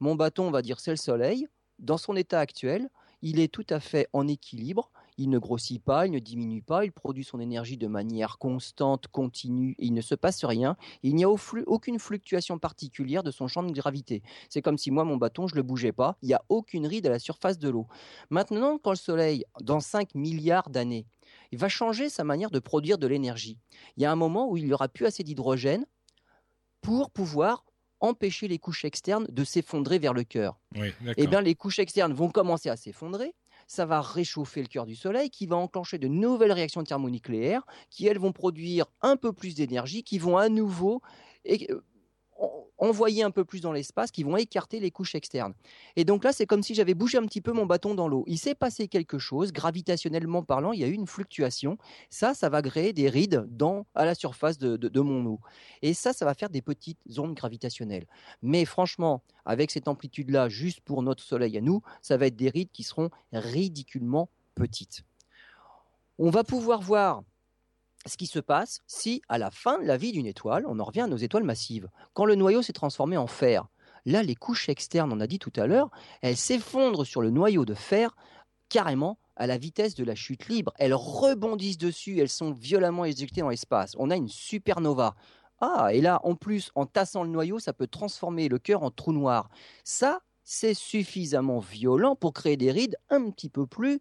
Mon 0.00 0.14
bâton, 0.14 0.50
va 0.50 0.62
dire 0.62 0.80
c'est 0.80 0.92
le 0.92 0.96
soleil. 0.96 1.46
Dans 1.78 1.98
son 1.98 2.16
état 2.16 2.40
actuel, 2.40 2.88
il 3.20 3.38
est 3.38 3.52
tout 3.52 3.66
à 3.68 3.80
fait 3.80 4.08
en 4.14 4.26
équilibre 4.26 4.90
il 5.18 5.30
ne 5.30 5.38
grossit 5.38 5.82
pas, 5.82 6.06
il 6.06 6.12
ne 6.12 6.18
diminue 6.18 6.62
pas, 6.62 6.84
il 6.84 6.92
produit 6.92 7.24
son 7.24 7.40
énergie 7.40 7.76
de 7.76 7.86
manière 7.86 8.38
constante, 8.38 9.08
continue, 9.08 9.74
il 9.78 9.92
ne 9.92 10.00
se 10.00 10.14
passe 10.14 10.44
rien. 10.44 10.76
Il 11.02 11.14
n'y 11.14 11.24
a 11.24 11.28
aucune 11.28 11.98
fluctuation 11.98 12.58
particulière 12.58 13.22
de 13.22 13.30
son 13.30 13.48
champ 13.48 13.62
de 13.62 13.72
gravité. 13.72 14.22
C'est 14.48 14.62
comme 14.62 14.78
si 14.78 14.90
moi, 14.90 15.04
mon 15.04 15.16
bâton, 15.16 15.46
je 15.46 15.54
ne 15.54 15.58
le 15.58 15.62
bougeais 15.62 15.92
pas, 15.92 16.16
il 16.22 16.28
n'y 16.28 16.34
a 16.34 16.42
aucune 16.48 16.86
ride 16.86 17.06
à 17.06 17.10
la 17.10 17.18
surface 17.18 17.58
de 17.58 17.68
l'eau. 17.68 17.86
Maintenant, 18.30 18.78
quand 18.78 18.90
le 18.90 18.96
Soleil, 18.96 19.44
dans 19.60 19.80
5 19.80 20.14
milliards 20.14 20.70
d'années, 20.70 21.06
il 21.50 21.58
va 21.58 21.68
changer 21.68 22.08
sa 22.08 22.24
manière 22.24 22.50
de 22.50 22.58
produire 22.58 22.98
de 22.98 23.06
l'énergie. 23.06 23.58
Il 23.96 24.02
y 24.02 24.06
a 24.06 24.12
un 24.12 24.16
moment 24.16 24.50
où 24.50 24.56
il 24.56 24.64
n'y 24.64 24.72
aura 24.72 24.88
plus 24.88 25.06
assez 25.06 25.22
d'hydrogène 25.22 25.84
pour 26.80 27.10
pouvoir 27.10 27.64
empêcher 28.00 28.48
les 28.48 28.58
couches 28.58 28.84
externes 28.84 29.26
de 29.30 29.44
s'effondrer 29.44 29.98
vers 29.98 30.12
le 30.12 30.24
cœur. 30.24 30.58
eh 31.16 31.26
bien, 31.26 31.40
les 31.40 31.54
couches 31.54 31.78
externes 31.78 32.12
vont 32.12 32.30
commencer 32.30 32.68
à 32.68 32.76
s'effondrer 32.76 33.34
ça 33.66 33.86
va 33.86 34.00
réchauffer 34.00 34.62
le 34.62 34.68
cœur 34.68 34.86
du 34.86 34.94
Soleil, 34.94 35.30
qui 35.30 35.46
va 35.46 35.56
enclencher 35.56 35.98
de 35.98 36.08
nouvelles 36.08 36.52
réactions 36.52 36.82
thermonucléaires, 36.82 37.64
qui 37.90 38.06
elles 38.06 38.18
vont 38.18 38.32
produire 38.32 38.86
un 39.00 39.16
peu 39.16 39.32
plus 39.32 39.54
d'énergie, 39.54 40.02
qui 40.02 40.18
vont 40.18 40.36
à 40.36 40.48
nouveau 40.48 41.00
envoyer 42.78 43.22
un 43.22 43.30
peu 43.30 43.44
plus 43.44 43.60
dans 43.60 43.72
l'espace, 43.72 44.10
qui 44.10 44.24
vont 44.24 44.36
écarter 44.36 44.80
les 44.80 44.90
couches 44.90 45.14
externes. 45.14 45.54
Et 45.96 46.04
donc 46.04 46.24
là, 46.24 46.32
c'est 46.32 46.46
comme 46.46 46.62
si 46.62 46.74
j'avais 46.74 46.94
bougé 46.94 47.18
un 47.18 47.26
petit 47.26 47.40
peu 47.40 47.52
mon 47.52 47.66
bâton 47.66 47.94
dans 47.94 48.08
l'eau. 48.08 48.24
Il 48.26 48.38
s'est 48.38 48.54
passé 48.54 48.88
quelque 48.88 49.18
chose, 49.18 49.52
gravitationnellement 49.52 50.42
parlant, 50.42 50.72
il 50.72 50.80
y 50.80 50.84
a 50.84 50.88
eu 50.88 50.92
une 50.92 51.06
fluctuation. 51.06 51.78
Ça, 52.10 52.34
ça 52.34 52.48
va 52.48 52.60
créer 52.62 52.92
des 52.92 53.08
rides 53.08 53.46
à 53.94 54.04
la 54.04 54.14
surface 54.14 54.58
de, 54.58 54.76
de 54.76 55.00
mon 55.00 55.24
eau. 55.26 55.40
Et 55.82 55.94
ça, 55.94 56.12
ça 56.12 56.24
va 56.24 56.34
faire 56.34 56.50
des 56.50 56.62
petites 56.62 56.98
ondes 57.18 57.34
gravitationnelles. 57.34 58.06
Mais 58.42 58.64
franchement, 58.64 59.22
avec 59.44 59.70
cette 59.70 59.88
amplitude-là, 59.88 60.48
juste 60.48 60.80
pour 60.80 61.02
notre 61.02 61.22
Soleil 61.22 61.56
à 61.56 61.60
nous, 61.60 61.82
ça 62.00 62.16
va 62.16 62.26
être 62.26 62.36
des 62.36 62.48
rides 62.50 62.70
qui 62.72 62.82
seront 62.82 63.10
ridiculement 63.32 64.28
petites. 64.54 65.04
On 66.18 66.30
va 66.30 66.44
pouvoir 66.44 66.82
voir 66.82 67.22
ce 68.06 68.16
qui 68.16 68.26
se 68.26 68.38
passe 68.38 68.80
si, 68.86 69.22
à 69.28 69.38
la 69.38 69.50
fin 69.50 69.78
de 69.78 69.86
la 69.86 69.96
vie 69.96 70.12
d'une 70.12 70.26
étoile, 70.26 70.64
on 70.66 70.78
en 70.78 70.84
revient 70.84 71.02
à 71.02 71.06
nos 71.06 71.16
étoiles 71.16 71.44
massives, 71.44 71.88
quand 72.14 72.24
le 72.24 72.34
noyau 72.34 72.62
s'est 72.62 72.72
transformé 72.72 73.16
en 73.16 73.26
fer, 73.26 73.68
là, 74.04 74.22
les 74.22 74.34
couches 74.34 74.68
externes, 74.68 75.12
on 75.12 75.20
a 75.20 75.26
dit 75.26 75.38
tout 75.38 75.52
à 75.56 75.66
l'heure, 75.66 75.90
elles 76.20 76.36
s'effondrent 76.36 77.06
sur 77.06 77.22
le 77.22 77.30
noyau 77.30 77.64
de 77.64 77.74
fer 77.74 78.14
carrément 78.68 79.18
à 79.36 79.46
la 79.46 79.58
vitesse 79.58 79.94
de 79.94 80.04
la 80.04 80.14
chute 80.14 80.48
libre. 80.48 80.72
Elles 80.78 80.94
rebondissent 80.94 81.78
dessus, 81.78 82.18
elles 82.18 82.28
sont 82.28 82.52
violemment 82.52 83.04
éjectées 83.04 83.40
dans 83.40 83.48
l'espace. 83.48 83.94
On 83.98 84.10
a 84.10 84.16
une 84.16 84.28
supernova. 84.28 85.14
Ah, 85.60 85.90
et 85.92 86.00
là, 86.00 86.20
en 86.24 86.34
plus, 86.34 86.70
en 86.74 86.86
tassant 86.86 87.22
le 87.22 87.30
noyau, 87.30 87.58
ça 87.58 87.72
peut 87.72 87.86
transformer 87.86 88.48
le 88.48 88.58
cœur 88.58 88.82
en 88.82 88.90
trou 88.90 89.12
noir. 89.12 89.48
Ça, 89.84 90.20
c'est 90.42 90.74
suffisamment 90.74 91.60
violent 91.60 92.16
pour 92.16 92.32
créer 92.32 92.56
des 92.56 92.72
rides 92.72 92.96
un 93.10 93.30
petit 93.30 93.48
peu 93.48 93.66
plus 93.66 94.00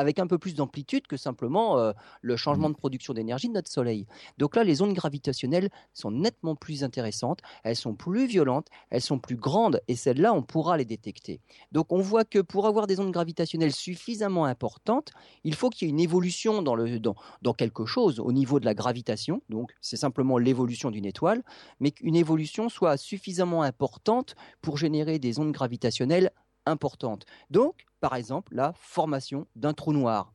avec 0.00 0.18
un 0.18 0.26
peu 0.26 0.38
plus 0.38 0.54
d'amplitude 0.54 1.06
que 1.06 1.16
simplement 1.16 1.78
euh, 1.78 1.92
le 2.22 2.36
changement 2.36 2.68
mmh. 2.68 2.72
de 2.72 2.76
production 2.76 3.14
d'énergie 3.14 3.48
de 3.48 3.52
notre 3.52 3.70
Soleil. 3.70 4.06
Donc 4.38 4.56
là, 4.56 4.64
les 4.64 4.80
ondes 4.80 4.94
gravitationnelles 4.94 5.68
sont 5.92 6.10
nettement 6.10 6.56
plus 6.56 6.82
intéressantes, 6.82 7.40
elles 7.64 7.76
sont 7.76 7.94
plus 7.94 8.26
violentes, 8.26 8.68
elles 8.88 9.02
sont 9.02 9.18
plus 9.18 9.36
grandes, 9.36 9.80
et 9.88 9.96
celles-là, 9.96 10.32
on 10.32 10.42
pourra 10.42 10.78
les 10.78 10.86
détecter. 10.86 11.40
Donc 11.70 11.92
on 11.92 12.00
voit 12.00 12.24
que 12.24 12.38
pour 12.38 12.66
avoir 12.66 12.86
des 12.86 12.98
ondes 12.98 13.12
gravitationnelles 13.12 13.74
suffisamment 13.74 14.46
importantes, 14.46 15.12
il 15.44 15.54
faut 15.54 15.68
qu'il 15.68 15.86
y 15.86 15.90
ait 15.90 15.92
une 15.92 16.00
évolution 16.00 16.62
dans, 16.62 16.74
le, 16.74 16.98
dans, 16.98 17.14
dans 17.42 17.54
quelque 17.54 17.84
chose 17.84 18.20
au 18.20 18.32
niveau 18.32 18.58
de 18.58 18.64
la 18.64 18.74
gravitation, 18.74 19.42
donc 19.50 19.72
c'est 19.82 19.96
simplement 19.98 20.38
l'évolution 20.38 20.90
d'une 20.90 21.04
étoile, 21.04 21.42
mais 21.78 21.90
qu'une 21.90 22.16
évolution 22.16 22.68
soit 22.68 22.96
suffisamment 22.96 23.62
importante 23.62 24.34
pour 24.62 24.78
générer 24.78 25.18
des 25.18 25.38
ondes 25.38 25.52
gravitationnelles 25.52 26.30
importantes. 26.66 27.26
Donc, 27.50 27.86
par 28.00 28.14
exemple 28.14 28.54
la 28.54 28.72
formation 28.74 29.46
d'un 29.56 29.74
trou 29.74 29.92
noir. 29.92 30.32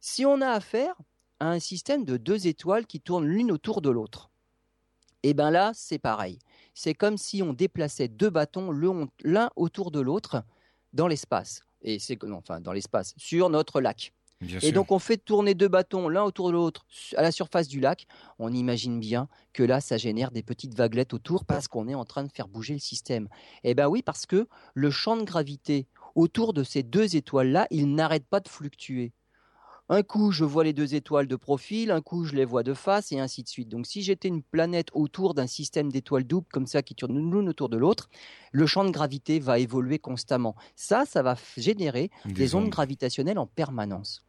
Si 0.00 0.24
on 0.24 0.40
a 0.40 0.48
affaire 0.48 0.94
à 1.40 1.50
un 1.50 1.58
système 1.58 2.04
de 2.04 2.16
deux 2.16 2.46
étoiles 2.46 2.86
qui 2.86 3.00
tournent 3.00 3.26
l'une 3.26 3.50
autour 3.50 3.80
de 3.80 3.90
l'autre, 3.90 4.30
et 5.24 5.30
eh 5.30 5.34
bien 5.34 5.50
là, 5.50 5.72
c'est 5.74 5.98
pareil. 5.98 6.38
C'est 6.74 6.94
comme 6.94 7.18
si 7.18 7.42
on 7.42 7.52
déplaçait 7.52 8.06
deux 8.06 8.30
bâtons 8.30 8.70
l'un 9.24 9.50
autour 9.56 9.90
de 9.90 9.98
l'autre 9.98 10.44
dans 10.92 11.08
l'espace. 11.08 11.62
Et 11.82 11.98
c'est 11.98 12.22
enfin 12.30 12.60
dans 12.60 12.72
l'espace, 12.72 13.14
sur 13.16 13.50
notre 13.50 13.80
lac. 13.80 14.12
et 14.62 14.70
donc 14.70 14.92
on 14.92 15.00
fait 15.00 15.16
tourner 15.16 15.54
deux 15.54 15.66
bâtons 15.66 16.08
l'un 16.08 16.22
autour 16.22 16.48
de 16.48 16.52
l'autre 16.52 16.86
à 17.16 17.22
la 17.22 17.32
surface 17.32 17.66
du 17.66 17.80
lac. 17.80 18.06
On 18.38 18.52
imagine 18.52 19.00
bien 19.00 19.28
que 19.52 19.64
là, 19.64 19.80
ça 19.80 19.96
génère 19.96 20.30
des 20.30 20.44
petites 20.44 20.74
vaguelettes 20.74 21.14
autour 21.14 21.44
parce 21.44 21.66
qu'on 21.66 21.88
est 21.88 21.96
en 21.96 22.04
train 22.04 22.22
de 22.22 22.30
faire 22.30 22.46
bouger 22.46 22.74
le 22.74 22.80
système. 22.80 23.28
Eh 23.64 23.74
bien 23.74 23.88
oui, 23.88 24.02
parce 24.02 24.24
que 24.24 24.46
le 24.74 24.90
champ 24.92 25.16
de 25.16 25.24
gravité 25.24 25.88
autour 26.18 26.52
de 26.52 26.64
ces 26.64 26.82
deux 26.82 27.14
étoiles-là, 27.14 27.68
ils 27.70 27.94
n'arrêtent 27.94 28.26
pas 28.26 28.40
de 28.40 28.48
fluctuer. 28.48 29.12
Un 29.88 30.02
coup, 30.02 30.32
je 30.32 30.44
vois 30.44 30.64
les 30.64 30.74
deux 30.74 30.94
étoiles 30.96 31.28
de 31.28 31.36
profil, 31.36 31.92
un 31.92 32.02
coup, 32.02 32.24
je 32.24 32.34
les 32.34 32.44
vois 32.44 32.64
de 32.64 32.74
face, 32.74 33.12
et 33.12 33.20
ainsi 33.20 33.42
de 33.42 33.48
suite. 33.48 33.68
Donc, 33.68 33.86
si 33.86 34.02
j'étais 34.02 34.28
une 34.28 34.42
planète 34.42 34.88
autour 34.92 35.32
d'un 35.32 35.46
système 35.46 35.90
d'étoiles 35.90 36.24
doubles 36.24 36.48
comme 36.52 36.66
ça 36.66 36.82
qui 36.82 36.94
tourne 36.94 37.16
l'une 37.16 37.48
autour 37.48 37.68
de 37.68 37.78
l'autre, 37.78 38.10
le 38.52 38.66
champ 38.66 38.84
de 38.84 38.90
gravité 38.90 39.38
va 39.38 39.60
évoluer 39.60 39.98
constamment. 39.98 40.56
Ça, 40.74 41.04
ça 41.06 41.22
va 41.22 41.36
générer 41.56 42.10
des, 42.26 42.54
ondes 42.54 42.68
gravitationnelles 42.68 43.38
en 43.38 43.46
permanence. 43.46 44.27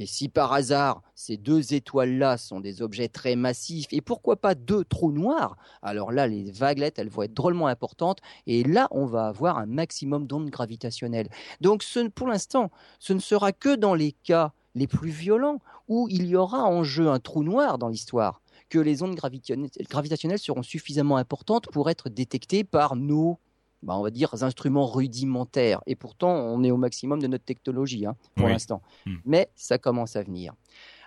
Et 0.00 0.06
si 0.06 0.30
par 0.30 0.54
hasard 0.54 1.02
ces 1.14 1.36
deux 1.36 1.74
étoiles-là 1.74 2.38
sont 2.38 2.60
des 2.60 2.80
objets 2.80 3.08
très 3.08 3.36
massifs, 3.36 3.92
et 3.92 4.00
pourquoi 4.00 4.36
pas 4.36 4.54
deux 4.54 4.82
trous 4.82 5.12
noirs, 5.12 5.58
alors 5.82 6.10
là 6.10 6.26
les 6.26 6.50
vaguelettes 6.50 6.98
elles 6.98 7.10
vont 7.10 7.22
être 7.22 7.34
drôlement 7.34 7.66
importantes, 7.66 8.20
et 8.46 8.64
là 8.64 8.88
on 8.92 9.04
va 9.04 9.26
avoir 9.26 9.58
un 9.58 9.66
maximum 9.66 10.26
d'ondes 10.26 10.48
gravitationnelles. 10.48 11.28
Donc 11.60 11.84
pour 12.14 12.28
l'instant, 12.28 12.70
ce 12.98 13.12
ne 13.12 13.18
sera 13.18 13.52
que 13.52 13.76
dans 13.76 13.94
les 13.94 14.12
cas 14.12 14.54
les 14.74 14.86
plus 14.86 15.10
violents 15.10 15.58
où 15.86 16.08
il 16.08 16.24
y 16.24 16.34
aura 16.34 16.64
en 16.64 16.82
jeu 16.82 17.08
un 17.08 17.20
trou 17.20 17.42
noir 17.42 17.76
dans 17.76 17.88
l'histoire 17.88 18.40
que 18.70 18.78
les 18.78 19.02
ondes 19.02 19.16
gravitationnelles 19.16 20.38
seront 20.38 20.62
suffisamment 20.62 21.18
importantes 21.18 21.66
pour 21.72 21.90
être 21.90 22.08
détectées 22.08 22.64
par 22.64 22.96
nos 22.96 23.38
bah, 23.82 23.96
on 23.96 24.02
va 24.02 24.10
dire, 24.10 24.34
instruments 24.42 24.86
rudimentaires. 24.86 25.80
Et 25.86 25.96
pourtant, 25.96 26.32
on 26.32 26.62
est 26.62 26.70
au 26.70 26.76
maximum 26.76 27.20
de 27.20 27.26
notre 27.26 27.44
technologie 27.44 28.06
hein, 28.06 28.16
pour 28.34 28.48
l'instant. 28.48 28.82
Hmm. 29.06 29.16
Mais 29.24 29.50
ça 29.54 29.78
commence 29.78 30.16
à 30.16 30.22
venir. 30.22 30.54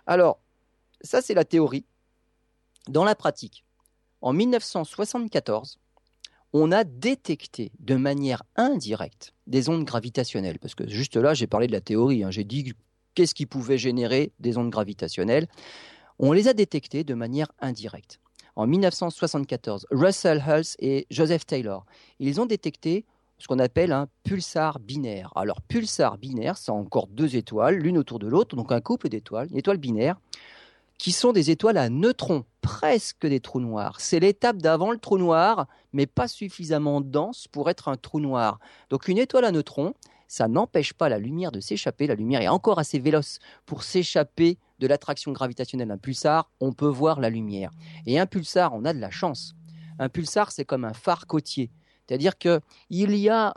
Alors, 0.07 0.39
ça, 1.01 1.21
c'est 1.21 1.33
la 1.33 1.45
théorie. 1.45 1.85
Dans 2.89 3.03
la 3.03 3.15
pratique, 3.15 3.63
en 4.21 4.33
1974, 4.33 5.79
on 6.53 6.71
a 6.71 6.83
détecté 6.83 7.71
de 7.79 7.95
manière 7.95 8.43
indirecte 8.55 9.33
des 9.47 9.69
ondes 9.69 9.85
gravitationnelles. 9.85 10.59
Parce 10.59 10.75
que 10.75 10.87
juste 10.87 11.15
là, 11.15 11.33
j'ai 11.33 11.47
parlé 11.47 11.67
de 11.67 11.71
la 11.71 11.81
théorie. 11.81 12.23
Hein. 12.23 12.31
J'ai 12.31 12.43
dit 12.43 12.73
qu'est-ce 13.15 13.35
qui 13.35 13.45
pouvait 13.45 13.77
générer 13.77 14.31
des 14.39 14.57
ondes 14.57 14.69
gravitationnelles. 14.69 15.47
On 16.19 16.31
les 16.31 16.47
a 16.47 16.53
détectées 16.53 17.03
de 17.03 17.13
manière 17.13 17.47
indirecte 17.59 18.19
en 18.55 18.67
1974, 18.67 19.87
Russell 19.91 20.43
Hulse 20.45 20.75
et 20.79 21.07
Joseph 21.09 21.45
Taylor. 21.45 21.85
Ils 22.19 22.39
ont 22.39 22.45
détecté 22.45 23.05
ce 23.39 23.47
qu'on 23.47 23.59
appelle 23.59 23.91
un 23.91 24.07
pulsar 24.23 24.79
binaire. 24.79 25.31
Alors, 25.35 25.61
pulsar 25.61 26.17
binaire, 26.17 26.57
c'est 26.57 26.71
encore 26.71 27.07
deux 27.07 27.35
étoiles, 27.35 27.75
l'une 27.75 27.97
autour 27.97 28.19
de 28.19 28.27
l'autre, 28.27 28.55
donc 28.55 28.71
un 28.71 28.81
couple 28.81 29.09
d'étoiles, 29.09 29.49
une 29.51 29.57
étoile 29.57 29.77
binaire, 29.77 30.17
qui 30.97 31.11
sont 31.11 31.33
des 31.33 31.51
étoiles 31.51 31.77
à 31.77 31.89
neutrons, 31.89 32.45
presque 32.61 33.25
des 33.25 33.39
trous 33.39 33.59
noirs. 33.59 33.99
C'est 33.99 34.19
l'étape 34.19 34.57
d'avant 34.57 34.91
le 34.91 34.97
trou 34.97 35.17
noir, 35.17 35.67
mais 35.91 36.05
pas 36.05 36.27
suffisamment 36.27 37.01
dense 37.01 37.47
pour 37.47 37.69
être 37.69 37.89
un 37.89 37.97
trou 37.97 38.19
noir. 38.19 38.59
Donc, 38.89 39.07
une 39.07 39.17
étoile 39.17 39.45
à 39.45 39.51
neutrons, 39.51 39.93
ça 40.27 40.47
n'empêche 40.47 40.93
pas 40.93 41.09
la 41.09 41.17
lumière 41.17 41.51
de 41.51 41.59
s'échapper. 41.59 42.07
La 42.07 42.15
lumière 42.15 42.41
est 42.41 42.47
encore 42.47 42.79
assez 42.79 42.99
véloce 42.99 43.39
pour 43.65 43.83
s'échapper 43.83 44.57
de 44.83 44.87
l'attraction 44.87 45.31
gravitationnelle 45.31 45.87
d'un 45.87 45.97
pulsar. 45.97 46.51
On 46.59 46.73
peut 46.73 46.87
voir 46.87 47.21
la 47.21 47.29
lumière. 47.29 47.71
Et 48.05 48.19
un 48.19 48.25
pulsar, 48.25 48.73
on 48.73 48.83
a 48.83 48.93
de 48.93 48.99
la 48.99 49.11
chance. 49.11 49.55
Un 49.97 50.09
pulsar, 50.09 50.51
c'est 50.51 50.65
comme 50.65 50.83
un 50.83 50.93
phare 50.93 51.25
côtier. 51.25 51.71
C'est-à-dire 52.05 52.37
qu'il 52.37 52.59
y 52.89 53.29
a 53.29 53.53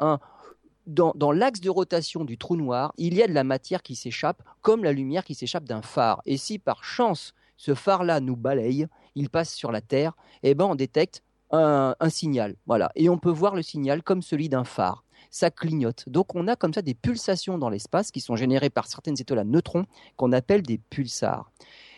dans, 0.87 1.33
l'axe 1.33 1.61
de 1.61 1.68
rotation 1.68 2.24
du 2.24 2.39
trou 2.39 2.55
noir, 2.55 2.93
il 2.97 3.14
y 3.14 3.22
a 3.24 3.27
de 3.27 3.33
la 3.33 3.43
matière 3.43 3.83
qui 3.83 3.97
s'échappe, 3.97 4.41
comme 4.62 4.85
la 4.85 4.93
lumière 4.93 5.24
qui 5.24 5.35
s'échappe 5.35 5.64
d'un 5.64 5.83
phare. 5.83 6.22
Et 6.27 6.37
si 6.37 6.61
par 6.61 6.85
chance 6.85 7.35
ce 7.57 7.74
phare-là 7.74 8.20
nous 8.20 8.37
balaye, 8.37 8.87
il 9.16 9.29
passe 9.29 9.53
sur 9.53 9.72
la 9.72 9.81
Terre, 9.81 10.12
eh 10.45 10.55
ben 10.55 10.66
on 10.66 10.77
détecte 10.77 11.24
un, 11.51 11.95
signal. 12.09 12.55
Voilà. 12.66 12.93
Et 12.95 13.09
on 13.09 13.18
peut 13.18 13.31
voir 13.31 13.57
le 13.57 13.62
signal 13.62 14.05
comme 14.05 14.22
celui 14.22 14.49
d'un 14.49 14.64
phare. 14.64 15.03
Ça 15.37 15.51
clignote. 15.51 16.09
Donc 16.09 16.34
on 16.34 16.49
a 16.49 16.57
comme 16.57 16.72
ça 16.72 16.80
des 16.80 16.95
pulsations 16.95 17.59
dans 17.59 17.68
l'espace 17.68 18.11
qui 18.11 18.22
sont 18.22 18.37
générées 18.37 18.70
par 18.70 18.87
certaines 18.87 19.20
étoiles 19.20 19.41
à 19.41 19.45
neutrons 19.45 19.84
qu'on 20.16 20.32
appelle 20.32 20.62
des 20.62 20.78
pulsars. 20.78 21.51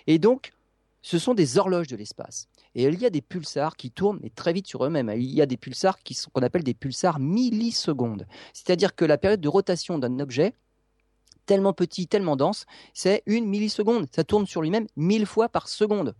Et 0.08 0.18
donc, 0.18 0.50
ce 1.02 1.20
sont 1.20 1.34
des 1.34 1.56
horloges 1.56 1.86
de 1.86 1.94
l'espace. 1.94 2.48
Et 2.74 2.82
il 2.82 2.98
y 2.98 3.06
a 3.06 3.10
des 3.10 3.20
pulsars 3.20 3.76
qui 3.76 3.92
tournent 3.92 4.18
mais 4.24 4.30
très 4.30 4.52
vite 4.52 4.66
sur 4.66 4.84
eux-mêmes. 4.84 5.12
Il 5.14 5.32
y 5.32 5.40
a 5.40 5.46
des 5.46 5.56
pulsars 5.56 6.00
qui 6.00 6.14
sont 6.14 6.30
qu'on 6.32 6.42
appelle 6.42 6.64
des 6.64 6.74
pulsars 6.74 7.20
millisecondes. 7.20 8.26
C'est-à-dire 8.52 8.96
que 8.96 9.04
la 9.04 9.18
période 9.18 9.40
de 9.40 9.48
rotation 9.48 10.00
d'un 10.00 10.18
objet, 10.18 10.52
tellement 11.46 11.72
petit, 11.72 12.08
tellement 12.08 12.34
dense, 12.34 12.66
c'est 12.92 13.22
une 13.26 13.46
milliseconde. 13.46 14.08
Ça 14.12 14.24
tourne 14.24 14.48
sur 14.48 14.62
lui-même 14.62 14.88
mille 14.96 15.26
fois 15.26 15.48
par 15.48 15.68
seconde. 15.68 16.16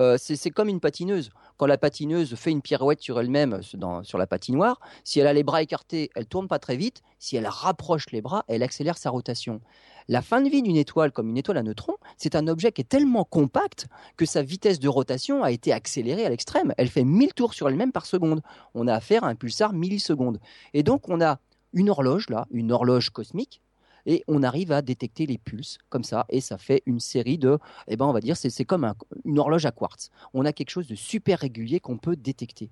Euh, 0.00 0.16
c'est 0.18 0.50
comme 0.50 0.68
une 0.68 0.80
patineuse. 0.80 1.30
Quand 1.58 1.66
la 1.66 1.76
patineuse 1.76 2.36
fait 2.36 2.52
une 2.52 2.62
pirouette 2.62 3.02
sur 3.02 3.18
elle-même 3.18 3.60
sur 3.62 4.16
la 4.16 4.26
patinoire, 4.28 4.78
si 5.02 5.18
elle 5.18 5.26
a 5.26 5.32
les 5.32 5.42
bras 5.42 5.60
écartés, 5.60 6.08
elle 6.14 6.26
tourne 6.26 6.46
pas 6.46 6.60
très 6.60 6.76
vite. 6.76 7.02
Si 7.18 7.36
elle 7.36 7.48
rapproche 7.48 8.06
les 8.12 8.22
bras, 8.22 8.44
elle 8.46 8.62
accélère 8.62 8.96
sa 8.96 9.10
rotation. 9.10 9.60
La 10.06 10.22
fin 10.22 10.40
de 10.40 10.48
vie 10.48 10.62
d'une 10.62 10.76
étoile, 10.76 11.10
comme 11.10 11.28
une 11.28 11.36
étoile 11.36 11.58
à 11.58 11.64
neutrons, 11.64 11.96
c'est 12.16 12.36
un 12.36 12.46
objet 12.46 12.70
qui 12.70 12.82
est 12.82 12.88
tellement 12.88 13.24
compact 13.24 13.88
que 14.16 14.24
sa 14.24 14.40
vitesse 14.40 14.78
de 14.78 14.88
rotation 14.88 15.42
a 15.42 15.50
été 15.50 15.72
accélérée 15.72 16.24
à 16.24 16.28
l'extrême. 16.28 16.72
Elle 16.78 16.88
fait 16.88 17.02
1000 17.02 17.34
tours 17.34 17.54
sur 17.54 17.68
elle-même 17.68 17.90
par 17.90 18.06
seconde. 18.06 18.40
On 18.74 18.86
a 18.86 18.94
affaire 18.94 19.24
à 19.24 19.28
un 19.28 19.34
pulsar 19.34 19.72
milliseconde. 19.72 20.38
Et 20.74 20.84
donc 20.84 21.08
on 21.08 21.20
a 21.20 21.40
une 21.72 21.90
horloge 21.90 22.30
là, 22.30 22.46
une 22.52 22.70
horloge 22.70 23.10
cosmique 23.10 23.60
et 24.06 24.24
on 24.28 24.42
arrive 24.42 24.72
à 24.72 24.82
détecter 24.82 25.26
les 25.26 25.38
pulses 25.38 25.78
comme 25.88 26.04
ça 26.04 26.26
et 26.28 26.40
ça 26.40 26.58
fait 26.58 26.82
une 26.86 27.00
série 27.00 27.38
de 27.38 27.58
eh 27.88 27.96
ben 27.96 28.06
on 28.06 28.12
va 28.12 28.20
dire 28.20 28.36
c'est 28.36 28.64
comme 28.64 28.92
une 29.24 29.38
horloge 29.38 29.66
à 29.66 29.72
quartz. 29.72 30.10
On 30.34 30.44
a 30.44 30.52
quelque 30.52 30.70
chose 30.70 30.86
de 30.86 30.94
super 30.94 31.40
régulier 31.40 31.80
qu'on 31.80 31.98
peut 31.98 32.16
détecter. 32.16 32.70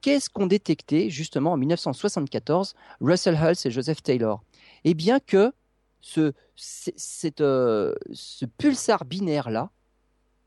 Qu'est-ce 0.00 0.30
qu'on 0.30 0.46
détectait 0.46 1.10
justement 1.10 1.52
en 1.52 1.56
1974 1.56 2.74
Russell 3.00 3.34
Hulse 3.34 3.66
et 3.66 3.70
Joseph 3.70 4.02
Taylor? 4.02 4.42
Eh 4.84 4.94
bien 4.94 5.20
que 5.20 5.52
ce, 6.00 6.32
euh, 7.40 7.94
ce 8.12 8.44
pulsar 8.44 9.04
binaire 9.04 9.50
là 9.50 9.70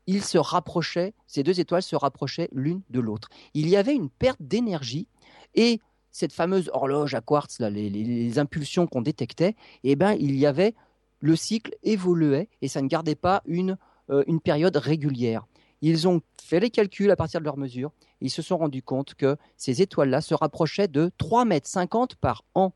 ils 0.06 0.24
se 0.24 0.38
rapprochaient, 0.38 1.14
ces 1.28 1.44
deux 1.44 1.60
étoiles 1.60 1.84
se 1.84 1.94
rapprochaient 1.94 2.48
l'une 2.52 2.82
de 2.90 2.98
l'autre. 2.98 3.28
Il 3.54 3.68
y 3.68 3.76
avait 3.76 3.94
une 3.94 4.10
perte 4.10 4.40
d'énergie 4.40 5.06
et 5.54 5.80
cette 6.10 6.32
fameuse 6.32 6.70
horloge 6.72 7.14
à 7.14 7.20
quartz, 7.20 7.60
les, 7.60 8.38
impulsions 8.38 8.86
qu'on 8.86 9.02
détectait, 9.02 9.54
eh 9.84 9.96
ben, 9.96 10.16
il 10.18 10.36
y 10.36 10.46
avait 10.46 10.74
le 11.20 11.36
cycle 11.36 11.74
évoluait 11.82 12.48
et 12.62 12.68
ça 12.68 12.82
ne 12.82 12.88
gardait 12.88 13.14
pas 13.14 13.42
une, 13.46 13.76
euh, 14.10 14.24
une 14.26 14.40
période 14.40 14.76
régulière. 14.76 15.46
Ils 15.82 16.08
ont 16.08 16.20
fait 16.42 16.60
les 16.60 16.70
calculs 16.70 17.10
à 17.10 17.16
partir 17.16 17.40
de 17.40 17.44
leurs 17.44 17.56
mesures. 17.56 17.92
Et 18.20 18.26
ils 18.26 18.30
se 18.30 18.42
sont 18.42 18.58
rendus 18.58 18.82
compte 18.82 19.14
que 19.14 19.36
ces 19.56 19.82
étoiles-là 19.82 20.20
se 20.20 20.34
rapprochaient 20.34 20.88
de 20.88 21.10
3,50 21.18 21.46
mètres 21.46 22.16
par 22.16 22.44
an. 22.54 22.72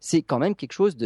C'est 0.00 0.22
quand 0.22 0.38
même 0.38 0.54
quelque 0.54 0.72
chose 0.72 0.96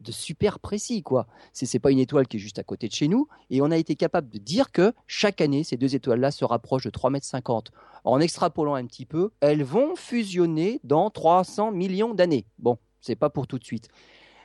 de, 0.00 0.12
super 0.12 0.58
précis, 0.58 1.02
quoi. 1.02 1.26
C'est 1.52 1.78
pas 1.78 1.90
une 1.90 1.98
étoile 1.98 2.26
qui 2.26 2.36
est 2.36 2.40
juste 2.40 2.58
à 2.58 2.64
côté 2.64 2.88
de 2.88 2.92
chez 2.92 3.08
nous, 3.08 3.28
et 3.50 3.62
on 3.62 3.70
a 3.70 3.76
été 3.76 3.96
capable 3.96 4.28
de 4.28 4.38
dire 4.38 4.72
que 4.72 4.92
chaque 5.06 5.40
année, 5.40 5.64
ces 5.64 5.76
deux 5.76 5.94
étoiles-là 5.94 6.30
se 6.30 6.44
rapprochent 6.44 6.84
de 6.84 6.90
3,50 6.90 7.10
mètres. 7.10 7.72
En 8.04 8.20
extrapolant 8.20 8.74
un 8.74 8.86
petit 8.86 9.06
peu, 9.06 9.30
elles 9.40 9.62
vont 9.62 9.94
fusionner 9.96 10.80
dans 10.84 11.10
300 11.10 11.72
millions 11.72 12.14
d'années. 12.14 12.46
Bon, 12.58 12.78
c'est 13.00 13.16
pas 13.16 13.30
pour 13.30 13.46
tout 13.46 13.58
de 13.58 13.64
suite. 13.64 13.88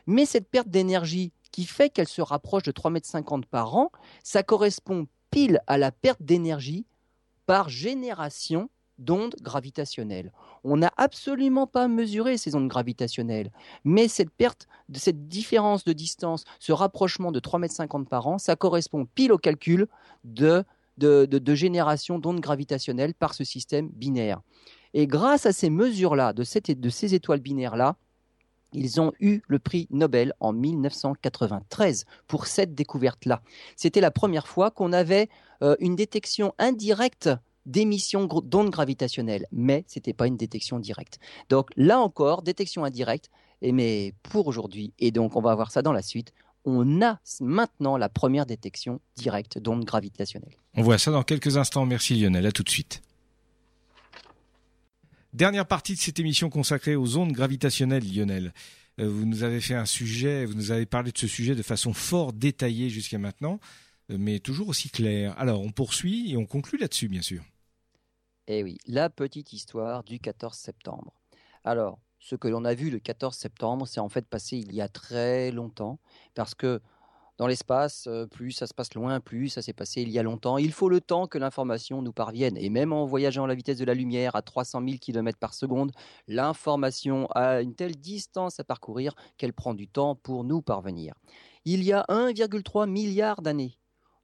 Mais 0.08 0.26
cette 0.26 0.50
perte 0.50 0.68
d'énergie 0.68 1.32
qui 1.52 1.66
fait 1.66 1.90
qu'elles 1.90 2.08
se 2.08 2.22
rapprochent 2.22 2.64
de 2.64 2.72
3,50 2.72 2.92
mètres 2.92 3.48
par 3.50 3.76
an, 3.76 3.92
ça 4.24 4.44
correspond 4.44 5.08
pile 5.32 5.62
à 5.68 5.78
la 5.78 5.92
perte 5.92 6.22
d'énergie 6.22 6.86
par 7.46 7.70
génération 7.70 8.70
d'ondes 8.98 9.36
gravitationnelles. 9.42 10.32
On 10.68 10.78
n'a 10.78 10.92
absolument 10.98 11.68
pas 11.68 11.88
mesuré 11.88 12.38
ces 12.38 12.56
ondes 12.56 12.68
gravitationnelles, 12.68 13.52
mais 13.84 14.08
cette 14.08 14.32
perte, 14.32 14.68
cette 14.94 15.28
différence 15.28 15.84
de 15.84 15.94
distance, 15.94 16.44
ce 16.60 16.72
rapprochement 16.72 17.32
de 17.32 17.40
3,50 17.40 18.00
m 18.00 18.06
par 18.06 18.26
an, 18.26 18.40
ça 18.40 18.56
correspond 18.56 19.06
pile 19.06 19.32
au 19.32 19.38
calcul 19.38 19.88
de, 20.24 20.66
génération 21.54 22.18
d'ondes 22.18 22.40
gravitationnelles 22.40 23.14
par 23.14 23.36
ce 23.36 23.44
système 23.44 23.90
binaire. 23.90 24.42
Et 24.96 25.06
grâce 25.06 25.46
à 25.46 25.54
ces 25.54 25.70
mesures-là, 25.70 26.34
de, 26.34 26.44
de 26.74 26.90
ces 26.90 27.14
étoiles 27.14 27.42
binaires-là, 27.42 27.96
ils 28.74 29.00
ont 29.00 29.14
eu 29.20 29.42
le 29.48 29.60
prix 29.60 29.88
Nobel 29.92 30.34
en 30.40 30.52
1993 30.52 32.06
pour 32.28 32.48
cette 32.48 32.74
découverte-là. 32.76 33.42
C'était 33.76 34.02
la 34.02 34.12
première 34.12 34.48
fois 34.48 34.72
qu'on 34.72 34.94
avait 34.94 35.30
euh, 35.62 35.76
une 35.80 35.96
détection 35.96 36.54
indirecte 36.58 37.30
d'émissions 37.66 38.26
d'ondes 38.26 38.70
gravitationnelles, 38.70 39.48
mais 39.52 39.84
ce 39.88 40.00
n'était 40.00 40.14
pas 40.14 40.28
une 40.28 40.38
détection 40.38 40.80
directe. 40.80 41.20
Donc 41.50 41.70
là 41.76 42.00
encore, 42.00 42.42
détection 42.42 42.84
indirecte, 42.84 43.30
et 43.62 43.72
mais 43.72 44.14
pour 44.24 44.48
aujourd'hui, 44.48 44.94
et 45.00 45.12
donc 45.12 45.36
on 45.36 45.42
va 45.42 45.56
voir 45.56 45.72
ça 45.72 45.82
dans 45.82 45.94
la 45.94 46.02
suite, 46.02 46.34
on 46.66 47.02
a 47.02 47.20
maintenant 47.42 47.98
la 47.98 48.10
première 48.10 48.46
détection 48.46 49.00
directe 49.16 49.60
d'ondes 49.60 49.86
gravitationnelles. 49.86 50.56
On 50.74 50.82
voit 50.82 50.98
ça 50.98 51.12
dans 51.12 51.24
quelques 51.24 51.58
instants. 51.58 51.86
Merci 51.86 52.16
Lionel, 52.16 52.46
à 52.46 52.52
tout 52.52 52.64
de 52.64 52.70
suite. 52.70 53.02
Dernière 55.34 55.68
partie 55.68 55.94
de 55.94 56.00
cette 56.00 56.20
émission 56.20 56.50
consacrée 56.50 56.96
aux 56.96 57.18
ondes 57.18 57.34
gravitationnelles, 57.34 58.04
Lionel. 58.04 58.54
Euh, 59.00 59.10
vous 59.10 59.26
nous 59.26 59.44
avez 59.44 59.60
fait 59.60 59.76
un 59.76 59.86
sujet, 59.86 60.46
vous 60.46 60.54
nous 60.54 60.72
avez 60.72 60.86
parlé 60.86 61.12
de 61.12 61.18
ce 61.18 61.28
sujet 61.28 61.56
de 61.56 61.62
façon 61.62 61.94
fort 61.94 62.32
détaillée 62.34 62.90
jusqu'à 62.90 63.18
maintenant, 63.18 63.60
euh, 64.12 64.18
mais 64.18 64.40
toujours 64.40 64.70
aussi 64.70 64.90
claire. 64.90 65.38
Alors 65.38 65.62
on 65.62 65.72
poursuit 65.72 66.32
et 66.32 66.38
on 66.38 66.46
conclut 66.46 66.78
là-dessus, 66.78 67.10
bien 67.10 67.22
sûr. 67.22 67.44
Eh 68.48 68.64
oui, 68.64 68.78
la 68.86 69.10
petite 69.10 69.54
histoire 69.54 70.04
du 70.04 70.20
14 70.20 70.56
septembre. 70.56 71.14
Alors, 71.64 71.98
ce 72.20 72.36
que 72.36 72.48
l'on 72.48 72.64
a 72.64 72.76
vu 72.76 72.92
le 72.92 73.00
14 73.00 73.36
septembre, 73.36 73.88
c'est 73.88 74.00
en 74.00 74.10
fait 74.10 74.28
passé 74.28 74.58
il 74.58 74.74
y 74.74 74.82
a 74.82 74.88
très 74.88 75.50
longtemps, 75.50 76.00
parce 76.36 76.54
que 76.54 76.80
dans 77.38 77.48
l'espace, 77.48 78.06
euh, 78.08 78.28
plus 78.28 78.52
ça 78.52 78.68
se 78.68 78.74
passe 78.74 78.94
loin, 78.94 79.20
plus 79.20 79.50
ça 79.50 79.64
s'est 79.64 79.74
passé 79.74 80.04
il 80.04 80.10
y 80.10 80.20
a 80.20 80.24
longtemps. 80.24 80.60
Il 80.60 80.72
faut 80.72 80.90
le 80.90 81.02
temps 81.02 81.28
que 81.28 81.40
l'information 81.40 82.04
nous 82.04 82.14
parvienne. 82.14 82.56
Et 82.56 82.70
même 82.70 82.94
en 82.94 83.06
voyageant 83.06 83.44
à 83.46 83.48
la 83.48 83.56
vitesse 83.56 83.80
de 83.80 83.84
la 83.84 83.96
lumière 83.96 84.36
à 84.36 84.42
300 84.42 84.82
000 84.86 84.98
km 85.02 85.38
par 85.40 85.54
seconde, 85.54 85.92
l'information 86.28 87.28
a 87.32 87.62
une 87.62 87.76
telle 87.76 87.96
distance 87.98 88.60
à 88.60 88.64
parcourir 88.64 89.16
qu'elle 89.38 89.54
prend 89.54 89.74
du 89.74 89.88
temps 89.88 90.16
pour 90.16 90.44
nous 90.44 90.62
parvenir. 90.62 91.16
Il 91.66 91.84
y 91.84 91.92
a 91.94 92.06
1,3 92.10 92.88
milliard 92.88 93.42
d'années, 93.42 93.78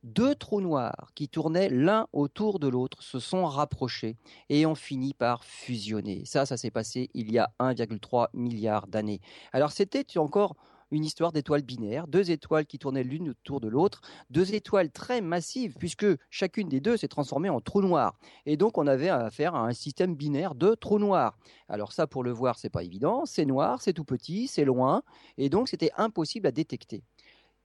deux 0.04 0.36
trous 0.36 0.62
noirs 0.62 1.12
qui 1.16 1.30
tournaient 1.30 1.70
l'un 1.70 2.08
autour 2.14 2.60
de 2.60 2.68
l'autre 2.68 3.04
se 3.04 3.20
sont 3.20 3.46
rapprochés 3.46 4.18
et 4.50 4.66
ont 4.66 4.76
fini 4.76 5.14
par 5.14 5.44
fusionner. 5.44 6.24
Ça, 6.26 6.46
ça 6.46 6.58
s'est 6.58 6.72
passé 6.72 7.10
il 7.14 7.32
y 7.32 7.38
a 7.38 7.52
1,3 7.60 8.30
milliard 8.34 8.88
d'années. 8.88 9.22
Alors 9.54 9.72
c'était 9.72 10.18
encore 10.18 10.56
une 10.92 11.06
histoire 11.06 11.32
d'étoiles 11.32 11.62
binaires, 11.62 12.08
deux 12.08 12.32
étoiles 12.32 12.66
qui 12.66 12.78
tournaient 12.78 13.04
l'une 13.04 13.30
autour 13.30 13.62
de 13.62 13.70
l'autre, 13.70 14.02
deux 14.30 14.54
étoiles 14.54 14.92
très 14.92 15.22
massives 15.22 15.76
puisque 15.80 16.06
chacune 16.30 16.68
des 16.68 16.82
deux 16.82 16.98
s'est 16.98 17.08
transformée 17.08 17.50
en 17.50 17.62
trou 17.62 17.82
noir. 17.82 18.20
Et 18.46 18.58
donc 18.58 18.78
on 18.78 18.88
avait 18.88 19.10
affaire 19.10 19.56
à 19.56 19.66
un 19.66 19.74
système 19.74 20.16
binaire 20.16 20.56
de 20.56 20.76
trous 20.76 21.00
noirs. 21.00 21.38
Alors 21.70 21.94
ça 21.94 22.08
pour 22.08 22.24
le 22.24 22.32
voir, 22.32 22.60
c'est 22.60 22.70
pas 22.70 22.84
évident, 22.84 23.26
c'est 23.26 23.46
noir, 23.46 23.82
c'est 23.82 23.94
tout 23.94 24.04
petit, 24.04 24.48
c'est 24.48 24.66
loin 24.66 25.04
et 25.38 25.50
donc 25.50 25.70
c'était 25.70 25.92
impossible 25.98 26.48
à 26.48 26.52
détecter. 26.52 27.04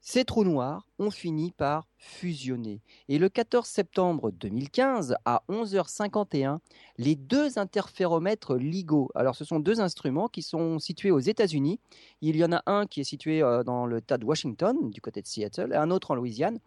Ces 0.08 0.24
trous 0.24 0.44
noirs 0.44 0.86
ont 1.00 1.10
fini 1.10 1.50
par 1.50 1.88
fusionner. 1.98 2.80
Et 3.08 3.18
le 3.18 3.28
14 3.28 3.66
septembre 3.66 4.30
2015, 4.30 5.16
à 5.24 5.42
11h51, 5.48 6.60
les 6.96 7.16
deux 7.16 7.58
interféromètres 7.58 8.54
LIGO, 8.54 9.10
alors 9.16 9.34
ce 9.34 9.44
sont 9.44 9.58
deux 9.58 9.80
instruments 9.80 10.28
qui 10.28 10.42
sont 10.42 10.78
situés 10.78 11.10
aux 11.10 11.18
États-Unis. 11.18 11.80
Il 12.20 12.36
y 12.36 12.44
en 12.44 12.52
a 12.52 12.62
un 12.66 12.86
qui 12.86 13.00
est 13.00 13.04
situé 13.04 13.42
euh, 13.42 13.64
dans 13.64 13.84
le 13.84 14.00
tas 14.00 14.16
de 14.16 14.24
Washington, 14.24 14.90
du 14.90 15.00
côté 15.00 15.22
de 15.22 15.26
Seattle, 15.26 15.72
et 15.72 15.76
un 15.76 15.90
autre 15.90 16.12
en 16.12 16.14
Louisiane, 16.14 16.60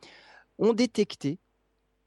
ont 0.57 0.73
détecté 0.73 1.39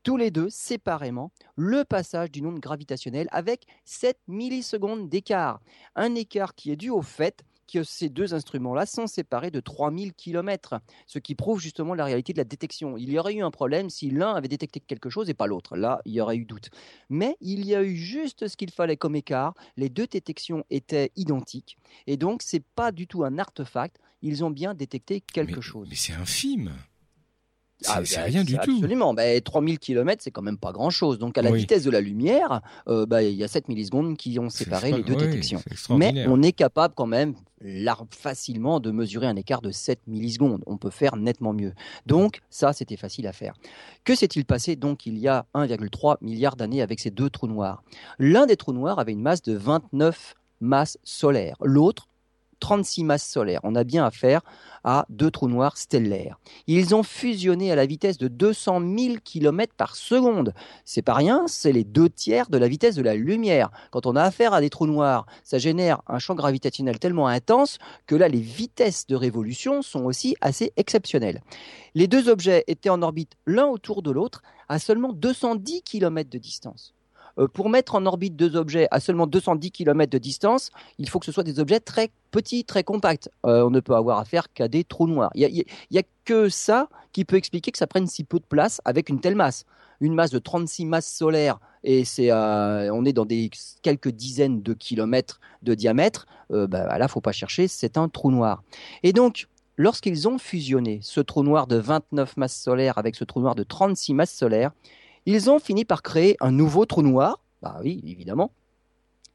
tous 0.03 0.19
les 0.19 0.31
deux 0.31 0.51
séparément 0.51 1.33
le 1.57 1.85
passage 1.85 2.31
d'une 2.31 2.45
onde 2.45 2.61
gravitationnelle 2.61 3.29
avec 3.31 3.65
7 3.87 4.19
millisecondes 4.29 5.09
d'écart. 5.09 5.63
Un 5.97 6.15
écart 6.15 6.55
qui 6.55 6.73
est 6.73 6.77
dû 6.77 6.91
au 6.91 7.01
fait 7.01 7.43
que 7.73 7.83
ces 7.83 8.09
deux 8.09 8.35
instruments-là 8.35 8.87
sont 8.87 9.07
séparés 9.07 9.51
de 9.51 9.61
3000 9.61 10.13
km, 10.15 10.81
ce 11.07 11.19
qui 11.19 11.35
prouve 11.35 11.61
justement 11.61 11.95
la 11.95 12.05
réalité 12.05 12.33
de 12.33 12.39
la 12.39 12.45
détection. 12.45 12.97
Il 12.97 13.11
y 13.11 13.19
aurait 13.19 13.35
eu 13.35 13.43
un 13.43 13.51
problème 13.51 13.91
si 13.91 14.11
l'un 14.11 14.35
avait 14.35 14.49
détecté 14.49 14.81
quelque 14.81 15.11
chose 15.11 15.31
et 15.31 15.35
pas 15.35 15.47
l'autre. 15.47 15.77
Là, 15.77 16.01
il 16.05 16.13
y 16.13 16.21
aurait 16.21 16.37
eu 16.37 16.45
doute. 16.45 16.71
Mais 17.09 17.37
il 17.41 17.65
y 17.65 17.75
a 17.75 17.83
eu 17.83 17.97
juste 17.97 18.49
ce 18.49 18.57
qu'il 18.57 18.71
fallait 18.71 18.97
comme 18.97 19.17
écart. 19.17 19.55
Les 19.77 19.89
deux 19.89 20.07
détections 20.07 20.65
étaient 20.71 21.13
identiques. 21.17 21.79
Et 22.07 22.17
donc, 22.17 22.43
c'est 22.43 22.65
pas 22.75 22.93
du 22.93 23.07
tout 23.07 23.25
un 23.25 23.39
artefact. 23.39 23.99
Ils 24.21 24.45
ont 24.45 24.51
bien 24.51 24.75
détecté 24.75 25.21
quelque 25.21 25.61
chose. 25.61 25.89
Mais 25.91 25.97
c'est 25.97 26.13
infime 26.13 26.73
c'est 27.83 28.19
ah, 28.19 28.25
rien 28.25 28.45
du 28.45 28.57
tout. 28.59 28.73
Absolument. 28.73 29.15
3000 29.45 29.79
km, 29.79 30.23
c'est 30.23 30.31
quand 30.31 30.43
même 30.43 30.59
pas 30.59 30.73
grand-chose. 30.73 31.19
Donc, 31.19 31.39
à 31.39 31.43
la 31.43 31.51
vitesse 31.51 31.85
de 31.85 31.91
la 31.91 32.01
lumière, 32.01 32.61
euh, 32.89 33.07
bah, 33.07 33.23
il 33.23 33.35
y 33.35 33.45
a 33.45 33.49
7 33.49 33.69
millisecondes 33.69 34.17
qui 34.17 34.39
ont 34.39 34.51
séparé 34.51 34.93
les 34.93 35.03
deux 35.03 35.17
détections. 35.17 35.63
Mais 35.91 36.27
on 36.29 36.43
est 36.43 36.53
capable 36.53 36.95
quand 36.95 37.07
même 37.07 37.35
facilement 38.11 38.81
de 38.81 38.91
mesurer 38.91 39.27
un 39.27 39.37
écart 39.37 39.63
de 39.63 39.71
7 39.71 40.01
millisecondes. 40.07 40.63
On 40.67 40.77
peut 40.77 40.91
faire 40.91 41.17
nettement 41.17 41.53
mieux. 41.53 41.73
Donc, 42.07 42.41
ça, 42.51 42.73
c'était 42.73 42.97
facile 42.97 43.27
à 43.27 43.33
faire. 43.33 43.55
Que 44.05 44.15
s'est-il 44.15 44.45
passé 44.45 44.77
donc 44.77 45.07
il 45.07 45.19
y 45.19 45.29
a 45.29 45.47
1,3 45.55 46.17
milliard 46.21 46.57
d'années 46.57 46.83
avec 46.83 47.01
ces 47.01 47.11
deux 47.11 47.31
trous 47.31 47.47
noirs? 47.47 47.83
L'un 48.19 48.47
des 48.47 48.57
trous 48.57 48.73
noirs 48.73 48.99
avait 48.99 49.13
une 49.13 49.23
masse 49.23 49.43
de 49.43 49.55
29 49.55 50.35
masses 50.61 50.99
solaires. 51.03 51.57
L'autre 51.61 52.09
36 52.63 53.03
masses 53.03 53.29
solaires. 53.29 53.61
On 53.65 53.75
a 53.75 53.83
bien 53.83 54.05
affaire 54.07 54.41
à 54.85 55.05
deux 55.09 55.33
trous 55.33 55.49
noirs 55.49 55.77
stellaires. 55.77 56.39
Ils 56.69 56.95
ont 56.95 57.03
fusionné 57.03 57.73
à 57.73 57.75
la 57.75 57.87
vitesse 57.87 58.19
de 58.19 58.29
200 58.29 58.81
000 58.97 59.15
km 59.25 59.75
par 59.77 59.97
seconde. 59.97 60.55
C'est 60.85 61.03
pas 61.03 61.15
rien, 61.15 61.43
c'est 61.49 61.73
les 61.73 61.83
deux 61.83 62.09
tiers 62.09 62.49
de 62.51 62.59
la 62.59 62.69
vitesse 62.69 62.95
de 62.95 63.03
la 63.03 63.17
lumière. 63.17 63.71
Quand 63.91 64.07
on 64.07 64.15
a 64.15 64.23
affaire 64.23 64.55
à 64.55 64.61
des 64.61 64.71
trous 64.71 64.87
noirs, 64.87 65.27
ça 65.43 65.59
génère 65.59 66.03
un 66.07 66.21
champ 66.21 66.37
gravitationnel 66.37 67.01
tellement 67.01 67.27
intense 67.27 67.79
que 68.07 68.15
là, 68.15 68.29
les 68.29 68.41
vitesses 68.41 69.09
de 69.09 69.17
révolution 69.17 69.83
sont 69.83 70.05
aussi 70.05 70.37
assez 70.41 70.73
exceptionnelles. 70.77 71.43
Les 71.97 72.07
deux 72.07 72.29
objets 72.29 72.63
étaient 72.69 72.91
en 72.91 73.03
orbite 73.03 73.33
l'un 73.45 73.67
autour 73.67 74.03
de 74.03 74.13
l'autre 74.13 74.41
à 74.69 74.79
seulement 74.79 75.13
210 75.13 75.83
km 75.83 76.31
de 76.31 76.39
distance. 76.39 76.95
Euh, 77.39 77.49
pour 77.49 77.69
mettre 77.69 77.95
en 77.95 78.07
orbite 78.07 78.37
deux 78.37 78.57
objets 78.57 78.89
à 78.91 79.01
seulement 79.01 79.27
210 79.27 79.71
km 79.71 80.11
de 80.11 80.19
distance, 80.19 80.71
il 80.99 81.09
faut 81.09 81.19
que 81.19 81.27
ce 81.27 81.33
soit 81.33 81.45
des 81.45 81.61
objets 81.61 81.81
très 81.81 82.11
petits, 82.31 82.65
très 82.65 82.85
compacts. 82.85 83.31
Euh, 83.47 83.65
on 83.65 83.71
ne 83.71 83.81
peut 83.81 83.95
avoir 83.95 84.19
affaire 84.19 84.53
qu'à 84.53 84.69
des 84.69 84.85
trous 84.85 85.07
noirs. 85.07 85.31
Il 85.35 85.65
n'y 85.91 85.99
a, 85.99 86.03
que 86.25 86.49
ça 86.49 86.89
qui 87.13 87.25
peut 87.25 87.37
expliquer 87.37 87.73
que 87.73 87.79
ça 87.79 87.89
prenne 87.89 88.07
si 88.07 88.23
peu 88.23 88.39
de 88.39 88.45
place 88.45 88.81
avec 88.85 89.09
une 89.09 89.21
telle 89.21 89.35
masse. 89.35 89.65
Une 90.01 90.15
masse 90.15 90.31
de 90.31 90.39
36 90.39 90.87
masses 90.87 91.13
solaires 91.13 91.59
et 91.83 92.05
c'est 92.05 92.31
euh, 92.31 92.93
on 92.93 93.05
est 93.05 93.13
dans 93.13 93.25
des 93.25 93.51
quelques 93.83 94.11
dizaines 94.11 94.63
de 94.63 94.73
kilomètres 94.73 95.41
de 95.63 95.75
diamètre. 95.75 96.27
bah, 96.51 96.99
là, 96.99 97.09
faut 97.09 97.21
pas 97.21 97.33
chercher, 97.33 97.67
c'est 97.67 97.97
un 97.97 98.09
trou 98.09 98.31
noir. 98.31 98.63
Et 99.03 99.13
donc, 99.13 99.49
lorsqu'ils 99.77 100.29
ont 100.29 100.39
fusionné 100.39 101.01
ce 101.03 101.21
trou 101.21 101.43
noir 101.43 101.67
de 101.67 101.77
29 101.77 102.37
masses 102.37 102.57
solaires 102.57 102.99
avec 102.99 103.17
ce 103.17 103.25
trou 103.25 103.41
noir 103.41 103.55
de 103.55 103.65
36 103.65 104.15
masses 104.15 104.35
solaires, 104.35 104.73
ils 105.27 105.51
ont 105.51 105.59
fini 105.59 105.85
par 105.85 106.03
créer 106.03 106.37
un 106.41 106.51
nouveau 106.53 106.85
trou 106.87 107.03
noir, 107.03 107.41
bah 107.63 107.79
oui, 107.83 108.03
évidemment, 108.07 108.51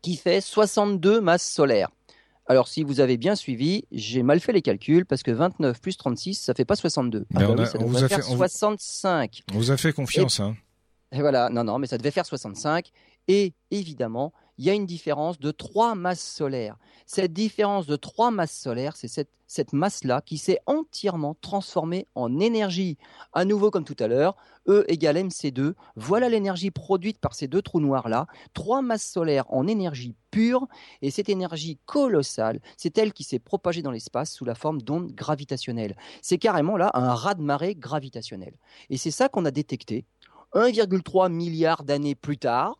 qui 0.02 0.16
fait 0.16 0.42
62 0.42 1.22
masses 1.22 1.50
solaires. 1.50 1.90
Alors, 2.50 2.68
si 2.70 2.84
vous 2.84 3.02
avez 3.02 3.18
bien 3.18 3.36
suivi, 3.36 3.84
j'ai 3.92 4.24
mal 4.24 4.40
fait 4.40 4.54
les 4.54 4.62
calculs 4.62 5.06
parce 5.06 5.22
que 5.22 5.32
29 5.32 5.82
plus 5.82 5.98
36, 5.98 6.36
ça 6.36 6.54
fait 6.54 6.64
pas 6.66 6.76
62. 6.78 7.26
Ah 7.36 7.40
bah 7.56 7.66
ça 7.66 7.78
devrait 7.78 8.08
faire 8.08 8.24
65. 8.24 9.44
On 9.54 9.58
vous 9.58 9.72
a 9.72 9.78
fait 9.78 9.92
confiance. 9.92 10.40
hein. 10.40 10.56
et 11.12 11.20
voilà, 11.20 11.50
non, 11.50 11.64
non, 11.66 11.78
mais 11.78 11.88
ça 11.88 11.98
devait 11.98 12.12
faire 12.12 12.26
65. 12.26 12.92
Et 13.28 13.54
évidemment, 13.72 14.32
il 14.58 14.66
y 14.66 14.70
a 14.70 14.74
une 14.74 14.86
différence 14.86 15.40
de 15.40 15.52
trois 15.52 15.96
masses 15.96 16.24
solaires. 16.24 16.78
Cette 17.06 17.32
différence 17.32 17.86
de 17.86 17.96
trois 17.96 18.32
masses 18.32 18.58
solaires, 18.58 18.96
c'est 18.96 19.08
cette, 19.08 19.74
masse-là 19.74 20.22
qui 20.22 20.38
s'est 20.38 20.60
entièrement 20.66 21.36
transformée 21.40 22.06
en 22.16 22.40
énergie. 22.40 22.98
À 23.32 23.46
nouveau, 23.46 23.72
comme 23.72 23.86
tout 23.86 23.96
à 24.00 24.08
l'heure, 24.08 24.36
E 24.68 24.84
égale 24.90 25.18
mc2. 25.18 25.74
Voilà 25.96 26.28
l'énergie 26.28 26.72
produite 26.72 27.20
par 27.20 27.34
ces 27.34 27.48
deux 27.48 27.62
trous 27.62 27.80
noirs-là. 27.80 28.28
Trois 28.54 28.82
masses 28.82 29.06
solaires 29.06 29.46
en 29.54 29.68
énergie 29.68 30.16
pure. 30.32 30.68
Et 31.02 31.12
cette 31.12 31.30
énergie 31.30 31.80
colossale, 31.86 32.60
c'est 32.76 32.98
elle 32.98 33.14
qui 33.14 33.24
s'est 33.24 33.40
propagée 33.40 33.82
dans 33.82 33.92
l'espace 33.92 34.34
sous 34.34 34.44
la 34.44 34.56
forme 34.56 34.82
d'ondes 34.82 35.14
gravitationnelles. 35.14 35.96
C'est 36.22 36.38
carrément 36.38 36.76
là 36.76 36.92
un 36.96 37.14
ras-de-marée 37.14 37.76
gravitationnel. 37.76 38.54
Et 38.90 38.98
c'est 38.98 39.12
ça 39.12 39.30
qu'on 39.30 39.46
a 39.46 39.52
détecté 39.52 40.06
1,3 40.54 41.32
milliard 41.32 41.84
d'années 41.84 42.16
plus 42.16 42.38
tard 42.38 42.78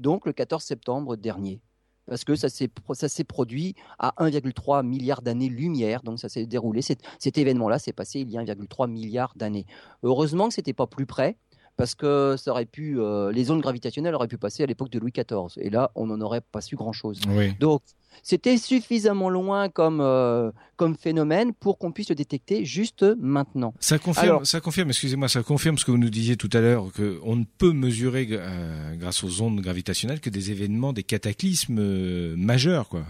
donc 0.00 0.26
le 0.26 0.32
14 0.32 0.62
septembre 0.62 1.16
dernier. 1.16 1.60
Parce 2.06 2.24
que 2.24 2.34
ça 2.34 2.48
s'est 2.48 3.24
produit 3.24 3.76
à 4.00 4.14
1,3 4.18 4.84
milliard 4.84 5.22
d'années-lumière, 5.22 6.02
donc 6.02 6.18
ça 6.18 6.28
s'est 6.28 6.46
déroulé. 6.46 6.82
Cet, 6.82 7.38
événement-là 7.38 7.78
s'est 7.78 7.92
passé 7.92 8.20
il 8.20 8.30
y 8.30 8.36
a 8.36 8.42
1,3 8.42 8.90
milliard 8.90 9.32
d'années. 9.36 9.66
Heureusement 10.02 10.48
que 10.48 10.54
ce 10.54 10.60
n'était 10.60 10.72
pas 10.72 10.88
plus 10.88 11.06
près, 11.06 11.36
parce 11.80 11.94
que 11.94 12.34
ça 12.36 12.50
aurait 12.50 12.66
pu, 12.66 13.00
euh, 13.00 13.32
les 13.32 13.50
ondes 13.50 13.62
gravitationnelles 13.62 14.14
auraient 14.14 14.28
pu 14.28 14.36
passer 14.36 14.62
à 14.62 14.66
l'époque 14.66 14.90
de 14.90 14.98
Louis 14.98 15.12
XIV. 15.12 15.56
Et 15.56 15.70
là, 15.70 15.90
on 15.94 16.08
n'en 16.08 16.20
aurait 16.20 16.42
pas 16.42 16.60
su 16.60 16.76
grand-chose. 16.76 17.22
Donc, 17.58 17.80
c'était 18.22 18.58
suffisamment 18.58 19.30
loin 19.30 19.70
comme, 19.70 20.02
euh, 20.02 20.50
comme 20.76 20.94
phénomène 20.94 21.54
pour 21.54 21.78
qu'on 21.78 21.90
puisse 21.90 22.10
le 22.10 22.14
détecter 22.14 22.66
juste 22.66 23.02
maintenant. 23.18 23.72
Ça 23.80 23.98
confirme, 23.98 24.44
ça 24.44 24.60
confirme 24.60 24.90
excusez-moi, 24.90 25.28
ça 25.28 25.42
confirme 25.42 25.78
ce 25.78 25.86
que 25.86 25.90
vous 25.90 25.96
nous 25.96 26.10
disiez 26.10 26.36
tout 26.36 26.50
à 26.52 26.60
l'heure, 26.60 26.84
qu'on 26.92 27.36
ne 27.36 27.44
peut 27.56 27.72
mesurer 27.72 28.28
euh, 28.30 28.94
grâce 28.96 29.24
aux 29.24 29.40
ondes 29.40 29.58
gravitationnelles 29.62 30.20
que 30.20 30.28
des 30.28 30.50
événements, 30.50 30.92
des 30.92 31.02
cataclysmes 31.02 32.34
majeurs. 32.36 32.90
Quoi. 32.90 33.04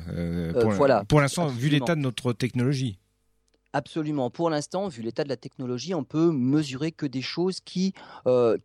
pour, 0.60 0.70
voilà, 0.70 1.04
pour 1.08 1.20
l'instant, 1.20 1.48
vu 1.48 1.70
l'état 1.70 1.96
de 1.96 2.00
notre 2.02 2.32
technologie. 2.32 2.99
Absolument. 3.72 4.30
Pour 4.30 4.50
l'instant, 4.50 4.88
vu 4.88 5.02
l'état 5.02 5.22
de 5.22 5.28
la 5.28 5.36
technologie, 5.36 5.94
on 5.94 6.04
peut 6.04 6.32
mesurer 6.32 6.90
que 6.90 7.06
des 7.06 7.22
choses 7.22 7.60
qui, 7.60 7.94
euh, 8.26 8.58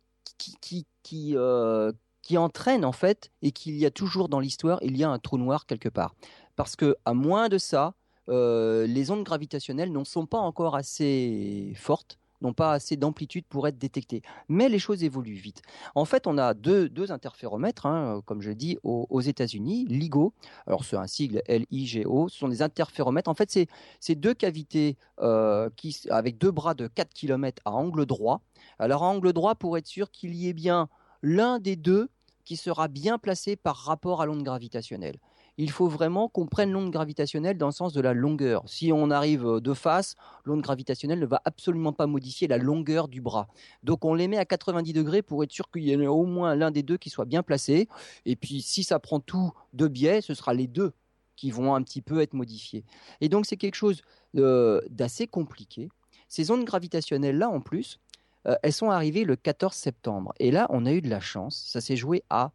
euh, 1.12 1.92
qui, 2.22 2.38
entraînent 2.38 2.84
en 2.84 2.92
fait, 2.92 3.30
et 3.40 3.52
qu'il 3.52 3.76
y 3.76 3.86
a 3.86 3.90
toujours 3.90 4.28
dans 4.28 4.40
l'histoire, 4.40 4.78
il 4.82 4.96
y 4.96 5.04
a 5.04 5.10
un 5.10 5.18
trou 5.20 5.38
noir 5.38 5.66
quelque 5.66 5.88
part. 5.88 6.14
Parce 6.56 6.74
que 6.74 6.96
à 7.04 7.14
moins 7.14 7.48
de 7.48 7.58
ça, 7.58 7.94
euh, 8.28 8.86
les 8.88 9.12
ondes 9.12 9.22
gravitationnelles 9.22 9.92
ne 9.92 10.04
sont 10.04 10.26
pas 10.26 10.38
encore 10.38 10.74
assez 10.74 11.72
fortes 11.76 12.18
n'ont 12.40 12.52
pas 12.52 12.72
assez 12.72 12.96
d'amplitude 12.96 13.44
pour 13.48 13.66
être 13.68 13.78
détectés. 13.78 14.22
Mais 14.48 14.68
les 14.68 14.78
choses 14.78 15.04
évoluent 15.04 15.34
vite. 15.34 15.62
En 15.94 16.04
fait, 16.04 16.26
on 16.26 16.38
a 16.38 16.54
deux, 16.54 16.88
deux 16.88 17.12
interféromètres, 17.12 17.86
hein, 17.86 18.22
comme 18.26 18.42
je 18.42 18.50
dis, 18.50 18.78
aux, 18.82 19.20
États-Unis, 19.20 19.86
LIGO. 19.88 20.32
Alors, 20.66 20.84
c'est 20.84 20.96
un 20.96 21.06
sigle 21.06 21.42
L-I-G-O. 21.46 22.28
Ce 22.28 22.38
sont 22.38 22.48
des 22.48 22.62
interféromètres. 22.62 23.30
En 23.30 23.34
fait, 23.34 23.58
c'est 24.00 24.14
deux 24.14 24.34
cavités 24.34 24.96
euh, 25.20 25.70
qui, 25.76 25.96
avec 26.10 26.38
deux 26.38 26.50
bras 26.50 26.74
de 26.74 26.86
4 26.86 27.12
km 27.12 27.62
à 27.64 27.72
angle 27.72 28.06
droit. 28.06 28.40
Alors, 28.78 29.02
à 29.02 29.06
angle 29.06 29.32
droit, 29.32 29.54
pour 29.54 29.78
être 29.78 29.86
sûr 29.86 30.10
qu'il 30.10 30.34
y 30.34 30.48
ait 30.48 30.52
bien 30.52 30.88
l'un 31.22 31.58
des 31.58 31.76
deux 31.76 32.08
qui 32.44 32.56
sera 32.56 32.88
bien 32.88 33.18
placé 33.18 33.56
par 33.56 33.76
rapport 33.76 34.22
à 34.22 34.26
l'onde 34.26 34.44
gravitationnelle 34.44 35.18
il 35.58 35.70
faut 35.70 35.88
vraiment 35.88 36.28
qu'on 36.28 36.46
prenne 36.46 36.70
l'onde 36.72 36.90
gravitationnelle 36.90 37.56
dans 37.56 37.66
le 37.66 37.72
sens 37.72 37.92
de 37.92 38.00
la 38.00 38.12
longueur. 38.12 38.62
Si 38.66 38.92
on 38.92 39.10
arrive 39.10 39.46
euh, 39.46 39.60
de 39.60 39.74
face, 39.74 40.14
l'onde 40.44 40.60
gravitationnelle 40.60 41.18
ne 41.18 41.26
va 41.26 41.40
absolument 41.44 41.92
pas 41.92 42.06
modifier 42.06 42.48
la 42.48 42.58
longueur 42.58 43.08
du 43.08 43.20
bras. 43.20 43.48
Donc 43.82 44.04
on 44.04 44.14
les 44.14 44.28
met 44.28 44.38
à 44.38 44.44
90 44.44 44.92
degrés 44.92 45.22
pour 45.22 45.42
être 45.42 45.52
sûr 45.52 45.70
qu'il 45.70 45.84
y 45.84 45.92
ait 45.92 46.06
au 46.06 46.24
moins 46.24 46.54
l'un 46.54 46.70
des 46.70 46.82
deux 46.82 46.96
qui 46.96 47.10
soit 47.10 47.24
bien 47.24 47.42
placé. 47.42 47.88
Et 48.24 48.36
puis 48.36 48.62
si 48.62 48.84
ça 48.84 48.98
prend 48.98 49.20
tout 49.20 49.52
de 49.72 49.88
biais, 49.88 50.20
ce 50.20 50.34
sera 50.34 50.54
les 50.54 50.66
deux 50.66 50.92
qui 51.36 51.50
vont 51.50 51.74
un 51.74 51.82
petit 51.82 52.02
peu 52.02 52.20
être 52.20 52.34
modifiés. 52.34 52.84
Et 53.20 53.28
donc 53.28 53.46
c'est 53.46 53.56
quelque 53.56 53.74
chose 53.74 54.02
euh, 54.36 54.80
d'assez 54.90 55.26
compliqué. 55.26 55.88
Ces 56.28 56.50
ondes 56.50 56.64
gravitationnelles-là, 56.64 57.48
en 57.48 57.60
plus, 57.60 58.00
euh, 58.46 58.56
elles 58.62 58.72
sont 58.72 58.90
arrivées 58.90 59.24
le 59.24 59.36
14 59.36 59.74
septembre. 59.74 60.32
Et 60.38 60.50
là, 60.50 60.66
on 60.70 60.86
a 60.86 60.92
eu 60.92 61.00
de 61.00 61.08
la 61.08 61.20
chance. 61.20 61.64
Ça 61.68 61.80
s'est 61.80 61.96
joué 61.96 62.22
à 62.30 62.52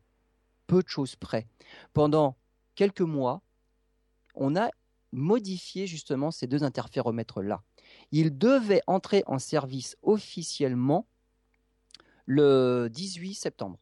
peu 0.68 0.82
de 0.82 0.88
choses 0.88 1.16
près. 1.16 1.47
Pendant 1.93 2.36
quelques 2.82 3.01
mois, 3.01 3.43
on 4.34 4.55
a 4.55 4.71
modifié 5.11 5.86
justement 5.86 6.32
ces 6.32 6.47
deux 6.47 6.63
interféromètres-là. 6.63 7.61
Ils 8.11 8.36
devaient 8.36 8.82
entrer 8.88 9.21
en 9.27 9.38
service 9.38 9.97
officiellement 10.01 11.05
le 12.25 12.89
18 12.91 13.36
septembre. 13.36 13.77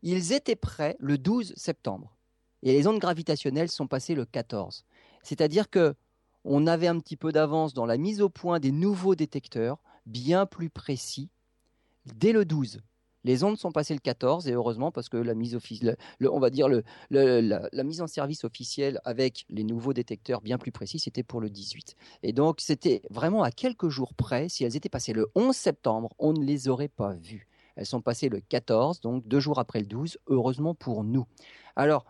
Ils 0.00 0.32
étaient 0.32 0.56
prêts 0.56 0.96
le 0.98 1.18
12 1.18 1.52
septembre. 1.56 2.16
Et 2.62 2.72
les 2.72 2.86
ondes 2.86 3.00
gravitationnelles 3.00 3.70
sont 3.70 3.86
passées 3.86 4.14
le 4.14 4.24
14. 4.24 4.86
C'est-à-dire 5.22 5.68
que 5.68 5.94
on 6.44 6.66
avait 6.66 6.88
un 6.88 6.98
petit 7.00 7.18
peu 7.18 7.32
d'avance 7.32 7.74
dans 7.74 7.84
la 7.84 7.98
mise 7.98 8.22
au 8.22 8.30
point 8.30 8.60
des 8.60 8.72
nouveaux 8.72 9.14
détecteurs, 9.14 9.76
bien 10.06 10.46
plus 10.46 10.70
précis, 10.70 11.28
dès 12.06 12.32
le 12.32 12.46
12. 12.46 12.80
Les 13.24 13.44
ondes 13.44 13.58
sont 13.58 13.70
passées 13.70 13.94
le 13.94 14.00
14 14.00 14.48
et 14.48 14.52
heureusement 14.52 14.90
parce 14.90 15.08
que 15.08 15.16
la 15.16 15.34
mise, 15.34 15.58
on 16.22 16.38
va 16.40 16.50
dire 16.50 16.68
la, 17.10 17.84
mise 17.84 18.00
en 18.00 18.06
service 18.06 18.44
officielle 18.44 19.00
avec 19.04 19.44
les 19.50 19.64
nouveaux 19.64 19.92
détecteurs 19.92 20.40
bien 20.40 20.58
plus 20.58 20.72
précis, 20.72 20.98
c'était 20.98 21.22
pour 21.22 21.40
le 21.40 21.50
18. 21.50 21.96
Et 22.22 22.32
donc 22.32 22.60
c'était 22.60 23.02
vraiment 23.10 23.42
à 23.42 23.50
quelques 23.50 23.88
jours 23.88 24.14
près. 24.14 24.48
Si 24.48 24.64
elles 24.64 24.76
étaient 24.76 24.88
passées 24.88 25.12
le 25.12 25.28
11 25.34 25.54
septembre, 25.54 26.14
on 26.18 26.32
ne 26.32 26.44
les 26.44 26.68
aurait 26.68 26.88
pas 26.88 27.12
vues. 27.12 27.46
Elles 27.76 27.86
sont 27.86 28.00
passées 28.00 28.28
le 28.28 28.40
14, 28.40 29.00
donc 29.00 29.26
deux 29.28 29.40
jours 29.40 29.58
après 29.58 29.80
le 29.80 29.86
12, 29.86 30.18
heureusement 30.26 30.74
pour 30.74 31.04
nous. 31.04 31.26
Alors, 31.76 32.04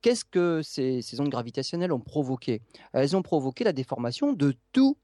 qu'est-ce 0.00 0.24
que 0.24 0.62
ces, 0.62 1.02
ces 1.02 1.20
ondes 1.20 1.28
gravitationnelles 1.28 1.92
ont 1.92 2.00
provoqué? 2.00 2.62
Elles 2.92 3.16
ont 3.16 3.22
provoqué 3.22 3.64
la 3.64 3.72
déformation 3.72 4.32
de 4.32 4.54
tout 4.72 4.96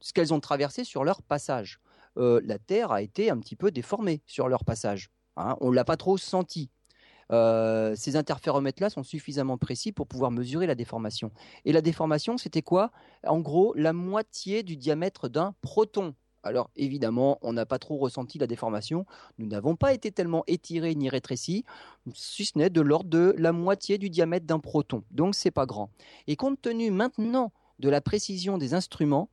ce 0.00 0.12
qu'elles 0.12 0.34
ont 0.34 0.40
traversé 0.40 0.84
sur 0.84 1.02
leur 1.02 1.22
passage. 1.22 1.80
Euh, 2.16 2.40
la 2.44 2.58
Terre 2.58 2.92
a 2.92 3.02
été 3.02 3.30
un 3.30 3.38
petit 3.38 3.56
peu 3.56 3.70
déformée 3.70 4.22
sur 4.26 4.48
leur 4.48 4.64
passage. 4.64 5.10
Hein. 5.36 5.56
on 5.60 5.70
ne 5.70 5.74
l'a 5.74 5.84
pas 5.84 5.96
trop 5.96 6.16
senti. 6.16 6.70
Euh, 7.32 7.94
ces 7.96 8.16
interféromètres-là 8.16 8.90
sont 8.90 9.02
suffisamment 9.02 9.58
précis 9.58 9.92
pour 9.92 10.06
pouvoir 10.06 10.30
mesurer 10.30 10.66
la 10.66 10.74
déformation. 10.74 11.32
Et 11.64 11.72
la 11.72 11.80
déformation, 11.80 12.36
c'était 12.38 12.62
quoi? 12.62 12.90
En 13.26 13.40
gros, 13.40 13.74
la 13.74 13.92
moitié 13.92 14.62
du 14.62 14.76
diamètre 14.76 15.28
d'un 15.28 15.54
proton. 15.62 16.14
Alors 16.42 16.70
évidemment, 16.76 17.38
on 17.40 17.54
n'a 17.54 17.64
pas 17.64 17.78
trop 17.78 17.96
ressenti 17.96 18.38
la 18.38 18.46
déformation. 18.46 19.06
Nous 19.38 19.46
n'avons 19.46 19.76
pas 19.76 19.94
été 19.94 20.12
tellement 20.12 20.44
étirés 20.46 20.94
ni 20.94 21.08
rétrécis, 21.08 21.64
si 22.14 22.44
ce 22.44 22.58
n'est 22.58 22.68
de 22.68 22.82
l'ordre 22.82 23.08
de 23.08 23.34
la 23.38 23.52
moitié 23.52 23.96
du 23.96 24.10
diamètre 24.10 24.46
d'un 24.46 24.60
proton. 24.60 25.02
Donc 25.10 25.34
c'est 25.34 25.50
pas 25.50 25.64
grand. 25.64 25.90
Et 26.26 26.36
compte 26.36 26.60
tenu 26.60 26.90
maintenant 26.90 27.50
de 27.78 27.88
la 27.88 28.02
précision 28.02 28.58
des 28.58 28.74
instruments, 28.74 29.30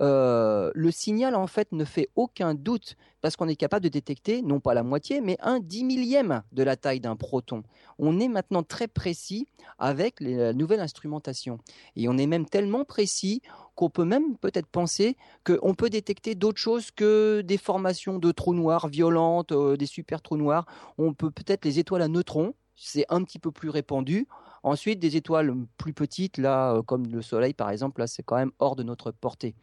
euh, 0.00 0.72
le 0.74 0.90
signal 0.90 1.36
en 1.36 1.46
fait 1.46 1.70
ne 1.72 1.84
fait 1.84 2.08
aucun 2.16 2.54
doute 2.54 2.96
parce 3.20 3.36
qu'on 3.36 3.48
est 3.48 3.56
capable 3.56 3.84
de 3.84 3.88
détecter 3.88 4.42
non 4.42 4.58
pas 4.58 4.74
la 4.74 4.82
moitié 4.82 5.20
mais 5.20 5.36
un 5.40 5.60
dix 5.60 5.84
millième 5.84 6.42
de 6.52 6.62
la 6.62 6.76
taille 6.76 7.00
d'un 7.00 7.16
proton. 7.16 7.62
On 7.98 8.18
est 8.18 8.28
maintenant 8.28 8.62
très 8.62 8.88
précis 8.88 9.46
avec 9.78 10.20
la 10.20 10.52
nouvelle 10.52 10.80
instrumentation 10.80 11.58
et 11.94 12.08
on 12.08 12.18
est 12.18 12.26
même 12.26 12.46
tellement 12.46 12.84
précis 12.84 13.40
qu'on 13.76 13.88
peut 13.88 14.04
même 14.04 14.36
peut-être 14.36 14.66
penser 14.66 15.16
qu'on 15.44 15.74
peut 15.74 15.90
détecter 15.90 16.34
d'autres 16.34 16.60
choses 16.60 16.90
que 16.90 17.42
des 17.42 17.58
formations 17.58 18.18
de 18.18 18.32
trous 18.32 18.54
noirs 18.54 18.88
violentes, 18.88 19.52
euh, 19.52 19.76
des 19.76 19.86
super 19.86 20.22
trous 20.22 20.36
noirs. 20.36 20.66
On 20.98 21.14
peut 21.14 21.30
peut-être 21.30 21.64
les 21.64 21.78
étoiles 21.78 22.02
à 22.02 22.08
neutrons, 22.08 22.54
c'est 22.76 23.06
un 23.08 23.22
petit 23.22 23.38
peu 23.38 23.50
plus 23.50 23.70
répandu. 23.70 24.26
Ensuite, 24.64 24.98
des 24.98 25.16
étoiles 25.16 25.54
plus 25.76 25.92
petites, 25.92 26.38
là, 26.38 26.72
euh, 26.72 26.82
comme 26.82 27.06
le 27.06 27.20
Soleil 27.20 27.52
par 27.52 27.68
exemple, 27.68 28.00
là, 28.00 28.06
c'est 28.06 28.22
quand 28.22 28.36
même 28.36 28.50
hors 28.58 28.76
de 28.76 28.82
notre 28.82 29.10
portée. 29.10 29.54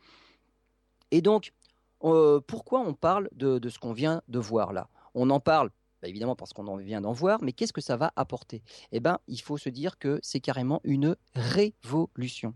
Et 1.10 1.22
donc, 1.22 1.54
euh, 2.04 2.40
pourquoi 2.40 2.82
on 2.82 2.94
parle 2.94 3.28
de, 3.34 3.60
ce 3.68 3.80
qu'on 3.80 3.94
vient 3.94 4.22
de 4.28 4.38
voir 4.38 4.74
là? 4.74 4.90
On 5.16 5.32
en 5.32 5.40
parle 5.40 5.72
bah, 6.04 6.08
évidemment 6.08 6.36
parce 6.36 6.54
qu'on 6.54 6.78
vient 6.78 7.02
d'en 7.02 7.14
voir, 7.14 7.42
mais 7.42 7.52
qu'est-ce 7.52 7.74
que 7.74 7.82
ça 7.82 7.98
va 7.98 8.14
apporter? 8.16 8.62
Eh 8.92 9.00
bien, 9.00 9.18
il 9.28 9.42
faut 9.42 9.58
se 9.58 9.70
dire 9.70 9.98
que 9.98 10.20
c'est 10.22 10.40
carrément 10.40 10.82
une 10.84 11.16
révolution. 11.34 12.54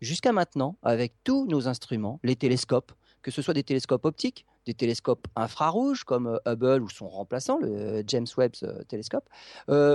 Jusqu'à 0.00 0.32
maintenant, 0.32 0.76
avec 0.82 1.14
tous 1.22 1.46
nos 1.46 1.68
instruments, 1.68 2.18
les 2.24 2.34
télescopes, 2.34 2.92
que 3.22 3.30
ce 3.30 3.40
soit 3.40 3.54
des 3.54 3.64
télescopes 3.64 4.04
optiques, 4.04 4.46
des 4.68 4.74
télescopes 4.74 5.26
infrarouges 5.34 6.04
comme 6.04 6.26
euh, 6.26 6.38
Hubble 6.52 6.82
ou 6.82 6.90
son 6.90 7.08
remplaçant, 7.08 7.58
le 7.58 7.68
euh, 7.68 8.02
James 8.06 8.26
Webb 8.36 8.52
télescope, 8.86 9.28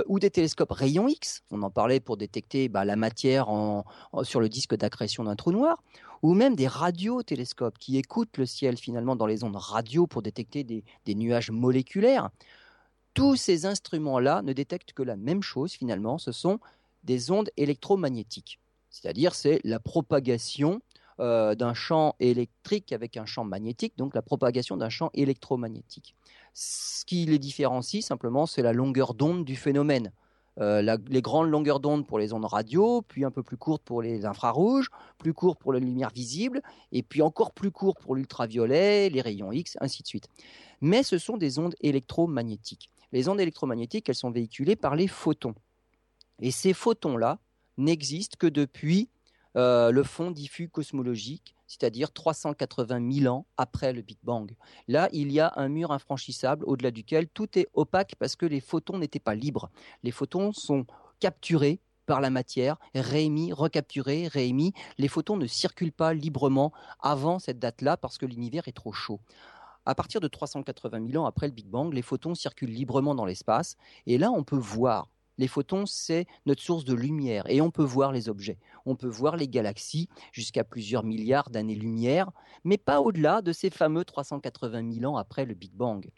ou 0.08 0.18
des 0.18 0.30
télescopes 0.30 0.72
rayons 0.72 1.06
X, 1.06 1.44
on 1.50 1.62
en 1.62 1.70
parlait 1.70 2.00
pour 2.00 2.16
détecter 2.16 2.68
bah, 2.68 2.84
la 2.84 2.96
matière 2.96 3.46
sur 4.22 4.40
le 4.40 4.48
disque 4.48 4.74
d'accrétion 4.74 5.24
d'un 5.24 5.36
trou 5.36 5.52
noir, 5.52 5.78
ou 6.24 6.32
même 6.32 6.56
des 6.56 6.66
radiotélescopes 6.66 7.78
qui 7.78 7.98
écoutent 7.98 8.38
le 8.38 8.46
ciel 8.46 8.78
finalement 8.78 9.14
dans 9.14 9.26
les 9.26 9.44
ondes 9.44 9.56
radio 9.56 10.06
pour 10.06 10.22
détecter 10.22 10.64
des, 10.64 11.14
nuages 11.14 11.50
moléculaires. 11.50 12.30
Tous 13.12 13.36
ces 13.36 13.66
instruments-là 13.66 14.42
ne 14.42 14.54
détectent 14.54 14.94
que 14.94 15.02
la 15.02 15.16
même 15.16 15.42
chose 15.42 15.72
finalement, 15.72 16.18
ce 16.18 16.32
sont 16.32 16.58
des 17.04 17.30
ondes 17.30 17.50
électromagnétiques. 17.56 18.58
C'est-à-dire 18.88 19.34
c'est 19.34 19.60
la 19.64 19.78
propagation 19.78 20.80
euh, 21.20 21.54
d'un 21.54 21.74
champ 21.74 22.16
électrique 22.18 22.92
avec 22.92 23.16
un 23.16 23.24
champ 23.24 23.44
magnétique, 23.44 23.94
donc 23.96 24.14
la 24.14 24.22
propagation 24.22 24.76
d'un 24.76 24.88
champ 24.88 25.10
électromagnétique. 25.14 26.16
Ce 26.54 27.04
qui 27.04 27.24
les 27.26 27.38
différencie 27.38 28.04
simplement, 28.04 28.46
c'est 28.46 28.62
la 28.62 28.72
longueur 28.72 29.14
d'onde 29.14 29.44
du 29.44 29.56
phénomène. 29.56 30.10
Euh, 30.60 30.96
les 31.08 31.22
grandes 31.22 31.50
longueurs 31.50 31.80
d'onde 31.80 32.06
pour 32.06 32.18
les 32.18 32.32
ondes 32.32 32.44
radio, 32.44 33.02
puis 33.02 33.24
un 33.24 33.30
peu 33.30 33.42
plus 33.42 33.56
courtes 33.56 33.82
pour 33.84 34.02
les 34.02 34.24
infrarouges, 34.24 34.88
plus 35.18 35.34
courtes 35.34 35.58
pour 35.58 35.72
la 35.72 35.80
lumière 35.80 36.10
visible, 36.10 36.62
et 36.92 37.02
puis 37.02 37.22
encore 37.22 37.52
plus 37.52 37.72
courtes 37.72 38.00
pour 38.00 38.14
l'ultraviolet, 38.14 39.08
les 39.08 39.20
rayons 39.20 39.50
X, 39.50 39.76
ainsi 39.80 40.02
de 40.02 40.06
suite. 40.06 40.28
Mais 40.80 41.02
ce 41.02 41.18
sont 41.18 41.36
des 41.36 41.58
ondes 41.58 41.74
électromagnétiques. 41.80 42.90
Les 43.10 43.28
ondes 43.28 43.40
électromagnétiques, 43.40 44.08
elles 44.08 44.14
sont 44.14 44.30
véhiculées 44.30 44.76
par 44.76 44.94
les 44.94 45.08
photons. 45.08 45.54
Et 46.40 46.50
ces 46.50 46.72
photons-là 46.72 47.38
n'existent 47.76 48.36
que 48.38 48.46
depuis 48.46 49.08
euh, 49.56 49.90
le 49.90 50.02
fond 50.02 50.30
diffus 50.30 50.68
cosmologique, 50.68 51.54
c'est-à-dire 51.66 52.12
380 52.12 53.12
000 53.12 53.34
ans 53.34 53.46
après 53.56 53.92
le 53.92 54.02
Big 54.02 54.18
Bang. 54.22 54.54
Là, 54.88 55.08
il 55.12 55.32
y 55.32 55.40
a 55.40 55.52
un 55.56 55.68
mur 55.68 55.92
infranchissable 55.92 56.64
au-delà 56.66 56.90
duquel 56.90 57.28
tout 57.28 57.58
est 57.58 57.68
opaque 57.74 58.14
parce 58.18 58.36
que 58.36 58.46
les 58.46 58.60
photons 58.60 58.98
n'étaient 58.98 59.18
pas 59.18 59.34
libres. 59.34 59.70
Les 60.02 60.10
photons 60.10 60.52
sont 60.52 60.86
capturés 61.20 61.80
par 62.06 62.20
la 62.20 62.30
matière, 62.30 62.76
réémis, 62.94 63.52
recapturés, 63.52 64.28
réémis. 64.28 64.72
Les 64.98 65.08
photons 65.08 65.36
ne 65.36 65.46
circulent 65.46 65.92
pas 65.92 66.12
librement 66.12 66.72
avant 67.00 67.38
cette 67.38 67.58
date-là 67.58 67.96
parce 67.96 68.18
que 68.18 68.26
l'univers 68.26 68.68
est 68.68 68.72
trop 68.72 68.92
chaud. 68.92 69.20
À 69.86 69.94
partir 69.94 70.20
de 70.20 70.28
380 70.28 71.10
000 71.10 71.22
ans 71.22 71.26
après 71.26 71.46
le 71.46 71.52
Big 71.52 71.66
Bang, 71.66 71.92
les 71.92 72.02
photons 72.02 72.34
circulent 72.34 72.70
librement 72.70 73.14
dans 73.14 73.26
l'espace 73.26 73.76
et 74.06 74.16
là 74.16 74.30
on 74.30 74.42
peut 74.42 74.56
voir 74.56 75.08
les 75.38 75.48
photons, 75.48 75.86
c'est 75.86 76.26
notre 76.46 76.62
source 76.62 76.84
de 76.84 76.94
lumière 76.94 77.44
et 77.50 77.60
on 77.60 77.70
peut 77.70 77.82
voir 77.82 78.12
les 78.12 78.28
objets. 78.28 78.58
On 78.86 78.96
peut 78.96 79.08
voir 79.08 79.36
les 79.36 79.48
galaxies 79.48 80.08
jusqu'à 80.32 80.64
plusieurs 80.64 81.04
milliards 81.04 81.50
d'années-lumière, 81.50 82.30
mais 82.62 82.78
pas 82.78 83.00
au-delà 83.00 83.42
de 83.42 83.52
ces 83.52 83.70
fameux 83.70 84.04
380 84.04 84.92
000 84.92 85.12
ans 85.12 85.16
après 85.16 85.44
le 85.44 85.54
Big 85.54 85.72
Bang. 85.72 86.08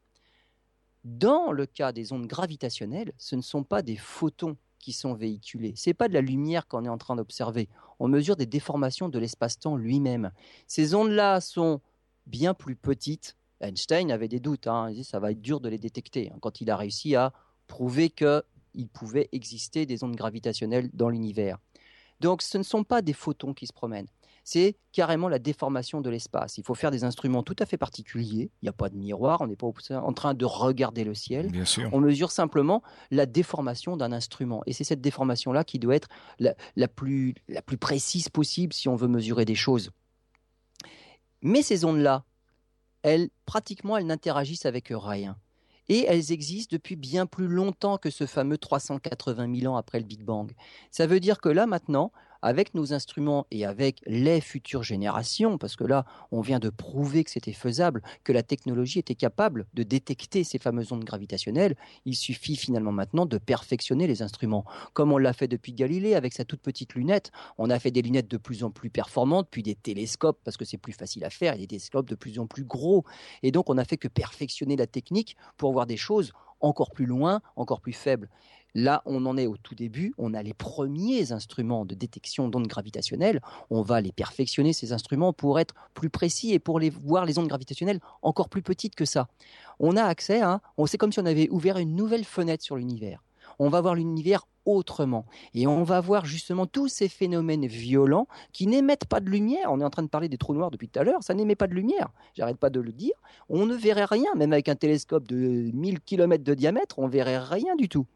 Dans 1.04 1.52
le 1.52 1.66
cas 1.66 1.92
des 1.92 2.12
ondes 2.12 2.26
gravitationnelles, 2.26 3.12
ce 3.16 3.36
ne 3.36 3.42
sont 3.42 3.62
pas 3.62 3.82
des 3.82 3.96
photons 3.96 4.56
qui 4.80 4.92
sont 4.92 5.14
véhiculés. 5.14 5.74
Ce 5.76 5.88
n'est 5.88 5.94
pas 5.94 6.08
de 6.08 6.14
la 6.14 6.20
lumière 6.20 6.66
qu'on 6.66 6.84
est 6.84 6.88
en 6.88 6.98
train 6.98 7.16
d'observer. 7.16 7.68
On 7.98 8.08
mesure 8.08 8.36
des 8.36 8.46
déformations 8.46 9.08
de 9.08 9.18
l'espace-temps 9.18 9.76
lui-même. 9.76 10.30
Ces 10.66 10.94
ondes-là 10.94 11.40
sont 11.40 11.80
bien 12.26 12.54
plus 12.54 12.76
petites. 12.76 13.36
Einstein 13.60 14.10
avait 14.10 14.28
des 14.28 14.40
doutes. 14.40 14.66
Hein. 14.66 14.90
Il 14.90 14.96
dit 14.96 15.04
ça 15.04 15.18
va 15.18 15.30
être 15.30 15.40
dur 15.40 15.60
de 15.60 15.68
les 15.68 15.78
détecter. 15.78 16.30
Hein, 16.30 16.38
quand 16.40 16.60
il 16.60 16.70
a 16.70 16.76
réussi 16.76 17.14
à 17.14 17.32
prouver 17.66 18.10
que 18.10 18.42
il 18.76 18.88
pouvait 18.88 19.28
exister 19.32 19.86
des 19.86 20.04
ondes 20.04 20.16
gravitationnelles 20.16 20.90
dans 20.92 21.08
l'univers. 21.08 21.58
Donc 22.20 22.42
ce 22.42 22.58
ne 22.58 22.62
sont 22.62 22.84
pas 22.84 23.02
des 23.02 23.12
photons 23.12 23.52
qui 23.52 23.66
se 23.66 23.72
promènent, 23.72 24.06
c'est 24.46 24.76
carrément 24.92 25.28
la 25.28 25.40
déformation 25.40 26.00
de 26.00 26.08
l'espace. 26.08 26.56
Il 26.56 26.64
faut 26.64 26.74
faire 26.74 26.92
des 26.92 27.02
instruments 27.02 27.42
tout 27.42 27.56
à 27.58 27.66
fait 27.66 27.76
particuliers, 27.76 28.50
il 28.62 28.64
n'y 28.64 28.68
a 28.68 28.72
pas 28.72 28.88
de 28.88 28.96
miroir, 28.96 29.40
on 29.40 29.48
n'est 29.48 29.56
pas 29.56 29.66
en 29.90 30.12
train 30.12 30.34
de 30.34 30.44
regarder 30.44 31.02
le 31.02 31.14
ciel, 31.14 31.50
on 31.92 32.00
mesure 32.00 32.30
simplement 32.30 32.82
la 33.10 33.26
déformation 33.26 33.96
d'un 33.96 34.12
instrument. 34.12 34.62
Et 34.66 34.72
c'est 34.72 34.84
cette 34.84 35.00
déformation-là 35.00 35.64
qui 35.64 35.80
doit 35.80 35.96
être 35.96 36.08
la, 36.38 36.54
plus, 36.88 37.34
la 37.48 37.60
plus 37.60 37.76
précise 37.76 38.28
possible 38.28 38.72
si 38.72 38.88
on 38.88 38.94
veut 38.94 39.08
mesurer 39.08 39.44
des 39.44 39.56
choses. 39.56 39.90
Mais 41.42 41.62
ces 41.62 41.84
ondes-là, 41.84 42.24
elles, 43.02 43.30
pratiquement, 43.46 43.96
elles 43.96 44.06
n'interagissent 44.06 44.64
avec 44.64 44.88
rien 44.90 45.36
et 45.88 46.04
elles 46.06 46.32
existent 46.32 46.74
depuis 46.74 46.96
bien 46.96 47.26
plus 47.26 47.48
longtemps 47.48 47.98
que 47.98 48.10
ce 48.10 48.26
fameux 48.26 48.58
380 48.58 49.60
000 49.60 49.72
ans 49.72 49.76
après 49.76 49.98
le 49.98 50.04
Big 50.04 50.22
Bang. 50.22 50.52
Ça 50.90 51.06
veut 51.06 51.20
dire 51.20 51.40
que 51.40 51.48
là 51.48 51.66
maintenant, 51.66 52.12
avec 52.42 52.74
nos 52.74 52.92
instruments 52.92 53.46
et 53.50 53.64
avec 53.64 54.00
les 54.06 54.40
futures 54.40 54.82
générations, 54.82 55.58
parce 55.58 55.76
que 55.76 55.84
là, 55.84 56.04
on 56.30 56.40
vient 56.40 56.58
de 56.58 56.70
prouver 56.70 57.24
que 57.24 57.30
c'était 57.30 57.52
faisable, 57.52 58.02
que 58.24 58.32
la 58.32 58.42
technologie 58.42 58.98
était 58.98 59.14
capable 59.14 59.66
de 59.74 59.82
détecter 59.82 60.44
ces 60.44 60.58
fameuses 60.58 60.92
ondes 60.92 61.04
gravitationnelles, 61.04 61.76
il 62.04 62.14
suffit 62.16 62.56
finalement 62.56 62.92
maintenant 62.92 63.26
de 63.26 63.38
perfectionner 63.38 64.06
les 64.06 64.22
instruments. 64.22 64.64
Comme 64.92 65.12
on 65.12 65.18
l'a 65.18 65.32
fait 65.32 65.48
depuis 65.48 65.72
Galilée 65.72 66.14
avec 66.14 66.32
sa 66.32 66.44
toute 66.44 66.60
petite 66.60 66.94
lunette, 66.94 67.30
on 67.58 67.70
a 67.70 67.78
fait 67.78 67.90
des 67.90 68.02
lunettes 68.02 68.30
de 68.30 68.36
plus 68.36 68.64
en 68.64 68.70
plus 68.70 68.90
performantes, 68.90 69.48
puis 69.50 69.62
des 69.62 69.74
télescopes, 69.74 70.40
parce 70.44 70.56
que 70.56 70.64
c'est 70.64 70.78
plus 70.78 70.92
facile 70.92 71.24
à 71.24 71.30
faire, 71.30 71.54
et 71.54 71.58
des 71.58 71.66
télescopes 71.66 72.08
de 72.08 72.14
plus 72.14 72.38
en 72.38 72.46
plus 72.46 72.64
gros. 72.64 73.04
Et 73.42 73.50
donc, 73.52 73.70
on 73.70 73.74
n'a 73.74 73.84
fait 73.84 73.96
que 73.96 74.08
perfectionner 74.08 74.76
la 74.76 74.86
technique 74.86 75.36
pour 75.56 75.72
voir 75.72 75.86
des 75.86 75.96
choses 75.96 76.32
encore 76.60 76.90
plus 76.90 77.06
loin, 77.06 77.40
encore 77.56 77.80
plus 77.80 77.92
faibles. 77.92 78.28
Là, 78.78 79.02
on 79.06 79.24
en 79.24 79.38
est 79.38 79.46
au 79.46 79.56
tout 79.56 79.74
début, 79.74 80.12
on 80.18 80.34
a 80.34 80.42
les 80.42 80.52
premiers 80.52 81.32
instruments 81.32 81.86
de 81.86 81.94
détection 81.94 82.48
d'ondes 82.48 82.66
gravitationnelles, 82.66 83.40
on 83.70 83.80
va 83.80 84.02
les 84.02 84.12
perfectionner, 84.12 84.74
ces 84.74 84.92
instruments, 84.92 85.32
pour 85.32 85.58
être 85.58 85.74
plus 85.94 86.10
précis 86.10 86.52
et 86.52 86.58
pour 86.58 86.78
les 86.78 86.90
voir 86.90 87.24
les 87.24 87.38
ondes 87.38 87.48
gravitationnelles 87.48 88.00
encore 88.20 88.50
plus 88.50 88.60
petites 88.60 88.94
que 88.94 89.06
ça. 89.06 89.28
On 89.80 89.96
a 89.96 90.04
accès 90.04 90.42
à, 90.42 90.60
c'est 90.86 90.98
comme 90.98 91.10
si 91.10 91.20
on 91.20 91.24
avait 91.24 91.48
ouvert 91.48 91.78
une 91.78 91.96
nouvelle 91.96 92.24
fenêtre 92.24 92.62
sur 92.62 92.76
l'univers. 92.76 93.22
On 93.58 93.68
va 93.68 93.80
voir 93.80 93.94
l'univers 93.94 94.46
autrement. 94.66 95.24
Et 95.54 95.66
on 95.66 95.84
va 95.84 96.00
voir 96.00 96.26
justement 96.26 96.66
tous 96.66 96.88
ces 96.88 97.08
phénomènes 97.08 97.66
violents 97.66 98.26
qui 98.52 98.66
n'émettent 98.66 99.06
pas 99.06 99.20
de 99.20 99.30
lumière. 99.30 99.68
On 99.70 99.80
est 99.80 99.84
en 99.84 99.90
train 99.90 100.02
de 100.02 100.08
parler 100.08 100.28
des 100.28 100.36
trous 100.36 100.54
noirs 100.54 100.70
depuis 100.70 100.88
tout 100.88 100.98
à 100.98 101.04
l'heure, 101.04 101.22
ça 101.22 101.34
n'émet 101.34 101.54
pas 101.54 101.68
de 101.68 101.74
lumière. 101.74 102.10
J'arrête 102.34 102.58
pas 102.58 102.70
de 102.70 102.80
le 102.80 102.92
dire. 102.92 103.14
On 103.48 103.64
ne 103.64 103.74
verrait 103.74 104.04
rien, 104.04 104.34
même 104.36 104.52
avec 104.52 104.68
un 104.68 104.74
télescope 104.74 105.26
de 105.26 105.70
1000 105.72 106.00
km 106.00 106.42
de 106.42 106.54
diamètre, 106.54 106.98
on 106.98 107.06
verrait 107.06 107.38
rien 107.38 107.76
du 107.76 107.88
tout. 107.88 108.06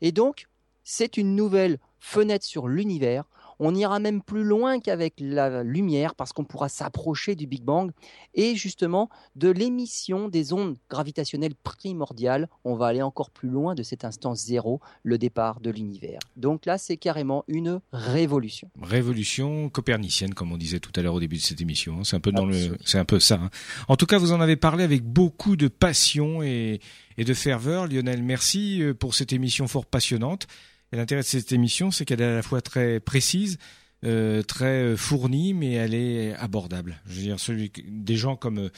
Et 0.00 0.12
donc, 0.12 0.48
c'est 0.84 1.16
une 1.16 1.36
nouvelle 1.36 1.78
fenêtre 1.98 2.44
sur 2.44 2.66
l'univers. 2.66 3.24
On 3.64 3.76
ira 3.76 4.00
même 4.00 4.22
plus 4.22 4.42
loin 4.42 4.80
qu'avec 4.80 5.14
la 5.20 5.62
lumière 5.62 6.16
parce 6.16 6.32
qu'on 6.32 6.42
pourra 6.42 6.68
s'approcher 6.68 7.36
du 7.36 7.46
Big 7.46 7.62
Bang 7.62 7.92
et 8.34 8.56
justement 8.56 9.08
de 9.36 9.50
l'émission 9.50 10.28
des 10.28 10.52
ondes 10.52 10.76
gravitationnelles 10.90 11.54
primordiales. 11.54 12.48
On 12.64 12.74
va 12.74 12.86
aller 12.86 13.02
encore 13.02 13.30
plus 13.30 13.48
loin 13.48 13.76
de 13.76 13.84
cet 13.84 14.04
instant 14.04 14.34
zéro, 14.34 14.80
le 15.04 15.16
départ 15.16 15.60
de 15.60 15.70
l'univers. 15.70 16.18
Donc 16.36 16.66
là, 16.66 16.76
c'est 16.76 16.96
carrément 16.96 17.44
une 17.46 17.80
révolution. 17.92 18.68
Révolution 18.82 19.68
copernicienne, 19.68 20.34
comme 20.34 20.50
on 20.50 20.56
disait 20.56 20.80
tout 20.80 20.92
à 20.96 21.02
l'heure 21.02 21.14
au 21.14 21.20
début 21.20 21.36
de 21.36 21.42
cette 21.42 21.60
émission. 21.60 22.02
C'est 22.02 22.16
un 22.16 22.20
peu 22.20 22.32
dans 22.32 22.46
le, 22.46 22.76
c'est 22.84 22.98
un 22.98 23.04
peu 23.04 23.20
ça. 23.20 23.36
Hein. 23.36 23.50
En 23.86 23.94
tout 23.94 24.06
cas, 24.06 24.18
vous 24.18 24.32
en 24.32 24.40
avez 24.40 24.56
parlé 24.56 24.82
avec 24.82 25.04
beaucoup 25.04 25.54
de 25.54 25.68
passion 25.68 26.42
et, 26.42 26.80
et 27.16 27.24
de 27.24 27.32
ferveur. 27.32 27.86
Lionel, 27.86 28.24
merci 28.24 28.82
euh, 28.82 28.92
pour 28.92 29.14
cette 29.14 29.32
émission 29.32 29.68
fort 29.68 29.86
passionnante. 29.86 30.48
Et 30.92 30.96
l'intérêt 30.96 31.22
de 31.22 31.26
cette 31.26 31.52
émission, 31.52 31.90
c'est 31.90 32.04
qu'elle 32.04 32.20
est 32.20 32.24
à 32.24 32.34
la 32.34 32.42
fois 32.42 32.60
très 32.60 33.00
précise, 33.00 33.58
très 34.02 34.96
fournie, 34.96 35.54
mais 35.54 35.72
elle 35.72 35.94
est 35.94 36.34
abordable. 36.34 37.00
Je 37.06 37.14
veux 37.14 37.22
dire, 37.22 37.40
celui, 37.40 37.72
des 37.86 38.16
gens 38.16 38.36
comme 38.36 38.70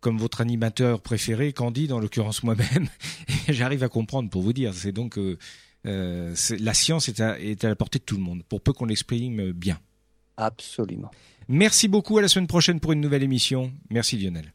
comme 0.00 0.18
votre 0.18 0.40
animateur 0.40 1.00
préféré, 1.00 1.52
Candide, 1.52 1.92
en 1.92 2.00
l'occurrence 2.00 2.42
moi-même, 2.42 2.88
j'arrive 3.48 3.84
à 3.84 3.88
comprendre 3.88 4.28
pour 4.28 4.42
vous 4.42 4.52
dire. 4.52 4.74
C'est 4.74 4.92
donc 4.92 5.18
la 5.84 6.74
science 6.74 7.08
est 7.08 7.20
à, 7.20 7.40
est 7.40 7.64
à 7.64 7.68
la 7.68 7.76
portée 7.76 8.00
de 8.00 8.04
tout 8.04 8.16
le 8.16 8.22
monde, 8.22 8.42
pour 8.48 8.60
peu 8.60 8.72
qu'on 8.72 8.86
l'exprime 8.86 9.52
bien. 9.52 9.78
Absolument. 10.36 11.10
Merci 11.48 11.88
beaucoup. 11.88 12.18
À 12.18 12.22
la 12.22 12.28
semaine 12.28 12.46
prochaine 12.46 12.80
pour 12.80 12.92
une 12.92 13.00
nouvelle 13.00 13.22
émission. 13.22 13.72
Merci 13.90 14.18
Lionel. 14.18 14.52